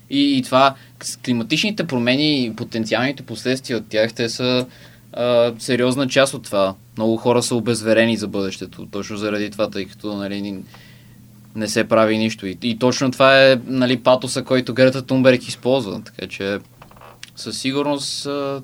и, 0.09 0.37
и 0.37 0.41
това, 0.41 0.75
с 1.03 1.17
климатичните 1.17 1.87
промени 1.87 2.45
и 2.45 2.55
потенциалните 2.55 3.23
последствия 3.23 3.77
от 3.77 3.87
тях, 3.89 4.13
те 4.13 4.29
са 4.29 4.65
а, 5.13 5.53
сериозна 5.59 6.07
част 6.07 6.33
от 6.33 6.43
това. 6.43 6.75
Много 6.97 7.17
хора 7.17 7.43
са 7.43 7.55
обезверени 7.55 8.17
за 8.17 8.27
бъдещето, 8.27 8.85
точно 8.91 9.17
заради 9.17 9.49
това, 9.49 9.69
тъй 9.69 9.85
като 9.85 10.15
нали, 10.15 10.41
не 11.55 11.67
се 11.67 11.83
прави 11.83 12.17
нищо. 12.17 12.47
И, 12.47 12.57
и 12.63 12.79
точно 12.79 13.11
това 13.11 13.43
е 13.43 13.59
нали, 13.65 13.97
патоса, 13.97 14.43
който 14.43 14.73
Грета 14.73 15.01
Тунберг 15.01 15.47
използва. 15.47 16.01
Така 16.01 16.27
че 16.27 16.59
със 17.35 17.57
сигурност 17.57 18.25
а, 18.25 18.61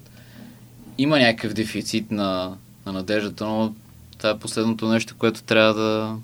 има 0.98 1.20
някакъв 1.20 1.54
дефицит 1.54 2.12
на, 2.12 2.52
на 2.86 2.92
надеждата, 2.92 3.46
но 3.46 3.74
това 4.18 4.30
е 4.30 4.40
последното 4.40 4.88
нещо, 4.88 5.16
което 5.18 5.44
трябва 5.44 5.74
да, 5.74 6.16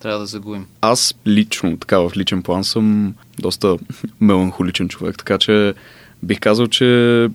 трябва 0.00 0.18
да 0.18 0.26
загубим. 0.26 0.66
Аз 0.80 1.14
лично, 1.26 1.76
така 1.76 1.98
в 1.98 2.12
личен 2.16 2.42
план 2.42 2.64
съм 2.64 3.14
доста 3.38 3.76
меланхоличен 4.20 4.88
човек, 4.88 5.18
така 5.18 5.38
че 5.38 5.74
бих 6.22 6.40
казал, 6.40 6.66
че 6.66 7.28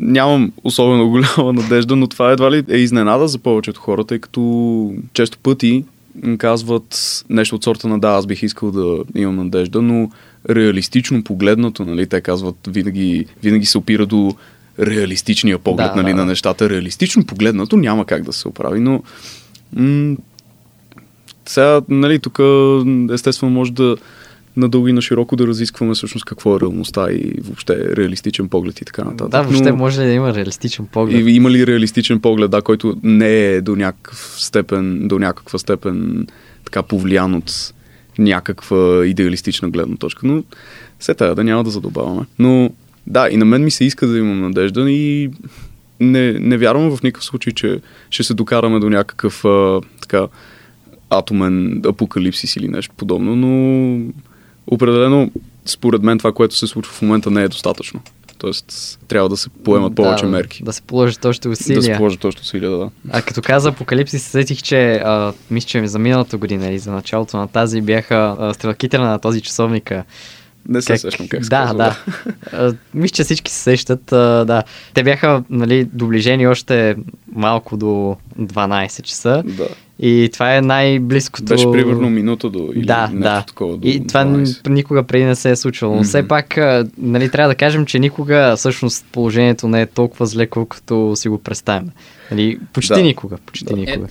нямам 0.00 0.52
особено 0.64 1.08
голяма 1.08 1.52
надежда, 1.62 1.96
но 1.96 2.06
това 2.06 2.30
едва 2.32 2.50
ли 2.50 2.64
е 2.68 2.76
изненада 2.76 3.28
за 3.28 3.38
повечето 3.38 3.80
хора, 3.80 4.04
тъй 4.04 4.18
като 4.18 4.94
често 5.12 5.38
пъти 5.38 5.84
казват 6.38 7.24
нещо 7.30 7.56
от 7.56 7.64
сорта 7.64 7.88
на 7.88 7.98
да, 7.98 8.08
аз 8.08 8.26
бих 8.26 8.42
искал 8.42 8.70
да 8.70 8.98
имам 9.14 9.36
надежда, 9.36 9.82
но 9.82 10.10
реалистично 10.50 11.24
погледнато, 11.24 11.84
нали, 11.84 12.06
те 12.06 12.20
казват 12.20 12.56
винаги, 12.66 13.26
винаги 13.42 13.66
се 13.66 13.78
опира 13.78 14.06
до 14.06 14.34
реалистичния 14.80 15.58
поглед 15.58 15.90
Да, 15.94 16.02
нали, 16.02 16.10
да, 16.10 16.16
на 16.16 16.24
нещата. 16.24 16.70
Реалистично 16.70 17.26
погледнато 17.26 17.76
няма 17.76 18.04
как 18.04 18.22
да 18.22 18.32
се 18.32 18.48
оправи, 18.48 18.80
но 18.80 19.02
м- 19.72 20.16
сега, 21.46 21.80
нали, 21.88 22.18
тук 22.18 22.40
естествено 23.12 23.52
може 23.52 23.72
да 23.72 23.96
надълго 24.56 24.88
и 24.88 24.92
на 24.92 25.02
широко 25.02 25.36
да 25.36 25.46
разискваме 25.46 25.94
всъщност 25.94 26.24
какво 26.24 26.56
е 26.56 26.60
реалността 26.60 27.12
и 27.12 27.32
въобще 27.42 27.96
реалистичен 27.96 28.48
поглед 28.48 28.80
и 28.80 28.84
така 28.84 29.04
нататък. 29.04 29.30
Да, 29.30 29.42
въобще 29.42 29.70
Но 29.70 29.76
може 29.76 30.00
ли 30.00 30.06
да 30.06 30.12
има 30.12 30.34
реалистичен 30.34 30.86
поглед? 30.86 31.26
И, 31.26 31.30
има 31.30 31.50
ли 31.50 31.66
реалистичен 31.66 32.20
поглед, 32.20 32.50
да, 32.50 32.62
който 32.62 32.96
не 33.02 33.46
е 33.46 33.60
до 33.60 33.76
някакъв 33.76 34.34
степен, 34.38 35.08
до 35.08 35.18
някаква 35.18 35.58
степен 35.58 36.26
така 36.64 36.82
повлиян 36.82 37.34
от 37.34 37.72
някаква 38.18 39.06
идеалистична 39.06 39.70
гледна 39.70 39.96
точка. 39.96 40.26
Но 40.26 40.42
все 40.98 41.14
тая 41.14 41.34
да 41.34 41.44
няма 41.44 41.64
да 41.64 41.70
задобаваме. 41.70 42.22
Но 42.38 42.70
да, 43.06 43.28
и 43.30 43.36
на 43.36 43.44
мен 43.44 43.64
ми 43.64 43.70
се 43.70 43.84
иска 43.84 44.06
да 44.06 44.18
имам 44.18 44.40
надежда 44.40 44.90
и 44.90 45.30
не, 46.00 46.32
не 46.32 46.56
вярвам 46.56 46.96
в 46.96 47.02
никакъв 47.02 47.24
случай, 47.24 47.52
че 47.52 47.80
ще 48.10 48.22
се 48.22 48.34
докараме 48.34 48.78
до 48.78 48.90
някакъв 48.90 49.44
а, 49.44 49.80
така 50.00 50.26
атомен 51.10 51.82
апокалипсис 51.86 52.56
или 52.56 52.68
нещо 52.68 52.94
подобно, 52.96 53.36
но 53.36 54.12
определено 54.66 55.30
според 55.66 56.02
мен 56.02 56.18
това, 56.18 56.32
което 56.32 56.56
се 56.56 56.66
случва 56.66 56.92
в 56.92 57.02
момента 57.02 57.30
не 57.30 57.42
е 57.42 57.48
достатъчно. 57.48 58.00
Тоест, 58.38 58.98
трябва 59.08 59.28
да 59.28 59.36
се 59.36 59.48
поемат 59.48 59.94
повече 59.94 60.24
да, 60.24 60.30
мерки. 60.30 60.64
Да 60.64 60.72
се 60.72 60.82
положат 60.82 61.24
още 61.24 61.48
Да 61.48 61.56
се 61.56 61.78
усилия. 61.78 61.96
положат 61.96 62.24
още 62.24 62.40
усилия, 62.40 62.70
да. 62.70 62.90
А 63.10 63.22
като 63.22 63.42
каза 63.42 63.68
Апокалипсис, 63.68 64.22
се 64.22 64.30
сетих, 64.30 64.62
че 64.62 64.94
а, 64.94 65.32
мисля, 65.50 65.66
че 65.66 65.86
за 65.86 65.98
миналата 65.98 66.36
година 66.36 66.68
или 66.68 66.78
за 66.78 66.92
началото 66.92 67.36
на 67.36 67.48
тази 67.48 67.80
бяха 67.80 68.36
а, 68.38 68.54
стрелките 68.54 68.98
на 68.98 69.18
този 69.18 69.40
часовника. 69.40 70.04
Не 70.68 70.82
се 70.82 70.98
сещам 70.98 71.28
как 71.28 71.44
се 71.44 71.50
да, 71.50 71.56
казва. 71.56 71.76
да. 71.76 71.96
А, 72.52 72.74
мисля, 72.94 73.14
че 73.14 73.24
всички 73.24 73.50
се 73.52 73.58
сещат. 73.58 74.12
А, 74.12 74.44
да. 74.44 74.62
Те 74.94 75.02
бяха 75.02 75.42
нали, 75.50 75.84
доближени 75.84 76.46
още 76.46 76.96
малко 77.32 77.76
до 77.76 78.16
12 78.40 79.02
часа. 79.02 79.42
да. 79.46 79.68
И 80.04 80.30
това 80.32 80.56
е 80.56 80.60
най-близкото. 80.60 81.44
Беше 81.44 81.70
примерно 81.72 82.10
минута 82.10 82.50
до 82.50 82.68
или 82.74 82.86
да, 82.86 83.02
нещо 83.06 83.18
да. 83.20 83.44
такова. 83.48 83.76
До 83.76 83.88
И 83.88 84.06
това 84.06 84.24
12. 84.24 84.68
никога 84.68 85.02
преди 85.02 85.24
не 85.24 85.34
се 85.34 85.50
е 85.50 85.56
случвало. 85.56 85.94
Но 85.94 86.00
Мгм. 86.00 86.08
все 86.08 86.28
пак, 86.28 86.58
нали, 86.98 87.30
трябва 87.30 87.48
да 87.48 87.54
кажем, 87.54 87.86
че 87.86 87.98
никога 87.98 88.54
всъщност 88.56 89.06
положението 89.12 89.68
не 89.68 89.80
е 89.80 89.86
толкова 89.86 90.26
зле, 90.26 90.46
колкото 90.46 91.12
си 91.16 91.28
го 91.28 91.38
представяме. 91.38 91.92
Нали, 92.30 92.58
почти 92.72 92.94
Да. 92.94 93.02
никога, 93.02 93.36
почти 93.46 93.64
Да. 93.64 93.76
никога. 93.76 94.06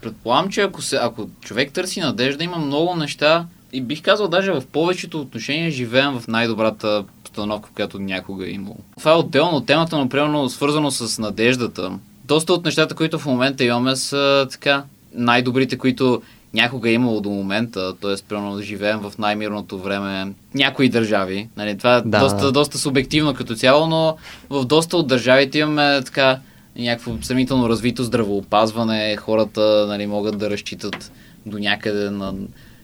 Предполагам, 0.00 0.48
че 0.50 0.60
ако, 0.60 0.82
се, 0.82 0.96
ако 1.02 1.28
човек 1.40 1.72
търси 1.72 2.00
надежда, 2.00 2.44
има 2.44 2.56
много 2.58 2.94
неща 2.94 3.46
и 3.72 3.80
бих 3.80 4.02
казал 4.02 4.28
даже 4.28 4.52
в 4.52 4.62
повечето 4.72 5.20
отношения 5.20 5.70
живеем 5.70 6.12
в 6.20 6.28
най-добрата 6.28 7.04
постановка, 7.24 7.70
която 7.74 7.98
някога 7.98 8.46
е 8.46 8.50
имало. 8.50 8.76
Това 8.98 9.12
е 9.12 9.16
отделно 9.16 9.56
от 9.56 9.66
темата, 9.66 9.98
но 9.98 10.08
примерно 10.08 10.48
свързано 10.48 10.90
с 10.90 11.18
надеждата. 11.18 11.92
Доста 12.24 12.52
от 12.52 12.64
нещата, 12.64 12.94
които 12.94 13.18
в 13.18 13.26
момента 13.26 13.64
имаме 13.64 13.96
са 13.96 14.46
така 14.50 14.82
най-добрите, 15.14 15.78
които 15.78 16.22
някога 16.54 16.90
е 16.90 16.92
имало 16.92 17.20
до 17.20 17.30
момента, 17.30 17.94
т.е. 17.94 18.14
примерно 18.28 18.62
живеем 18.62 18.98
в 18.98 19.12
най-мирното 19.18 19.78
време 19.78 20.32
някои 20.54 20.88
държави. 20.88 21.48
Нали, 21.56 21.78
това 21.78 21.96
е 21.96 22.02
Да, 22.02 22.20
доста, 22.20 22.52
доста 22.52 22.78
субективно 22.78 23.34
като 23.34 23.54
цяло, 23.54 23.86
но 23.86 24.16
в 24.50 24.64
доста 24.64 24.96
от 24.96 25.06
държавите 25.06 25.58
имаме 25.58 26.00
така 26.04 26.38
някакво 26.78 27.12
съмнително 27.22 27.68
развито 27.68 28.04
здравоопазване, 28.04 29.16
хората 29.16 29.86
нали, 29.88 30.06
могат 30.06 30.38
да 30.38 30.50
разчитат 30.50 31.12
до 31.46 31.58
някъде 31.58 32.10
на 32.10 32.34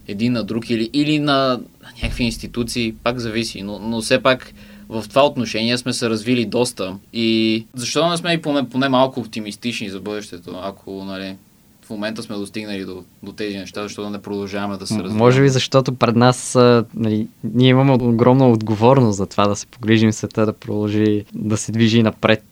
един 0.08 0.32
на 0.32 0.44
друг 0.44 0.70
или, 0.70 0.90
или 0.92 1.18
на 1.18 1.60
някакви 2.02 2.24
институции, 2.24 2.94
пак 3.04 3.18
зависи, 3.18 3.62
но, 3.62 3.78
но 3.78 4.00
все 4.00 4.22
пак 4.22 4.52
в 4.88 5.04
това 5.08 5.26
отношение 5.26 5.78
сме 5.78 5.92
се 5.92 6.10
развили 6.10 6.44
доста 6.44 6.96
и 7.12 7.66
защо 7.74 8.10
не 8.10 8.16
сме 8.16 8.32
и 8.32 8.42
поне, 8.42 8.68
поне 8.68 8.88
малко 8.88 9.20
оптимистични 9.20 9.90
за 9.90 10.00
бъдещето, 10.00 10.60
ако 10.62 11.04
нали, 11.04 11.36
в 11.90 11.92
момента 11.92 12.22
сме 12.22 12.36
достигнали 12.36 12.84
до, 12.84 13.04
до 13.22 13.32
тези 13.32 13.56
неща, 13.56 13.82
защото 13.82 14.02
да 14.02 14.10
не 14.10 14.22
продължаваме 14.22 14.76
да 14.76 14.86
се 14.86 14.94
развиваме. 14.94 15.18
Може 15.18 15.42
би 15.42 15.48
защото 15.48 15.94
пред 15.94 16.16
нас 16.16 16.54
нали, 16.94 17.28
ние 17.44 17.68
имаме 17.68 17.92
огромна 17.92 18.50
отговорност 18.50 19.16
за 19.16 19.26
това 19.26 19.46
да 19.46 19.56
се 19.56 19.66
погрижим 19.66 20.12
света 20.12 20.46
да 20.46 20.52
продължи 20.52 21.24
да 21.34 21.56
се 21.56 21.72
движи 21.72 22.02
напред, 22.02 22.44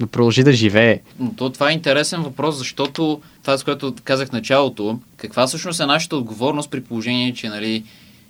да 0.00 0.06
продължи 0.06 0.42
да 0.42 0.52
живее. 0.52 1.00
Но 1.18 1.32
то, 1.36 1.50
това 1.50 1.70
е 1.70 1.74
интересен 1.74 2.22
въпрос, 2.22 2.56
защото 2.56 3.20
това, 3.42 3.58
с 3.58 3.64
което 3.64 3.94
казах 4.04 4.28
в 4.28 4.32
началото, 4.32 4.98
каква 5.16 5.46
всъщност 5.46 5.80
е 5.80 5.86
нашата 5.86 6.16
отговорност 6.16 6.70
при 6.70 6.82
положение, 6.82 7.34
че 7.34 7.48
нали, 7.48 7.84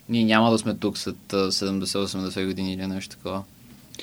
ние 0.08 0.24
няма 0.24 0.50
да 0.50 0.58
сме 0.58 0.74
тук 0.74 0.98
след 0.98 1.32
а, 1.32 1.36
70-80 1.36 2.46
години 2.46 2.72
или 2.72 2.86
нещо 2.86 3.16
такова. 3.16 3.42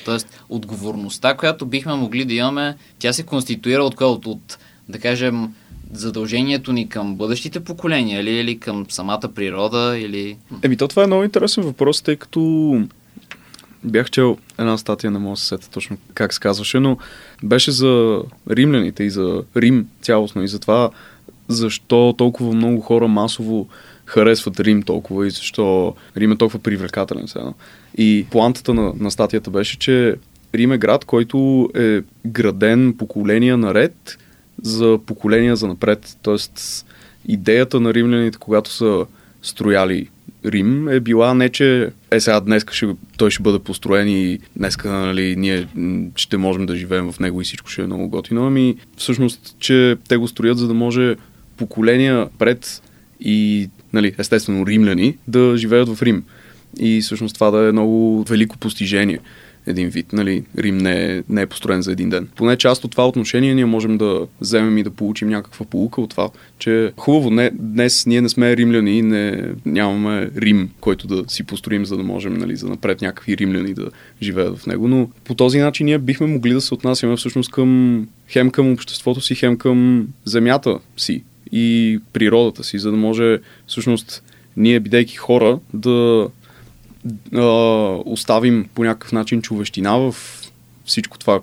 Тоест, 0.06 0.28
отговорността, 0.50 1.38
която 1.38 1.66
бихме 1.66 1.96
могли 1.96 2.26
да 2.26 2.34
имаме, 2.34 2.78
тя 3.00 3.14
се 3.14 3.24
конституира 3.24 3.84
от, 3.84 4.02
от, 4.02 4.26
от 4.26 4.58
да 4.90 5.00
кажем, 5.00 5.54
задължението 5.94 6.74
ни 6.74 6.90
към 6.90 7.16
бъдещите 7.16 7.60
поколения 7.60 8.22
или, 8.22 8.32
или 8.32 8.60
към 8.60 8.86
самата 8.90 9.30
природа 9.36 9.98
или... 9.98 10.38
Еми, 10.64 10.78
то 10.78 10.88
това 10.88 11.04
е 11.04 11.08
много 11.08 11.24
интересен 11.24 11.64
въпрос, 11.64 12.02
тъй 12.02 12.16
като 12.16 12.82
бях 13.84 14.10
чел 14.10 14.38
една 14.60 14.78
статия, 14.78 15.12
не 15.12 15.20
мога 15.20 15.34
да 15.34 15.40
се 15.40 15.46
сета 15.46 15.70
точно 15.70 15.98
как 16.14 16.34
се 16.34 16.40
казваше, 16.40 16.80
но 16.80 16.98
беше 17.44 17.72
за 17.72 18.22
римляните 18.50 19.04
и 19.04 19.10
за 19.10 19.44
Рим 19.58 19.88
цялостно 20.02 20.44
и 20.44 20.48
за 20.48 20.60
това 20.60 20.90
защо 21.48 22.16
толкова 22.18 22.54
много 22.54 22.82
хора 22.82 23.08
масово 23.08 23.68
харесват 24.06 24.60
Рим 24.60 24.84
толкова 24.84 25.28
и 25.28 25.30
защо 25.30 25.96
Рим 26.18 26.32
е 26.32 26.38
толкова 26.38 26.60
привлекателен 26.60 27.28
сега. 27.28 27.54
И 27.98 28.26
плантата 28.32 28.74
на, 28.74 28.94
на 29.00 29.12
статията 29.12 29.50
беше, 29.50 29.80
че 29.80 30.16
Рим 30.56 30.72
е 30.72 30.78
град, 30.78 31.06
който 31.06 31.70
е 31.76 32.02
граден 32.26 32.96
поколения 32.98 33.58
наред 33.58 34.18
за 34.64 35.00
поколения 35.06 35.56
за 35.56 35.68
напред. 35.68 36.18
Тоест, 36.22 36.86
идеята 37.28 37.80
на 37.80 37.94
римляните, 37.94 38.38
когато 38.38 38.72
са 38.72 39.06
строяли 39.42 40.10
Рим, 40.46 40.88
е 40.88 41.00
била 41.00 41.34
не, 41.34 41.50
че 41.50 41.90
е 42.12 42.20
сега 42.20 42.40
днес 42.40 42.66
ще, 42.72 42.88
той 43.18 43.32
ще 43.32 43.44
бъде 43.44 43.60
построен 43.60 44.08
и 44.10 44.40
днес 44.56 44.78
нали, 44.86 45.36
ние 45.36 45.68
ще 46.16 46.38
можем 46.38 46.66
да 46.66 46.76
живеем 46.76 47.12
в 47.12 47.20
него 47.20 47.42
и 47.42 47.44
всичко 47.44 47.70
ще 47.70 47.82
е 47.82 47.86
много 47.86 48.10
готино, 48.10 48.48
ами 48.48 48.76
всъщност, 48.98 49.56
че 49.60 49.98
те 50.08 50.18
го 50.18 50.28
строят, 50.28 50.58
за 50.58 50.68
да 50.68 50.74
може 50.74 51.16
поколения 51.58 52.28
пред 52.40 52.82
и 53.20 53.70
нали, 53.94 54.16
естествено 54.18 54.68
римляни 54.68 55.18
да 55.28 55.58
живеят 55.58 55.96
в 55.96 56.02
Рим. 56.02 56.24
И 56.80 57.02
всъщност 57.02 57.36
това 57.36 57.52
да 57.52 57.68
е 57.68 57.72
много 57.72 58.24
велико 58.24 58.58
постижение 58.58 59.20
един 59.68 59.90
вид. 59.90 60.14
Нали, 60.14 60.44
Рим 60.58 60.78
не 60.78 61.06
е, 61.06 61.24
не 61.30 61.42
е 61.42 61.46
построен 61.46 61.82
за 61.82 61.92
един 61.92 62.10
ден. 62.10 62.28
Поне 62.36 62.58
част 62.58 62.84
от 62.84 62.92
това 62.92 63.08
отношение 63.08 63.56
ние 63.56 63.66
можем 63.66 63.98
да 63.98 64.28
вземем 64.42 64.78
и 64.78 64.84
да 64.84 64.90
получим 64.90 65.30
някаква 65.30 65.66
полука 65.66 66.02
от 66.02 66.10
това, 66.10 66.30
че 66.60 66.92
хубаво, 66.98 67.30
не, 67.30 67.52
днес 67.54 68.06
ние 68.06 68.22
не 68.22 68.30
сме 68.30 68.58
римляни, 68.58 69.02
не, 69.02 69.44
нямаме 69.66 70.30
Рим, 70.38 70.70
който 70.80 71.08
да 71.08 71.24
си 71.28 71.44
построим, 71.44 71.86
за 71.86 71.98
да 71.98 72.04
можем 72.04 72.34
нали, 72.34 72.56
за 72.56 72.68
напред 72.68 73.02
някакви 73.02 73.38
римляни 73.38 73.74
да 73.74 73.90
живеят 74.22 74.58
в 74.58 74.68
него, 74.68 74.88
но 74.88 75.10
по 75.24 75.36
този 75.36 75.60
начин 75.60 75.86
ние 75.86 75.98
бихме 75.98 76.28
могли 76.28 76.54
да 76.54 76.62
се 76.62 76.74
отнасяме 76.74 77.16
всъщност 77.16 77.52
към 77.52 78.08
хем 78.28 78.52
към 78.52 78.72
обществото 78.72 79.22
си, 79.22 79.36
хем 79.36 79.58
към 79.58 80.08
земята 80.26 80.80
си 80.98 81.24
и 81.52 82.00
природата 82.14 82.64
си, 82.64 82.80
за 82.80 82.92
да 82.92 82.98
може 82.98 83.40
всъщност 83.68 84.24
ние, 84.58 84.80
бидейки 84.80 85.16
хора, 85.16 85.60
да 85.74 86.28
а, 87.36 87.42
оставим 88.06 88.70
по 88.76 88.84
някакъв 88.84 89.12
начин 89.12 89.42
човещина 89.42 89.98
в 89.98 90.16
всичко 90.86 91.20
това, 91.20 91.40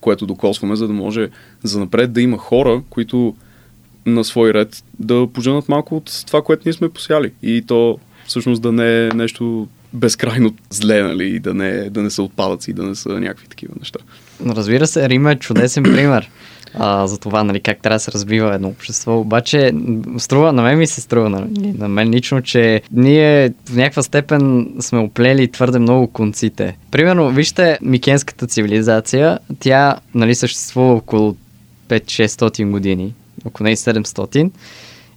което 0.00 0.26
докосваме, 0.26 0.76
за 0.76 0.86
да 0.86 0.92
може 0.92 1.28
за 1.62 1.80
напред 1.80 2.12
да 2.12 2.20
има 2.20 2.38
хора, 2.38 2.82
които 2.90 3.34
на 4.06 4.24
свой 4.24 4.54
ред 4.54 4.84
да 4.98 5.26
поженат 5.32 5.68
малко 5.68 5.96
от 5.96 6.24
това, 6.26 6.42
което 6.42 6.62
ние 6.66 6.72
сме 6.72 6.88
посяли. 6.88 7.32
И 7.42 7.64
то 7.66 7.98
всъщност 8.26 8.62
да 8.62 8.72
не 8.72 9.06
е 9.06 9.08
нещо 9.08 9.68
безкрайно 9.92 10.54
зле, 10.70 11.02
нали, 11.02 11.24
и 11.24 11.38
да 11.38 11.54
не, 11.54 11.90
да 11.90 12.02
не 12.02 12.10
са 12.10 12.22
отпадъци, 12.22 12.72
да 12.72 12.82
не 12.82 12.94
са 12.94 13.08
някакви 13.08 13.48
такива 13.48 13.74
неща. 13.78 13.98
Разбира 14.46 14.86
се, 14.86 15.08
Рим 15.08 15.26
е 15.26 15.38
чудесен 15.38 15.82
пример 15.82 16.30
а, 16.74 17.06
за 17.06 17.18
това, 17.18 17.44
нали, 17.44 17.60
как 17.60 17.82
трябва 17.82 17.96
да 17.96 18.00
се 18.00 18.12
развива 18.12 18.54
едно 18.54 18.68
общество. 18.68 19.20
Обаче, 19.20 19.72
струва, 20.18 20.52
на 20.52 20.62
мен 20.62 20.78
ми 20.78 20.86
се 20.86 21.00
струва, 21.00 21.30
нали, 21.30 21.74
на 21.78 21.88
мен 21.88 22.10
лично, 22.10 22.42
че 22.42 22.82
ние 22.92 23.48
в 23.70 23.76
някаква 23.76 24.02
степен 24.02 24.68
сме 24.80 24.98
оплели 24.98 25.48
твърде 25.52 25.78
много 25.78 26.06
конците. 26.06 26.76
Примерно, 26.90 27.30
вижте, 27.30 27.78
Микенската 27.82 28.46
цивилизация, 28.46 29.38
тя, 29.60 29.96
нали, 30.14 30.34
съществува 30.34 30.94
около 30.94 31.36
5-600 31.88 32.70
години, 32.70 33.14
около 33.44 33.64
не 33.64 33.76
700. 33.76 34.50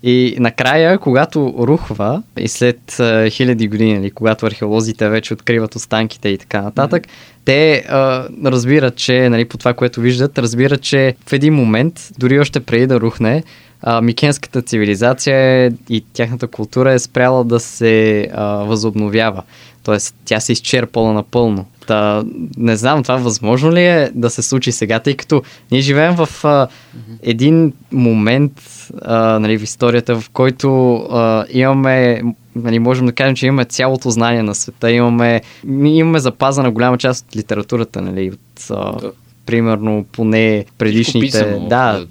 И 0.03 0.35
накрая, 0.39 0.97
когато 0.99 1.53
рухва 1.59 2.23
и 2.37 2.47
след 2.47 2.99
а, 2.99 3.29
хиляди 3.29 3.67
години, 3.67 3.93
нали, 3.97 4.11
когато 4.11 4.45
археолозите 4.45 5.09
вече 5.09 5.33
откриват 5.33 5.75
останките 5.75 6.29
и 6.29 6.37
така 6.37 6.61
нататък, 6.61 7.03
mm-hmm. 7.03 7.45
те 7.45 7.85
а, 7.89 8.27
разбират, 8.45 8.95
че 8.95 9.29
нали, 9.29 9.45
по 9.45 9.57
това, 9.57 9.73
което 9.73 10.01
виждат, 10.01 10.39
разбират, 10.39 10.81
че 10.81 11.15
в 11.27 11.33
един 11.33 11.53
момент, 11.53 12.09
дори 12.17 12.39
още 12.39 12.59
преди 12.59 12.87
да 12.87 12.99
рухне, 12.99 13.43
а, 13.81 14.01
микенската 14.01 14.61
цивилизация 14.61 15.71
и 15.89 16.03
тяхната 16.13 16.47
култура 16.47 16.93
е 16.93 16.99
спряла 16.99 17.43
да 17.43 17.59
се 17.59 18.27
а, 18.33 18.45
възобновява. 18.45 19.43
Тоест, 19.83 20.15
тя 20.25 20.39
се 20.39 20.51
изчерпала 20.51 21.13
напълно. 21.13 21.65
Та, 21.87 22.23
не 22.57 22.75
знам, 22.75 23.03
това 23.03 23.15
възможно 23.15 23.71
ли 23.71 23.85
е 23.85 24.11
да 24.15 24.29
се 24.29 24.41
случи 24.41 24.71
сега, 24.71 24.99
тъй 24.99 25.15
като 25.15 25.43
ние 25.71 25.81
живеем 25.81 26.15
в 26.15 26.45
а, 26.45 26.67
един 27.23 27.73
момент 27.91 28.51
а, 29.01 29.39
нали, 29.39 29.57
в 29.57 29.63
историята, 29.63 30.19
в 30.19 30.29
който 30.29 30.95
а, 30.95 31.45
имаме, 31.49 32.21
нали, 32.55 32.79
можем 32.79 33.05
да 33.05 33.11
кажем, 33.11 33.35
че 33.35 33.47
имаме 33.47 33.65
цялото 33.65 34.09
знание 34.09 34.43
на 34.43 34.55
света, 34.55 34.91
имаме, 34.91 35.41
имаме 35.83 36.19
запазена 36.19 36.71
голяма 36.71 36.97
част 36.97 37.25
от 37.27 37.35
литературата, 37.35 38.01
нали, 38.01 38.31
от 38.31 38.69
а, 38.69 38.99
да. 38.99 39.11
примерно 39.45 40.05
поне 40.11 40.65
предишните... 40.77 41.25
Писано, 41.25 41.67
да, 41.67 42.05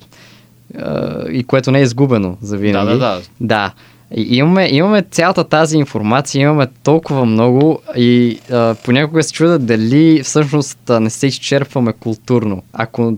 а, 0.78 1.24
и 1.30 1.44
което 1.44 1.70
не 1.70 1.78
е 1.78 1.82
изгубено 1.82 2.36
за 2.42 2.56
винаги. 2.56 2.86
Да, 2.86 2.98
да, 2.98 2.98
да. 2.98 3.20
Да. 3.40 3.72
И 4.16 4.36
имаме, 4.36 4.68
имаме 4.72 5.02
цялата 5.02 5.44
тази 5.44 5.76
информация, 5.76 6.42
имаме 6.42 6.66
толкова 6.82 7.24
много 7.24 7.80
и 7.96 8.38
а, 8.50 8.74
понякога 8.84 9.22
се 9.22 9.32
чуда 9.32 9.58
дали 9.58 10.22
всъщност 10.22 10.78
не 11.00 11.10
се 11.10 11.26
изчерпваме 11.26 11.92
културно, 11.92 12.62
ако 12.72 13.16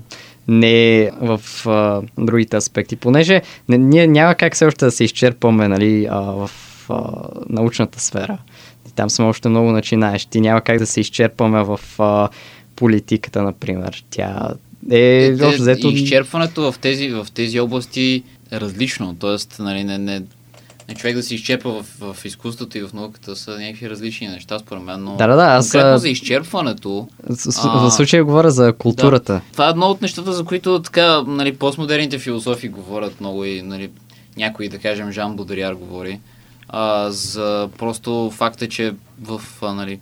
не 0.49 0.99
е 0.99 1.11
в 1.20 1.40
а, 1.66 2.03
другите 2.18 2.57
аспекти. 2.57 2.97
Понеже 2.97 3.43
не, 3.68 3.78
ние 3.78 4.07
няма 4.07 4.34
как 4.34 4.55
все 4.55 4.64
още 4.64 4.84
да 4.84 4.90
се 4.90 5.05
изчерпваме 5.05 5.68
нали, 5.68 6.07
а, 6.11 6.20
в 6.20 6.51
а, 6.88 7.03
научната 7.49 8.01
сфера. 8.01 8.38
Там 8.97 9.11
сме 9.11 9.24
още 9.24 9.49
много 9.49 9.70
начинаещи. 9.70 10.40
Няма 10.40 10.61
как 10.61 10.78
да 10.78 10.86
се 10.86 11.01
изчерпваме 11.01 11.62
в 11.62 11.80
а, 11.99 12.28
политиката, 12.76 13.43
например. 13.43 14.05
Тя 14.11 14.51
е, 14.90 15.26
е 15.26 15.45
общо 15.45 15.62
взето... 15.62 15.88
Изчерпването 15.88 16.72
в 16.72 16.78
тези, 16.78 17.11
в 17.11 17.26
тези 17.34 17.61
области 17.61 18.22
е 18.51 18.61
различно. 18.61 19.16
Тоест, 19.18 19.57
нали, 19.59 19.84
не, 19.84 19.99
не 19.99 20.22
човек 20.95 21.16
да 21.16 21.22
се 21.22 21.34
изчерпва 21.34 21.82
в, 21.82 22.14
в 22.14 22.24
изкуството 22.24 22.78
и 22.78 22.82
в 22.82 22.93
науката 22.93 23.36
са 23.36 23.59
някакви 23.59 23.90
различни 23.90 24.28
неща, 24.28 24.59
според 24.59 24.82
мен. 24.82 25.05
Но 25.05 25.16
да, 25.16 25.26
да, 25.26 25.36
да. 25.36 25.43
Аз... 25.43 25.70
Конкретно 25.70 25.99
за 25.99 26.09
изчерпването... 26.09 27.09
В, 27.28 27.88
в 27.88 27.90
случая 27.90 28.24
говоря 28.24 28.51
за 28.51 28.72
културата. 28.72 29.32
Да, 29.32 29.40
това 29.53 29.66
е 29.66 29.70
едно 29.70 29.86
от 29.86 30.03
нещата, 30.03 30.32
за 30.32 30.45
които 30.45 30.82
така, 30.82 31.22
нали, 31.22 31.57
постмодерните 31.57 32.18
философи 32.18 32.68
говорят 32.68 33.20
много 33.20 33.45
и 33.45 33.62
нали, 33.62 33.90
някой, 34.36 34.68
да 34.68 34.78
кажем, 34.78 35.12
Жан 35.12 35.36
Бодариар 35.36 35.74
говори. 35.74 36.20
А, 36.68 37.11
за 37.11 37.68
просто 37.78 38.30
факта, 38.30 38.68
че 38.68 38.95
в 39.22 39.43
а, 39.62 39.74
нали, 39.74 40.01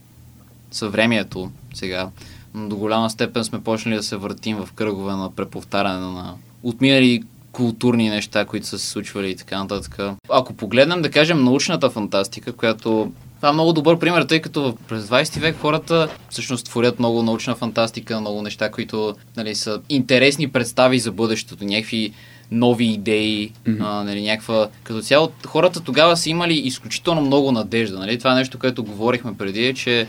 съвремието 0.71 1.51
сега 1.75 2.09
до 2.55 2.77
голяма 2.77 3.11
степен 3.11 3.45
сме 3.45 3.61
почнали 3.61 3.97
да 3.97 4.03
се 4.03 4.17
въртим 4.17 4.57
в 4.57 4.73
кръгове 4.73 5.13
на 5.13 5.31
преповтаряне 5.31 5.99
на 5.99 6.35
отминали 6.63 7.23
културни 7.53 8.11
неща, 8.11 8.45
които 8.45 8.67
са 8.67 8.79
се 8.79 8.87
случвали 8.87 9.31
и 9.31 9.37
така 9.37 9.59
нататък. 9.59 9.99
Ако 10.29 10.53
погледнем, 10.53 11.03
да 11.03 11.11
кажем, 11.11 11.45
научната 11.45 11.91
фантастика, 11.91 12.53
която 12.53 13.13
това 13.37 13.49
е 13.49 13.53
много 13.53 13.73
добър 13.73 13.99
пример, 13.99 14.23
тъй 14.23 14.41
като 14.41 14.77
през 14.89 15.05
20 15.05 15.41
век 15.41 15.57
хората 15.61 16.09
всъщност 16.31 16.67
творят 16.67 16.99
много 16.99 17.23
научна 17.23 17.55
фантастика, 17.55 18.21
много 18.21 18.43
неща, 18.43 18.71
които 18.71 19.17
нали, 19.37 19.55
са 19.55 19.81
интересни 19.89 20.49
представи 20.49 20.99
за 20.99 21.13
бъдещето, 21.13 21.65
някакви 21.65 22.13
нови 22.51 22.85
идеи, 22.85 23.53
mm-hmm. 23.67 23.79
а, 23.81 24.05
нали, 24.05 24.23
някаква... 24.23 24.69
Като 24.83 25.03
цяло, 25.03 25.29
хората 25.47 25.81
тогава 25.81 26.17
са 26.17 26.31
имали 26.31 26.55
изключително 26.55 27.21
много 27.21 27.53
надежда. 27.53 27.99
Нали? 27.99 28.19
Това 28.19 28.33
е 28.33 28.35
нещо, 28.35 28.59
което 28.59 28.85
говорихме 28.85 29.37
преди, 29.37 29.67
е, 29.67 29.75
че 29.75 30.07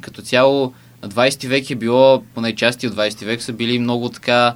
като 0.00 0.22
цяло 0.22 0.72
20 1.02 1.48
век 1.48 1.70
е 1.70 1.74
било, 1.74 2.22
поне 2.34 2.54
части 2.54 2.86
от 2.86 2.94
20 2.94 3.24
век 3.24 3.42
са 3.42 3.52
били 3.52 3.78
много 3.78 4.08
така 4.08 4.54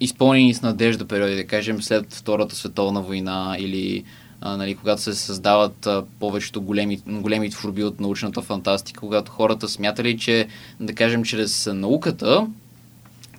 изпълнени 0.00 0.54
с 0.54 0.62
надежда 0.62 1.04
периоди, 1.04 1.36
да 1.36 1.46
кажем 1.46 1.82
след 1.82 2.14
Втората 2.14 2.56
световна 2.56 3.02
война 3.02 3.56
или 3.58 4.04
а, 4.40 4.56
нали, 4.56 4.74
когато 4.74 5.02
се 5.02 5.14
създават 5.14 5.86
а, 5.86 6.04
повечето 6.20 6.62
големи, 6.62 7.00
големи 7.06 7.50
творби 7.50 7.84
от 7.84 8.00
научната 8.00 8.42
фантастика, 8.42 9.00
когато 9.00 9.32
хората 9.32 9.68
смятали, 9.68 10.18
че 10.18 10.48
да 10.80 10.94
кажем 10.94 11.24
чрез 11.24 11.66
науката 11.66 12.46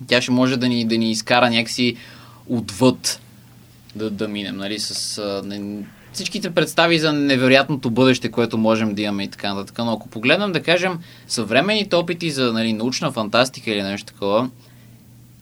тя 0.06 0.20
ще 0.22 0.30
може 0.30 0.56
да 0.56 0.68
ни, 0.68 0.84
да 0.84 0.98
ни 0.98 1.10
изкара 1.10 1.50
някакси 1.50 1.96
отвъд 2.48 3.20
да, 3.94 4.10
да 4.10 4.28
минем, 4.28 4.56
нали, 4.56 4.78
с 4.78 5.18
а, 5.18 5.42
не, 5.46 5.84
всичките 6.12 6.50
представи 6.50 6.98
за 6.98 7.12
невероятното 7.12 7.90
бъдеще, 7.90 8.30
което 8.30 8.58
можем 8.58 8.94
да 8.94 9.02
имаме 9.02 9.24
и 9.24 9.28
така 9.28 9.54
нататък. 9.54 9.78
Но 9.78 9.92
ако 9.92 10.08
погледнем, 10.08 10.52
да 10.52 10.62
кажем, 10.62 10.98
съвременните 11.28 11.96
опити 11.96 12.30
за 12.30 12.52
нали, 12.52 12.72
научна 12.72 13.12
фантастика 13.12 13.70
или 13.70 13.82
нещо 13.82 14.12
такова, 14.12 14.50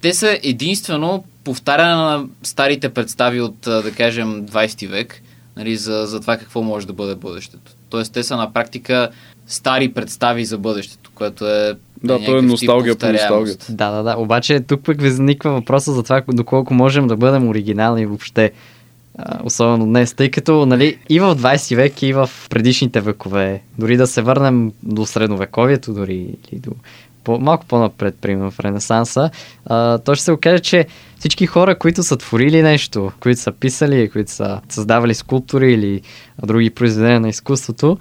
те 0.04 0.14
са 0.14 0.38
единствено 0.42 1.24
повтаряне 1.44 1.94
на 1.94 2.26
старите 2.42 2.88
представи 2.88 3.40
от, 3.40 3.56
да 3.60 3.92
кажем, 3.96 4.46
20 4.46 4.88
век, 4.88 5.22
нали, 5.56 5.76
за, 5.76 6.06
за 6.06 6.20
това 6.20 6.36
какво 6.36 6.62
може 6.62 6.86
да 6.86 6.92
бъде 6.92 7.14
бъдещето. 7.14 7.72
Тоест, 7.90 8.12
те 8.12 8.22
са 8.22 8.36
на 8.36 8.52
практика 8.52 9.08
стари 9.46 9.92
представи 9.92 10.44
за 10.44 10.58
бъдещето, 10.58 11.10
което 11.14 11.46
е 11.48 11.74
Да, 12.04 12.12
Някакъв 12.12 12.26
то 12.26 12.38
е 12.38 12.42
носталгия 12.42 12.96
по 12.96 13.12
носталгията. 13.12 13.72
Да, 13.72 13.90
да, 13.90 14.02
да. 14.02 14.16
Обаче 14.18 14.60
тук 14.60 14.84
пък 14.84 15.00
възниква 15.00 15.50
въпроса 15.50 15.92
за 15.92 16.02
това 16.02 16.22
доколко 16.28 16.74
можем 16.74 17.06
да 17.06 17.16
бъдем 17.16 17.48
оригинални 17.48 18.06
въобще. 18.06 18.52
А, 19.18 19.38
особено 19.44 19.86
днес, 19.86 20.14
тъй 20.14 20.30
като 20.30 20.66
нали, 20.66 20.98
и 21.08 21.20
в 21.20 21.36
20 21.36 21.76
век, 21.76 22.02
и 22.02 22.12
в 22.12 22.30
предишните 22.50 23.00
векове, 23.00 23.62
дори 23.78 23.96
да 23.96 24.06
се 24.06 24.22
върнем 24.22 24.72
до 24.82 25.06
средновековието, 25.06 25.94
дори 25.94 26.14
или 26.52 26.60
до 26.60 26.70
по, 27.24 27.38
малко 27.38 27.66
по-напред, 27.66 28.14
примерно 28.20 28.50
в 28.50 28.60
Ренесанса, 28.60 29.30
а, 29.66 29.98
то 29.98 30.14
ще 30.14 30.24
се 30.24 30.32
окаже, 30.32 30.58
че 30.58 30.86
всички 31.18 31.46
хора, 31.46 31.78
които 31.78 32.02
са 32.02 32.16
творили 32.16 32.62
нещо, 32.62 33.12
които 33.20 33.40
са 33.40 33.52
писали, 33.52 34.10
които 34.10 34.30
са 34.30 34.60
създавали 34.68 35.14
скулптури 35.14 35.72
или 35.72 36.00
други 36.44 36.70
произведения 36.70 37.20
на 37.20 37.28
изкуството, 37.28 37.98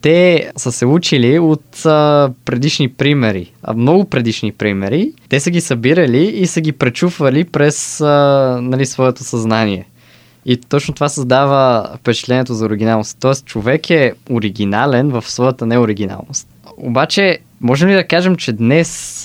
те 0.00 0.50
са 0.56 0.72
се 0.72 0.86
учили 0.86 1.38
от 1.38 1.86
а, 1.86 2.30
предишни 2.44 2.88
примери, 2.88 3.52
а 3.62 3.74
много 3.74 4.04
предишни 4.04 4.52
примери. 4.52 5.12
Те 5.28 5.40
са 5.40 5.50
ги 5.50 5.60
събирали 5.60 6.24
и 6.24 6.46
са 6.46 6.60
ги 6.60 6.72
пречупвали 6.72 7.44
през 7.44 8.00
а, 8.00 8.58
нали, 8.62 8.86
своето 8.86 9.24
съзнание. 9.24 9.86
И 10.48 10.56
точно 10.56 10.94
това 10.94 11.08
създава 11.08 11.90
впечатлението 11.96 12.54
за 12.54 12.64
оригиналност. 12.66 13.16
Тоест, 13.20 13.46
човек 13.46 13.90
е 13.90 14.12
оригинален 14.30 15.10
в 15.10 15.30
своята 15.30 15.66
неоригиналност. 15.66 16.48
Обаче, 16.76 17.38
можем 17.60 17.88
ли 17.88 17.94
да 17.94 18.06
кажем, 18.06 18.36
че 18.36 18.52
днес 18.52 19.22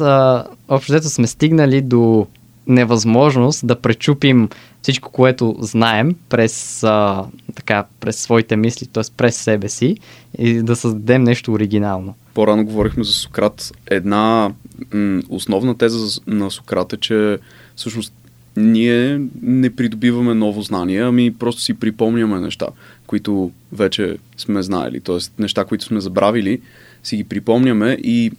общо 0.70 0.92
взето 0.92 1.10
сме 1.10 1.28
стигнали 1.28 1.82
до 1.82 2.28
невъзможност 2.68 3.68
да 3.68 3.76
пречупим 3.76 4.50
всичко, 4.82 5.12
което 5.12 5.56
знаем 5.60 6.16
през, 6.30 6.84
а, 6.84 7.24
така, 7.56 7.86
през 8.00 8.18
своите 8.18 8.56
мисли, 8.56 8.88
т.е. 8.88 9.04
през 9.18 9.36
себе 9.38 9.70
си 9.70 9.98
и 10.38 10.54
да 10.64 10.76
създадем 10.76 11.24
нещо 11.24 11.52
оригинално. 11.54 12.16
По-рано 12.34 12.66
говорихме 12.66 13.04
за 13.04 13.12
Сократ. 13.14 13.72
Една 13.88 14.52
м- 14.94 15.22
основна 15.30 15.78
теза 15.78 16.00
за- 16.00 16.22
на 16.28 16.52
Сократ 16.52 16.94
е, 16.94 16.98
че 16.98 17.38
всъщност 17.76 18.14
ние 18.58 19.22
не 19.42 19.76
придобиваме 19.76 20.34
ново 20.34 20.62
знание, 20.62 21.02
ами 21.02 21.34
просто 21.34 21.62
си 21.62 21.74
припомняме 21.74 22.40
неща, 22.40 22.68
които 23.08 23.52
вече 23.72 24.18
сме 24.38 24.62
знаели. 24.62 25.00
Тоест 25.00 25.34
неща, 25.40 25.66
които 25.66 25.86
сме 25.86 26.02
забравили, 26.02 26.62
си 27.04 27.16
ги 27.18 27.24
припомняме 27.24 27.98
и 28.04 28.32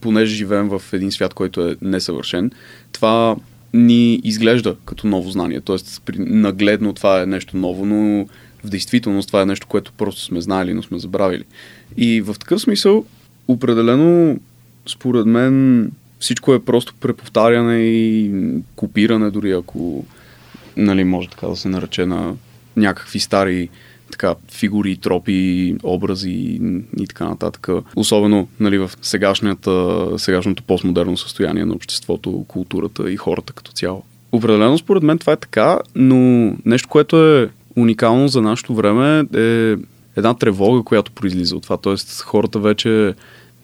понеже 0.00 0.36
живеем 0.36 0.68
в 0.68 0.82
един 0.92 1.12
свят, 1.12 1.34
който 1.34 1.68
е 1.68 1.76
несъвършен, 1.82 2.50
това 2.92 3.36
ни 3.74 4.14
изглежда 4.14 4.76
като 4.84 5.06
ново 5.06 5.30
знание. 5.30 5.60
Тоест 5.60 6.02
нагледно 6.18 6.92
това 6.92 7.22
е 7.22 7.26
нещо 7.26 7.56
ново, 7.56 7.86
но 7.86 8.26
в 8.64 8.68
действителност 8.68 9.26
това 9.26 9.42
е 9.42 9.46
нещо, 9.46 9.66
което 9.66 9.92
просто 9.92 10.20
сме 10.20 10.40
знаели, 10.40 10.74
но 10.74 10.82
сме 10.82 10.98
забравили. 10.98 11.44
И 11.96 12.20
в 12.20 12.36
такъв 12.38 12.60
смисъл, 12.60 13.04
определено, 13.48 14.38
според 14.86 15.26
мен, 15.26 15.90
всичко 16.26 16.54
е 16.54 16.64
просто 16.64 16.94
преповтаряне 17.00 17.78
и 17.78 18.30
копиране, 18.76 19.30
дори 19.30 19.52
ако 19.52 20.04
нали, 20.76 21.04
може 21.04 21.28
така 21.28 21.46
да 21.46 21.56
се 21.56 21.68
нарече 21.68 22.06
на 22.06 22.34
някакви 22.76 23.20
стари 23.20 23.68
така, 24.12 24.34
фигури, 24.52 24.96
тропи, 24.96 25.76
образи 25.82 26.30
и, 26.98 27.06
така 27.08 27.24
нататък. 27.24 27.68
Особено 27.96 28.48
нали, 28.60 28.78
в 28.78 28.90
сегашното 29.02 30.62
постмодерно 30.66 31.16
състояние 31.16 31.64
на 31.64 31.74
обществото, 31.74 32.44
културата 32.48 33.12
и 33.12 33.16
хората 33.16 33.52
като 33.52 33.72
цяло. 33.72 34.02
Определено 34.32 34.78
според 34.78 35.02
мен 35.02 35.18
това 35.18 35.32
е 35.32 35.36
така, 35.36 35.78
но 35.94 36.52
нещо, 36.64 36.88
което 36.88 37.36
е 37.36 37.50
уникално 37.76 38.28
за 38.28 38.42
нашето 38.42 38.74
време 38.74 39.24
е 39.34 39.76
една 40.16 40.34
тревога, 40.34 40.82
която 40.82 41.12
произлиза 41.12 41.56
от 41.56 41.62
това. 41.62 41.76
Тоест 41.76 42.20
хората 42.20 42.58
вече 42.58 43.14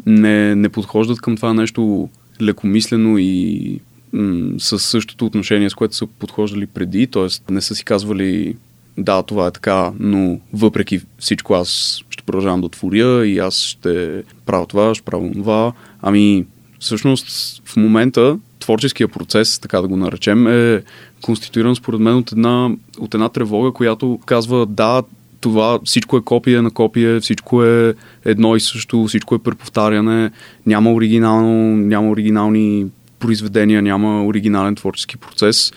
не, 0.06 0.54
не 0.54 0.68
подхождат 0.68 1.20
към 1.20 1.36
това 1.36 1.54
нещо 1.54 2.08
лекомислено 2.40 3.18
и 3.18 3.80
м- 4.12 4.54
с 4.58 4.78
същото 4.78 5.26
отношение, 5.26 5.70
с 5.70 5.74
което 5.74 5.96
са 5.96 6.06
подхождали 6.06 6.66
преди, 6.66 7.06
т.е. 7.06 7.52
не 7.52 7.60
са 7.60 7.74
си 7.74 7.84
казвали 7.84 8.56
да, 8.98 9.22
това 9.22 9.46
е 9.46 9.50
така, 9.50 9.92
но 10.00 10.40
въпреки 10.52 11.00
всичко 11.18 11.54
аз 11.54 12.00
ще 12.10 12.22
продължавам 12.22 12.60
да 12.60 12.68
творя 12.68 13.26
и 13.26 13.38
аз 13.38 13.62
ще 13.62 14.22
правя 14.46 14.66
това, 14.66 14.94
ще 14.94 15.04
правя 15.04 15.32
това. 15.32 15.72
Ами, 16.02 16.46
всъщност, 16.78 17.62
в 17.64 17.76
момента 17.76 18.38
творческия 18.58 19.08
процес, 19.08 19.58
така 19.58 19.80
да 19.80 19.88
го 19.88 19.96
наречем, 19.96 20.46
е 20.46 20.82
конституиран 21.22 21.76
според 21.76 22.00
мен 22.00 22.16
от 22.16 22.32
една, 22.32 22.70
от 22.98 23.14
една 23.14 23.28
тревога, 23.28 23.72
която 23.72 24.20
казва 24.26 24.66
да, 24.66 25.02
това 25.42 25.78
всичко 25.84 26.16
е 26.16 26.22
копие 26.22 26.62
на 26.62 26.70
копие, 26.70 27.20
всичко 27.20 27.64
е 27.64 27.94
едно 28.24 28.56
и 28.56 28.60
също, 28.60 29.04
всичко 29.04 29.34
е 29.34 29.42
преповтаряне, 29.42 30.30
няма 30.66 30.92
оригинално, 30.92 31.76
няма 31.76 32.10
оригинални 32.10 32.86
произведения, 33.18 33.82
няма 33.82 34.26
оригинален 34.26 34.74
творчески 34.74 35.16
процес. 35.16 35.72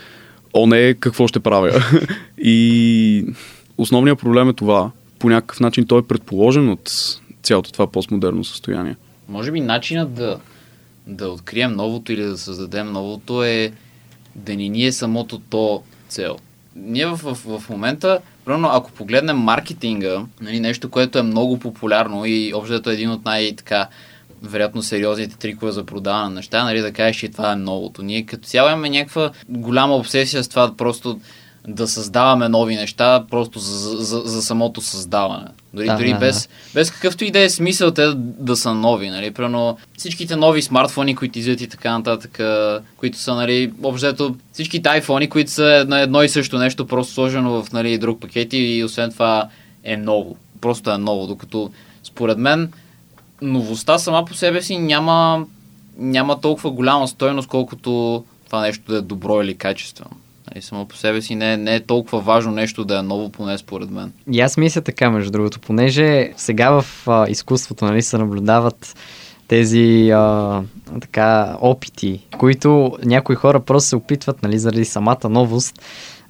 О, 0.53 0.67
не, 0.67 0.93
какво 0.93 1.27
ще 1.27 1.39
правя? 1.39 1.71
и 2.37 3.25
основният 3.77 4.19
проблем 4.19 4.49
е 4.49 4.53
това. 4.53 4.91
По 5.19 5.29
някакъв 5.29 5.59
начин 5.59 5.85
той 5.87 5.99
е 5.99 6.07
предположен 6.07 6.69
от 6.69 6.91
цялото 7.43 7.71
това 7.71 7.87
постмодерно 7.87 8.43
състояние. 8.43 8.95
Може 9.29 9.51
би 9.51 9.61
начинът 9.61 10.13
да, 10.13 10.39
да 11.07 11.29
открием 11.29 11.71
новото 11.71 12.11
или 12.11 12.23
да 12.23 12.37
създадем 12.37 12.91
новото 12.91 13.43
е 13.43 13.71
да 14.35 14.55
ни 14.55 14.69
ни 14.69 14.85
е 14.85 14.91
самото 14.91 15.39
то 15.49 15.83
цел. 16.09 16.37
Ние 16.75 17.05
в, 17.05 17.15
в, 17.15 17.59
в 17.59 17.69
момента, 17.69 18.19
примерно, 18.45 18.69
ако 18.71 18.91
погледнем 18.91 19.37
маркетинга, 19.37 20.21
нали, 20.41 20.59
нещо, 20.59 20.89
което 20.89 21.19
е 21.19 21.23
много 21.23 21.59
популярно 21.59 22.25
и 22.25 22.53
общото 22.55 22.89
е 22.89 22.93
един 22.93 23.11
от 23.11 23.25
най-така 23.25 23.87
вероятно 24.43 24.83
сериозните 24.83 25.37
трикове 25.37 25.71
за 25.71 25.83
продаване 25.83 26.29
на 26.29 26.35
неща, 26.35 26.63
нали, 26.63 26.79
да 26.79 26.91
кажеш, 26.91 27.17
че 27.17 27.29
това 27.29 27.51
е 27.51 27.55
новото. 27.55 28.03
Ние 28.03 28.25
като 28.25 28.47
цяло 28.47 28.69
имаме 28.69 28.89
някаква 28.89 29.31
голяма 29.49 29.95
обсесия 29.95 30.43
с 30.43 30.47
това 30.47 30.77
просто 30.77 31.19
да 31.67 31.87
създаваме 31.87 32.49
нови 32.49 32.75
неща, 32.75 33.23
просто 33.29 33.59
за, 33.59 33.97
за, 33.97 34.21
за 34.25 34.41
самото 34.41 34.81
създаване. 34.81 35.47
Дори, 35.73 35.85
Да, 35.85 35.97
дори 35.97 36.13
да, 36.13 36.19
без, 36.19 36.49
без 36.73 36.91
какъвто 36.91 37.25
и 37.25 37.31
да 37.31 37.39
е 37.39 37.49
смисъл 37.49 37.91
те 37.91 38.01
да, 38.01 38.15
да 38.17 38.55
са 38.55 38.73
нови. 38.73 39.09
Нали? 39.09 39.31
Примерно 39.31 39.77
всичките 39.97 40.35
нови 40.35 40.61
смартфони, 40.61 41.15
които 41.15 41.39
излизат 41.39 41.61
и 41.61 41.67
така 41.67 41.97
нататък, 41.97 42.39
които 42.97 43.17
са, 43.17 43.35
нали, 43.35 43.73
общо 43.83 44.35
всичките 44.53 44.89
айфони, 44.89 45.29
които 45.29 45.51
са 45.51 45.85
на 45.87 46.01
едно 46.01 46.23
и 46.23 46.29
също 46.29 46.57
нещо, 46.57 46.87
просто 46.87 47.13
сложено 47.13 47.63
в 47.63 47.71
нали, 47.71 47.97
друг 47.97 48.21
пакет 48.21 48.49
и 48.51 48.83
освен 48.85 49.11
това 49.11 49.47
е 49.83 49.97
ново. 49.97 50.37
Просто 50.61 50.91
е 50.91 50.97
ново. 50.97 51.27
Докато 51.27 51.71
според 52.03 52.37
мен 52.37 52.71
новостта 53.41 53.97
сама 53.97 54.25
по 54.25 54.33
себе 54.33 54.61
си 54.61 54.77
няма, 54.77 55.45
няма 55.97 56.41
толкова 56.41 56.71
голяма 56.71 57.07
стойност, 57.07 57.47
колкото 57.47 58.23
това 58.45 58.61
нещо 58.61 58.91
да 58.91 58.97
е 58.97 59.01
добро 59.01 59.41
или 59.41 59.57
качествено. 59.57 60.11
Нали, 60.55 60.63
само 60.63 60.85
по 60.85 60.95
себе 60.95 61.21
си 61.21 61.35
не, 61.35 61.53
е- 61.53 61.57
не 61.57 61.75
е 61.75 61.79
толкова 61.79 62.19
важно 62.19 62.51
нещо 62.51 62.85
да 62.85 62.99
е 62.99 63.01
ново, 63.01 63.29
поне 63.29 63.57
според 63.57 63.89
мен. 63.91 64.11
И 64.31 64.41
аз 64.41 64.57
мисля 64.57 64.81
така, 64.81 65.09
между 65.09 65.31
другото, 65.31 65.59
понеже 65.59 66.31
сега 66.37 66.81
в 66.81 66.85
а, 67.07 67.29
изкуството 67.29 67.85
нали, 67.85 68.01
се 68.01 68.17
наблюдават 68.17 68.95
тези 69.47 70.09
а, 70.13 70.61
така, 71.01 71.57
опити, 71.61 72.19
които 72.37 72.97
някои 73.05 73.35
хора 73.35 73.59
просто 73.59 73.89
се 73.89 73.95
опитват, 73.95 74.43
нали, 74.43 74.59
заради 74.59 74.85
самата 74.85 75.29
новост, 75.29 75.81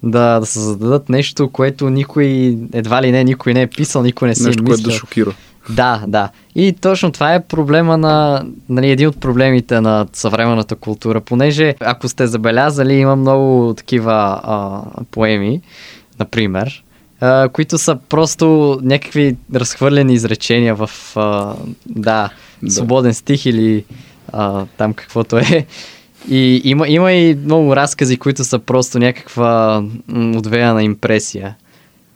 да, 0.04 0.40
да 0.40 0.46
създадат 0.46 1.10
нещо, 1.10 1.50
което 1.50 1.90
никой, 1.90 2.58
едва 2.74 3.02
ли 3.02 3.12
не, 3.12 3.24
никой 3.24 3.54
не 3.54 3.62
е 3.62 3.68
писал, 3.68 4.04
никой 4.04 4.28
не 4.28 4.36
си 4.36 4.44
Нещо, 4.44 4.64
е 4.64 4.66
което 4.66 4.82
да 4.82 4.88
мислил. 4.88 5.00
шокира. 5.00 5.34
Да, 5.70 6.04
да. 6.08 6.30
И 6.56 6.74
точно 6.74 7.12
това 7.12 7.34
е 7.34 7.44
проблема 7.44 7.98
на, 7.98 8.46
нали, 8.70 8.90
един 8.90 9.08
от 9.08 9.20
проблемите 9.20 9.82
на 9.82 10.08
съвременната 10.14 10.76
култура, 10.76 11.22
понеже 11.22 11.76
ако 11.80 12.08
сте 12.08 12.28
забелязали, 12.28 12.94
има 12.94 13.16
много 13.16 13.74
такива 13.78 14.40
а, 14.44 14.82
поеми, 15.12 15.62
например, 16.20 16.84
а, 17.20 17.50
които 17.50 17.78
са 17.78 17.98
просто 18.10 18.80
някакви 18.84 19.36
разхвърлени 19.56 20.14
изречения 20.14 20.76
в, 20.76 20.90
а, 21.16 21.54
да, 21.86 22.30
свободен 22.68 23.14
стих 23.14 23.46
или 23.46 23.86
а, 24.34 24.66
там 24.78 24.94
каквото 24.94 25.38
е. 25.38 25.66
И 26.30 26.62
има, 26.64 26.88
има 26.88 27.12
и 27.12 27.36
много 27.36 27.76
разкази, 27.76 28.18
които 28.18 28.44
са 28.44 28.60
просто 28.60 29.00
някаква 29.00 29.84
м, 30.08 30.38
отвеяна 30.38 30.84
импресия. 30.84 31.56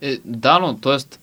Е, 0.02 0.18
да, 0.24 0.58
но 0.58 0.74
т.е. 0.76 1.18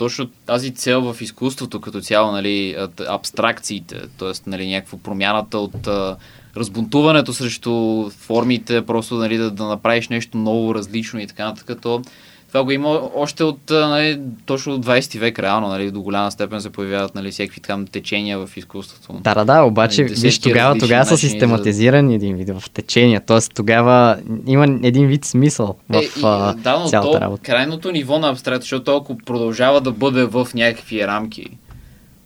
точно 0.00 0.26
тази 0.46 0.74
цел 0.74 1.12
в 1.12 1.20
изкуството 1.20 1.80
като 1.80 2.00
цяло, 2.00 2.32
нали, 2.32 2.76
абстракциите, 3.08 4.00
т.е. 4.18 4.50
Нали, 4.50 4.70
някаква 4.70 4.98
промяната 4.98 5.58
от 5.58 5.88
разбунтуването 6.56 7.32
срещу 7.32 8.10
формите, 8.10 8.86
просто 8.86 9.14
нали, 9.14 9.36
да, 9.36 9.50
да 9.50 9.64
направиш 9.64 10.08
нещо 10.08 10.38
ново, 10.38 10.74
различно 10.74 11.20
и 11.20 11.26
така 11.26 11.44
нататък, 11.44 11.78
то 11.82 12.02
това 12.50 12.64
го 12.64 12.70
има 12.70 12.88
още 13.14 13.44
от 13.44 13.60
нали, 13.70 14.20
точно 14.46 14.74
от 14.74 14.86
20 14.86 15.18
век, 15.18 15.38
реално, 15.38 15.68
нали, 15.68 15.90
до 15.90 16.00
голяма 16.00 16.30
степен 16.30 16.60
се 16.60 16.70
появяват 16.70 17.14
нали, 17.14 17.30
всякакви 17.30 17.60
там 17.60 17.86
течения 17.86 18.38
в 18.38 18.56
изкуството. 18.56 19.12
Да, 19.14 19.34
да, 19.34 19.44
да, 19.44 19.62
обаче 19.62 20.02
Нали, 20.02 20.14
виж 20.14 20.38
тогава, 20.38 20.78
тогава 20.78 21.04
са 21.04 21.12
начини 21.12 21.28
за- 21.28 21.32
систематизирани 21.32 22.14
един 22.14 22.36
вид 22.36 22.50
в 22.50 22.70
течения, 22.70 23.20
т.е. 23.20 23.54
тогава 23.54 24.16
има 24.46 24.64
един 24.82 25.06
вид 25.06 25.24
смисъл 25.24 25.76
в 25.88 25.94
Е, 25.94 25.98
и, 25.98 26.08
а, 26.22 26.52
да, 26.54 26.78
но 26.78 26.86
цялата 26.86 27.12
то 27.12 27.20
работа. 27.20 27.42
крайното 27.42 27.92
ниво 27.92 28.18
на 28.18 28.28
абстракция, 28.28 28.60
защото 28.60 28.96
ако 28.96 29.18
продължава 29.18 29.80
да 29.80 29.92
бъде 29.92 30.24
в 30.24 30.48
някакви 30.54 31.06
рамки, 31.06 31.46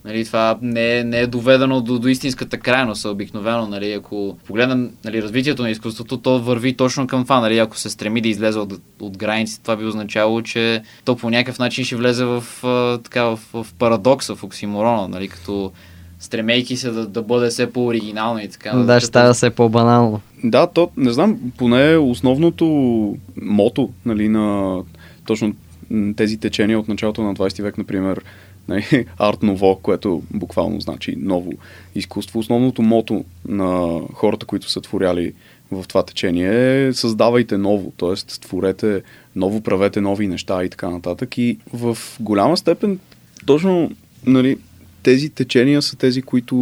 Нали, 0.04 0.24
това 0.24 0.58
не 0.62 0.98
е, 0.98 1.04
не 1.04 1.20
е 1.20 1.26
доведено 1.26 1.80
до, 1.80 1.98
до 1.98 2.08
истинската 2.08 2.58
крайност. 2.58 3.04
Обикновено, 3.04 3.66
нали, 3.66 3.92
ако 3.92 4.38
погледнем 4.46 4.90
нали, 5.04 5.22
развитието 5.22 5.62
на 5.62 5.70
изкуството, 5.70 6.16
то 6.16 6.40
върви 6.40 6.76
точно 6.76 7.06
към 7.06 7.22
това. 7.22 7.40
Нали, 7.40 7.58
ако 7.58 7.78
се 7.78 7.90
стреми 7.90 8.20
да 8.20 8.28
излезе 8.28 8.58
от, 8.58 8.72
от 9.00 9.16
границите, 9.16 9.62
това 9.62 9.76
би 9.76 9.84
означавало, 9.84 10.42
че 10.42 10.82
то 11.04 11.16
по 11.16 11.30
някакъв 11.30 11.58
начин 11.58 11.84
ще 11.84 11.96
влезе 11.96 12.24
в, 12.24 12.44
а, 12.62 12.98
така, 12.98 13.22
в, 13.24 13.40
в 13.52 13.66
парадокса, 13.78 14.34
в 14.34 14.44
оксиморона, 14.44 15.08
нали, 15.08 15.28
като 15.28 15.72
стремейки 16.18 16.76
се 16.76 16.90
да, 16.90 17.06
да 17.06 17.22
бъде 17.22 17.48
все 17.48 17.72
по-оригинално 17.72 18.40
и 18.40 18.48
така. 18.48 18.76
Да, 18.76 19.00
ще 19.00 19.06
става 19.06 19.34
все 19.34 19.50
по-банално. 19.50 20.20
Да, 20.44 20.66
то, 20.66 20.90
не 20.96 21.12
знам, 21.12 21.38
поне 21.58 21.96
основното 21.96 22.66
мото 23.42 23.90
нали, 24.04 24.28
на 24.28 24.78
точно 25.26 25.54
тези 26.16 26.36
течения 26.36 26.78
от 26.78 26.88
началото 26.88 27.22
на 27.22 27.34
20 27.34 27.62
век, 27.62 27.78
например, 27.78 28.20
нали, 28.68 29.06
арт 29.18 29.42
ново, 29.42 29.78
което 29.82 30.22
буквално 30.30 30.80
значи 30.80 31.16
ново 31.18 31.52
изкуство. 31.94 32.38
Основното 32.38 32.82
мото 32.82 33.24
на 33.48 34.00
хората, 34.14 34.46
които 34.46 34.70
са 34.70 34.80
творяли 34.80 35.32
в 35.72 35.84
това 35.88 36.02
течение 36.02 36.86
е 36.86 36.92
създавайте 36.92 37.58
ново, 37.58 37.92
т.е. 37.98 38.14
творете 38.14 39.02
ново, 39.36 39.60
правете 39.60 40.00
нови 40.00 40.26
неща 40.28 40.64
и 40.64 40.68
така 40.68 40.90
нататък. 40.90 41.38
И 41.38 41.58
в 41.72 41.98
голяма 42.20 42.56
степен 42.56 42.98
точно 43.46 43.90
нали, 44.26 44.58
тези 45.02 45.30
течения 45.30 45.82
са 45.82 45.96
тези, 45.96 46.22
които 46.22 46.56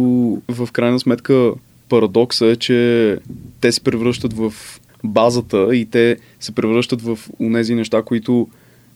в 0.47 0.69
крайна 0.71 0.99
сметка 0.99 1.51
парадокса 1.89 2.45
е, 2.45 2.55
че 2.55 3.17
те 3.61 3.71
се 3.71 3.81
превръщат 3.81 4.33
в 4.33 4.53
базата 5.03 5.75
и 5.75 5.85
те 5.85 6.17
се 6.39 6.51
превръщат 6.51 7.01
в 7.01 7.19
унези 7.39 7.75
неща, 7.75 8.01
които 8.01 8.47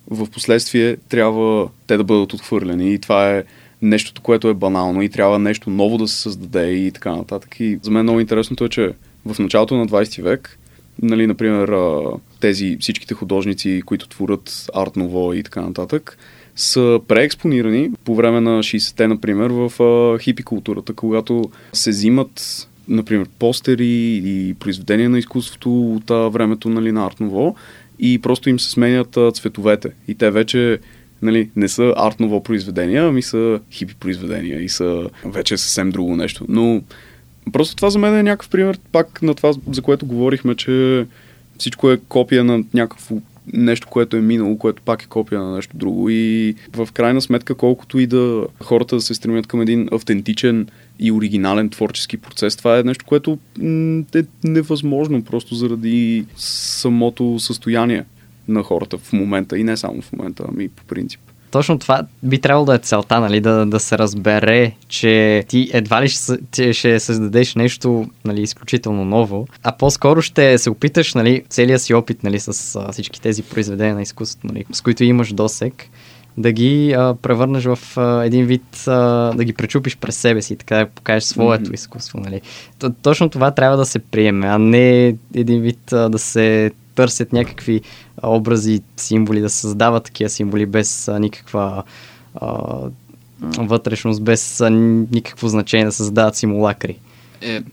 в 0.09 0.29
последствие 0.29 0.97
трябва 1.09 1.69
те 1.87 1.97
да 1.97 2.03
бъдат 2.03 2.33
отхвърлени 2.33 2.93
и 2.93 2.99
това 2.99 3.37
е 3.37 3.43
нещото, 3.81 4.21
което 4.21 4.49
е 4.49 4.53
банално 4.53 5.01
и 5.01 5.09
трябва 5.09 5.39
нещо 5.39 5.69
ново 5.69 5.97
да 5.97 6.07
се 6.07 6.21
създаде 6.21 6.71
и 6.71 6.91
така 6.91 7.15
нататък. 7.15 7.59
И 7.59 7.79
за 7.81 7.91
мен 7.91 8.03
много 8.03 8.19
интересното 8.19 8.65
е, 8.65 8.69
че 8.69 8.93
в 9.25 9.39
началото 9.39 9.77
на 9.77 9.87
20 9.87 10.21
век, 10.21 10.59
нали, 11.01 11.27
например, 11.27 11.69
тези 12.39 12.77
всичките 12.79 13.13
художници, 13.13 13.81
които 13.85 14.07
творят 14.07 14.69
арт 14.75 14.95
ново 14.95 15.33
и 15.33 15.43
така 15.43 15.61
нататък, 15.61 16.17
са 16.55 16.99
преекспонирани 17.07 17.91
по 18.05 18.15
време 18.15 18.41
на 18.41 18.63
60-те, 18.63 19.07
например, 19.07 19.49
в 19.49 19.71
хипи 20.19 20.43
културата, 20.43 20.93
когато 20.93 21.51
се 21.73 21.89
взимат 21.89 22.67
например, 22.89 23.27
постери 23.39 24.21
и 24.25 24.53
произведения 24.59 25.09
на 25.09 25.19
изкуството 25.19 25.91
от 25.91 26.33
времето 26.33 26.69
нали, 26.69 26.91
на 26.91 27.05
арт 27.05 27.19
ново 27.19 27.55
и 27.99 28.19
просто 28.19 28.49
им 28.49 28.59
се 28.59 28.71
сменят 28.71 29.17
а, 29.17 29.31
цветовете. 29.31 29.89
И 30.07 30.15
те 30.15 30.31
вече 30.31 30.79
нали, 31.21 31.49
не 31.55 31.67
са 31.67 31.93
арт 31.97 32.19
ново 32.19 32.43
произведения, 32.43 33.07
ами 33.07 33.21
са 33.21 33.59
хипи 33.71 33.95
произведения 33.95 34.61
и 34.61 34.69
са 34.69 35.09
вече 35.25 35.57
съвсем 35.57 35.89
друго 35.89 36.15
нещо. 36.15 36.45
Но 36.49 36.81
просто 37.53 37.75
това 37.75 37.89
за 37.89 37.99
мен 37.99 38.15
е 38.15 38.23
някакъв 38.23 38.49
пример 38.49 38.79
пак 38.91 39.21
на 39.21 39.35
това, 39.35 39.53
за 39.71 39.81
което 39.81 40.05
говорихме, 40.05 40.55
че 40.55 41.05
всичко 41.57 41.91
е 41.91 41.97
копия 41.97 42.43
на 42.43 42.63
някакво 42.73 43.15
нещо, 43.53 43.87
което 43.87 44.17
е 44.17 44.21
минало, 44.21 44.57
което 44.57 44.81
пак 44.81 45.03
е 45.03 45.07
копия 45.07 45.41
на 45.41 45.55
нещо 45.55 45.77
друго. 45.77 46.09
И 46.09 46.55
в 46.73 46.89
крайна 46.93 47.21
сметка, 47.21 47.55
колкото 47.55 47.99
и 47.99 48.07
да 48.07 48.47
хората 48.63 48.95
да 48.95 49.01
се 49.01 49.13
стремят 49.13 49.47
към 49.47 49.61
един 49.61 49.89
автентичен 49.91 50.67
и 50.99 51.11
оригинален 51.11 51.69
творчески 51.69 52.17
процес, 52.17 52.55
това 52.55 52.79
е 52.79 52.83
нещо, 52.83 53.05
което 53.05 53.37
е 54.15 54.23
невъзможно 54.43 55.23
просто 55.23 55.55
заради 55.55 56.25
самото 56.37 57.39
състояние 57.39 58.05
на 58.47 58.63
хората 58.63 58.97
в 58.97 59.13
момента 59.13 59.57
и 59.57 59.63
не 59.63 59.77
само 59.77 60.01
в 60.01 60.13
момента, 60.13 60.45
ами 60.47 60.69
по 60.69 60.83
принцип. 60.83 61.19
Точно 61.51 61.79
това 61.79 62.01
би 62.23 62.41
трябвало 62.41 62.65
да 62.65 62.75
е 62.75 62.79
целта, 62.79 63.19
нали, 63.19 63.41
да, 63.41 63.65
да 63.65 63.79
се 63.79 63.97
разбере, 63.97 64.71
че 64.87 65.43
ти 65.47 65.69
едва 65.73 66.01
ли 66.01 66.09
ще, 66.09 66.73
ще, 66.73 66.99
създадеш 66.99 67.55
нещо 67.55 68.09
нали, 68.25 68.41
изключително 68.41 69.05
ново, 69.05 69.47
а 69.63 69.77
по-скоро 69.77 70.21
ще 70.21 70.57
се 70.57 70.69
опиташ 70.69 71.13
нали, 71.13 71.43
целият 71.49 71.81
си 71.81 71.93
опит 71.93 72.23
нали, 72.23 72.39
с 72.39 72.75
а, 72.75 72.91
всички 72.91 73.21
тези 73.21 73.43
произведения 73.43 73.95
на 73.95 74.01
изкуството, 74.01 74.47
нали, 74.47 74.65
с 74.71 74.81
които 74.81 75.03
имаш 75.03 75.33
досек, 75.33 75.73
да 76.37 76.51
ги 76.51 76.93
а, 76.93 77.15
превърнеш 77.21 77.63
в 77.63 77.79
а, 77.97 78.23
един 78.25 78.45
вид, 78.45 78.87
а, 78.87 78.93
да 79.35 79.43
ги 79.43 79.53
пречупиш 79.53 79.97
през 79.97 80.17
себе 80.17 80.41
си, 80.41 80.55
така 80.55 80.77
да 80.77 80.85
покажеш 80.85 81.23
своето 81.23 81.69
mm-hmm. 81.69 81.73
изкуство. 81.73 82.19
Нали. 82.19 82.41
Т- 82.79 82.93
точно 83.01 83.29
това 83.29 83.51
трябва 83.51 83.77
да 83.77 83.85
се 83.85 83.99
приеме, 83.99 84.47
а 84.47 84.57
не 84.57 85.15
един 85.33 85.61
вид 85.61 85.93
а, 85.93 86.09
да 86.09 86.19
се 86.19 86.71
търсят 86.95 87.33
някакви 87.33 87.81
образи, 88.23 88.81
символи, 88.97 89.39
да 89.39 89.49
създават 89.49 90.03
такива 90.03 90.29
символи 90.29 90.65
без 90.65 91.09
никаква 91.19 91.83
а, 92.35 92.77
вътрешност, 93.57 94.23
без 94.23 94.63
никакво 95.11 95.47
значение 95.47 95.85
да 95.85 95.91
създават 95.91 96.35
симулакри. 96.35 96.97
Е, 97.41 97.63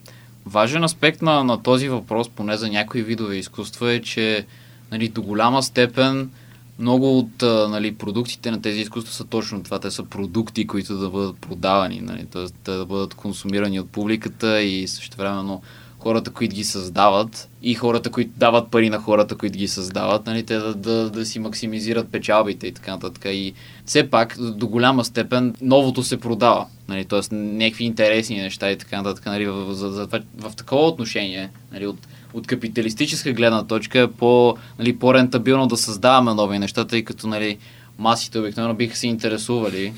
важен 0.46 0.84
аспект 0.84 1.22
на, 1.22 1.44
на 1.44 1.62
този 1.62 1.88
въпрос, 1.88 2.28
поне 2.28 2.56
за 2.56 2.68
някои 2.68 3.02
видове 3.02 3.36
изкуство 3.36 3.86
е, 3.86 4.00
че 4.00 4.46
нали, 4.92 5.08
до 5.08 5.22
голяма 5.22 5.62
степен 5.62 6.30
много 6.78 7.18
от 7.18 7.42
нали, 7.70 7.94
продуктите 7.94 8.50
на 8.50 8.62
тези 8.62 8.80
изкуства 8.80 9.12
са 9.12 9.24
точно 9.24 9.62
това. 9.62 9.78
Те 9.78 9.90
са 9.90 10.04
продукти, 10.04 10.66
които 10.66 10.98
да 10.98 11.10
бъдат 11.10 11.36
продавани, 11.36 12.00
нали, 12.00 12.26
т.е. 12.26 12.70
да 12.70 12.86
бъдат 12.86 13.14
консумирани 13.14 13.80
от 13.80 13.90
публиката 13.90 14.62
и 14.62 14.88
също 14.88 15.16
времено 15.16 15.62
хората, 16.04 16.30
които 16.30 16.54
ги 16.54 16.64
създават 16.64 17.48
и 17.62 17.74
хората, 17.74 18.10
които 18.10 18.30
дават 18.36 18.70
пари 18.70 18.90
на 18.90 18.98
хората, 18.98 19.36
които 19.36 19.58
ги 19.58 19.68
създават, 19.68 20.26
нали, 20.26 20.42
те 20.42 20.56
да, 20.56 20.74
да, 20.74 21.10
да 21.10 21.26
си 21.26 21.38
максимизират 21.38 22.08
печалбите 22.08 22.66
и 22.66 22.72
така 22.72 22.90
нататък. 22.92 23.24
И 23.24 23.54
все 23.86 24.10
пак, 24.10 24.36
до 24.38 24.66
голяма 24.66 25.04
степен, 25.04 25.54
новото 25.60 26.02
се 26.02 26.20
продава. 26.20 26.66
Нали, 26.88 27.04
т.е. 27.04 27.34
някакви 27.34 27.84
интересни 27.84 28.36
неща 28.36 28.70
и 28.70 28.78
така 28.78 28.96
нататък. 28.96 29.26
Нали, 29.26 29.46
в, 29.46 29.74
за, 29.74 29.90
за, 29.90 30.06
в, 30.06 30.22
в 30.38 30.56
такова 30.56 30.86
отношение, 30.86 31.50
нали, 31.72 31.86
от, 31.86 31.98
от 32.34 32.46
капиталистическа 32.46 33.32
гледна 33.32 33.64
точка 33.64 34.00
е 34.00 34.10
по, 34.10 34.56
нали, 34.78 34.98
по-рентабилно 34.98 35.66
да 35.66 35.76
създаваме 35.76 36.34
нови 36.34 36.58
неща, 36.58 36.84
тъй 36.84 37.04
като 37.04 37.26
нали, 37.26 37.58
масите 37.98 38.38
обикновено 38.38 38.74
биха 38.74 38.96
се 38.96 39.06
интересували 39.06 39.92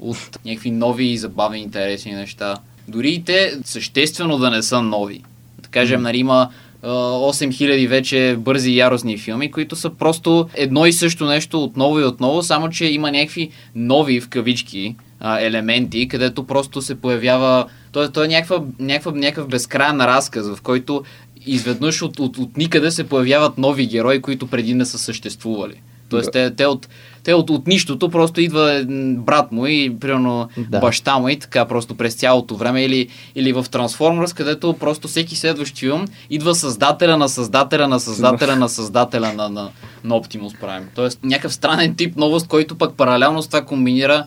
от 0.00 0.38
някакви 0.44 0.70
нови 0.70 1.04
и 1.04 1.18
забавни 1.18 1.58
интересни 1.58 2.12
неща. 2.12 2.56
Дори 2.88 3.10
и 3.10 3.24
те 3.24 3.58
съществено 3.64 4.38
да 4.38 4.50
не 4.50 4.62
са 4.62 4.82
нови. 4.82 5.22
Да 5.70 5.72
кажем, 5.72 6.02
нали, 6.02 6.18
има 6.18 6.48
8000 6.82 7.88
вече 7.88 8.36
бързи 8.38 8.70
и 8.70 8.78
яростни 8.78 9.18
филми, 9.18 9.50
които 9.50 9.76
са 9.76 9.90
просто 9.90 10.48
едно 10.54 10.86
и 10.86 10.92
също 10.92 11.26
нещо 11.26 11.64
отново 11.64 12.00
и 12.00 12.04
отново, 12.04 12.42
само 12.42 12.70
че 12.70 12.86
има 12.86 13.12
някакви 13.12 13.50
нови 13.74 14.20
в 14.20 14.28
кавички 14.28 14.96
елементи, 15.40 16.08
където 16.08 16.46
просто 16.46 16.82
се 16.82 17.00
появява. 17.00 17.66
Той, 17.92 18.12
той 18.12 18.24
е 18.24 18.28
някаква, 18.28 18.62
някаква, 18.78 19.12
някакъв 19.12 19.48
безкрайен 19.48 20.00
разказ, 20.00 20.48
в 20.48 20.62
който 20.62 21.04
изведнъж 21.46 22.02
от, 22.02 22.18
от, 22.18 22.38
от 22.38 22.56
никъде 22.56 22.90
се 22.90 23.08
появяват 23.08 23.58
нови 23.58 23.86
герои, 23.86 24.22
които 24.22 24.46
преди 24.46 24.74
не 24.74 24.84
са 24.84 24.98
съществували. 24.98 25.74
Тоест, 26.10 26.26
да. 26.26 26.32
те, 26.32 26.54
те, 26.56 26.66
от, 26.66 26.88
те 27.24 27.34
от, 27.34 27.50
от 27.50 27.66
нищото 27.66 28.08
просто 28.08 28.40
идва 28.40 28.84
брат 29.18 29.52
му 29.52 29.66
и, 29.66 29.96
примерно, 30.00 30.48
да. 30.58 30.78
баща 30.78 31.18
му 31.18 31.28
и 31.28 31.38
така 31.38 31.64
просто 31.64 31.94
през 31.94 32.14
цялото 32.14 32.56
време. 32.56 32.84
Или, 32.84 33.08
или 33.34 33.52
в 33.52 33.64
Transformers, 33.64 34.36
където 34.36 34.72
просто 34.72 35.08
всеки 35.08 35.36
следващ 35.36 35.78
филм 35.78 36.04
идва 36.30 36.54
създателя 36.54 37.16
на 37.16 37.28
създателя 37.28 37.88
на 37.88 38.00
създателя 38.00 38.56
на 38.56 38.68
създателя 38.68 39.32
на, 39.32 39.48
на, 39.48 39.68
на 40.04 40.14
Optimus 40.14 40.60
Prime. 40.62 40.84
Тоест, 40.94 41.18
някакъв 41.22 41.54
странен 41.54 41.94
тип 41.94 42.16
новост, 42.16 42.48
който 42.48 42.78
пък 42.78 42.94
паралелно 42.94 43.42
с 43.42 43.46
това 43.46 43.64
комбинира 43.64 44.24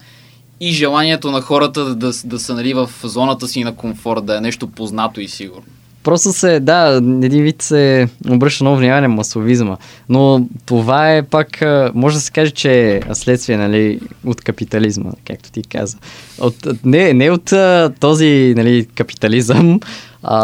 и 0.60 0.72
желанието 0.72 1.32
на 1.32 1.42
хората 1.42 1.86
да, 1.86 1.96
да, 1.96 2.12
да 2.26 2.40
са 2.40 2.54
нали, 2.54 2.74
в 2.74 2.90
зоната 3.04 3.48
си 3.48 3.64
на 3.64 3.76
комфорт, 3.76 4.26
да 4.26 4.38
е 4.38 4.42
нещо 4.42 4.68
познато 4.68 5.22
и 5.22 5.28
сигурно. 5.28 5.64
Просто 6.04 6.34
се, 6.34 6.60
да, 6.60 7.02
един 7.24 7.44
вид 7.44 7.62
се 7.62 8.08
обръща 8.30 8.64
много 8.64 8.78
внимание 8.78 9.02
на 9.02 9.16
масовизма. 9.16 9.78
Но 10.10 10.48
това 10.66 11.16
е 11.16 11.24
пак, 11.24 11.64
може 11.94 12.16
да 12.16 12.22
се 12.22 12.32
каже, 12.32 12.52
че 12.52 12.96
е 12.96 13.02
следствие 13.14 13.58
нали, 13.58 14.00
от 14.26 14.42
капитализма, 14.42 15.12
както 15.26 15.52
ти 15.52 15.64
каза. 15.64 15.98
От, 16.40 16.56
не, 16.86 17.14
не 17.14 17.32
от 17.32 17.54
този 18.00 18.54
нали, 18.58 18.88
капитализъм, 18.96 19.80
а, 20.24 20.40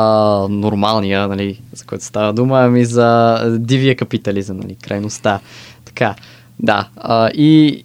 нормалния, 0.50 1.28
нали, 1.28 1.62
за 1.74 1.86
който 1.86 2.06
става 2.06 2.34
дума, 2.34 2.60
ами 2.60 2.86
за 2.86 3.40
дивия 3.60 3.96
капитализъм, 3.96 4.58
нали, 4.58 4.76
крайността. 4.76 5.40
Така. 5.86 6.16
Да, 6.60 6.88
а, 6.98 7.30
и 7.30 7.84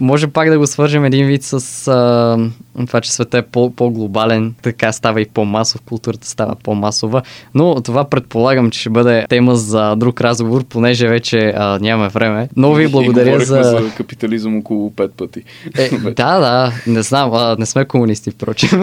може 0.00 0.26
пак 0.26 0.50
да 0.50 0.58
го 0.58 0.66
свържем 0.66 1.04
един 1.04 1.26
вид 1.26 1.42
с 1.42 1.88
а, 1.88 2.38
това, 2.86 3.00
че 3.00 3.12
света 3.12 3.38
е 3.38 3.42
по- 3.42 3.70
по-глобален, 3.70 4.54
така 4.62 4.92
става 4.92 5.20
и 5.20 5.26
по-масов, 5.26 5.80
културата 5.80 6.28
става 6.28 6.54
по-масова, 6.54 7.22
но 7.54 7.80
това 7.80 8.04
предполагам, 8.04 8.70
че 8.70 8.80
ще 8.80 8.90
бъде 8.90 9.26
тема 9.28 9.56
за 9.56 9.96
друг 9.96 10.20
разговор, 10.20 10.64
понеже 10.64 11.08
вече 11.08 11.54
а, 11.56 11.78
нямаме 11.78 12.08
време. 12.08 12.48
Но 12.56 12.74
ви 12.74 12.88
благодаря 12.88 13.40
за... 13.40 13.62
за 13.62 13.90
капитализъм 13.96 14.58
около 14.58 14.90
пет 14.90 15.14
пъти. 15.14 15.42
Е, 15.78 15.88
да, 15.98 16.38
да, 16.38 16.72
не 16.86 17.02
знам, 17.02 17.30
а, 17.34 17.56
не 17.58 17.66
сме 17.66 17.84
комунисти, 17.84 18.30
впрочем. 18.30 18.82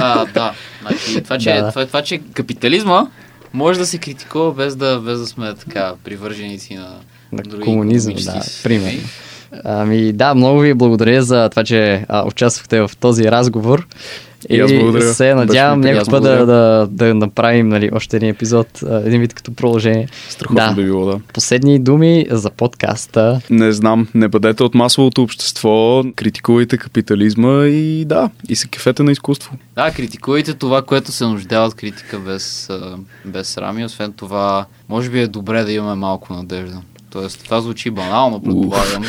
А, 0.00 0.26
да, 0.26 0.52
значи, 0.80 1.22
това, 1.22 1.38
че, 1.38 1.52
да. 1.60 1.70
това, 1.70 1.86
това, 1.86 2.02
че 2.02 2.18
капитализма 2.18 3.06
може 3.52 3.78
да 3.78 3.86
се 3.86 3.98
критикува 3.98 4.52
без 4.52 4.76
да, 4.76 5.00
без 5.04 5.18
да 5.18 5.26
сме 5.26 5.54
така 5.54 5.94
привърженици 6.04 6.74
на 6.74 6.94
на 7.32 7.42
комунизъм, 7.60 8.14
да, 8.14 8.40
примерно. 8.62 9.00
Ами 9.64 10.12
да, 10.12 10.34
много 10.34 10.60
ви 10.60 10.74
благодаря 10.74 11.22
за 11.22 11.48
това, 11.48 11.64
че 11.64 12.04
а, 12.08 12.26
участвахте 12.26 12.80
в 12.80 12.90
този 13.00 13.24
разговор. 13.24 13.86
И 14.48 14.60
аз 14.60 14.72
благодаря. 14.72 15.14
се 15.14 15.34
надявам 15.34 15.80
приятно. 15.82 16.10
път 16.10 16.22
да, 16.22 16.46
да, 16.46 16.88
да 16.90 17.14
направим 17.14 17.68
нали, 17.68 17.90
още 17.92 18.16
един 18.16 18.28
епизод, 18.28 18.82
един 19.04 19.20
вид 19.20 19.34
като 19.34 19.54
продължение. 19.54 20.08
Страхотно 20.28 20.68
да. 20.68 20.74
би 20.74 20.84
било, 20.84 21.06
да. 21.06 21.20
Последни 21.32 21.78
думи 21.78 22.26
за 22.30 22.50
подкаста. 22.50 23.40
Не 23.50 23.72
знам, 23.72 24.08
не 24.14 24.28
бъдете 24.28 24.62
от 24.62 24.74
масовото 24.74 25.22
общество, 25.22 26.04
критикувайте 26.16 26.78
капитализма 26.78 27.64
и 27.66 28.04
да, 28.04 28.30
и 28.48 28.56
се 28.56 28.68
кефете 28.68 29.02
на 29.02 29.12
изкуство. 29.12 29.56
Да, 29.74 29.90
критикувайте 29.90 30.54
това, 30.54 30.82
което 30.82 31.12
се 31.12 31.24
нуждае 31.24 31.66
от 31.66 31.74
критика 31.74 32.18
без, 32.18 32.70
без 33.24 33.48
срами. 33.48 33.84
Освен 33.84 34.12
това, 34.12 34.66
може 34.88 35.10
би 35.10 35.20
е 35.20 35.26
добре 35.26 35.64
да 35.64 35.72
имаме 35.72 35.94
малко 35.94 36.32
надежда. 36.32 36.80
Тоест, 37.10 37.44
това 37.44 37.60
звучи 37.60 37.90
банално, 37.90 38.42
предполагам, 38.42 39.04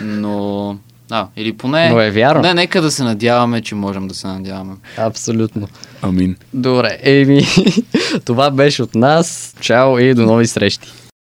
но... 0.00 0.76
Да, 1.08 1.28
или 1.36 1.52
поне... 1.52 1.90
Но 1.90 2.00
е 2.00 2.10
вярно. 2.10 2.42
Не, 2.42 2.54
нека 2.54 2.82
да 2.82 2.90
се 2.90 3.04
надяваме, 3.04 3.62
че 3.62 3.74
можем 3.74 4.08
да 4.08 4.14
се 4.14 4.26
надяваме. 4.26 4.74
Абсолютно. 4.96 5.68
Амин. 6.02 6.36
Добре, 6.54 6.98
еми, 7.02 7.42
това 8.24 8.50
беше 8.50 8.82
от 8.82 8.94
нас. 8.94 9.54
Чао 9.60 9.98
и 9.98 10.14
до 10.14 10.22
нови 10.26 10.46
срещи. 10.46 10.88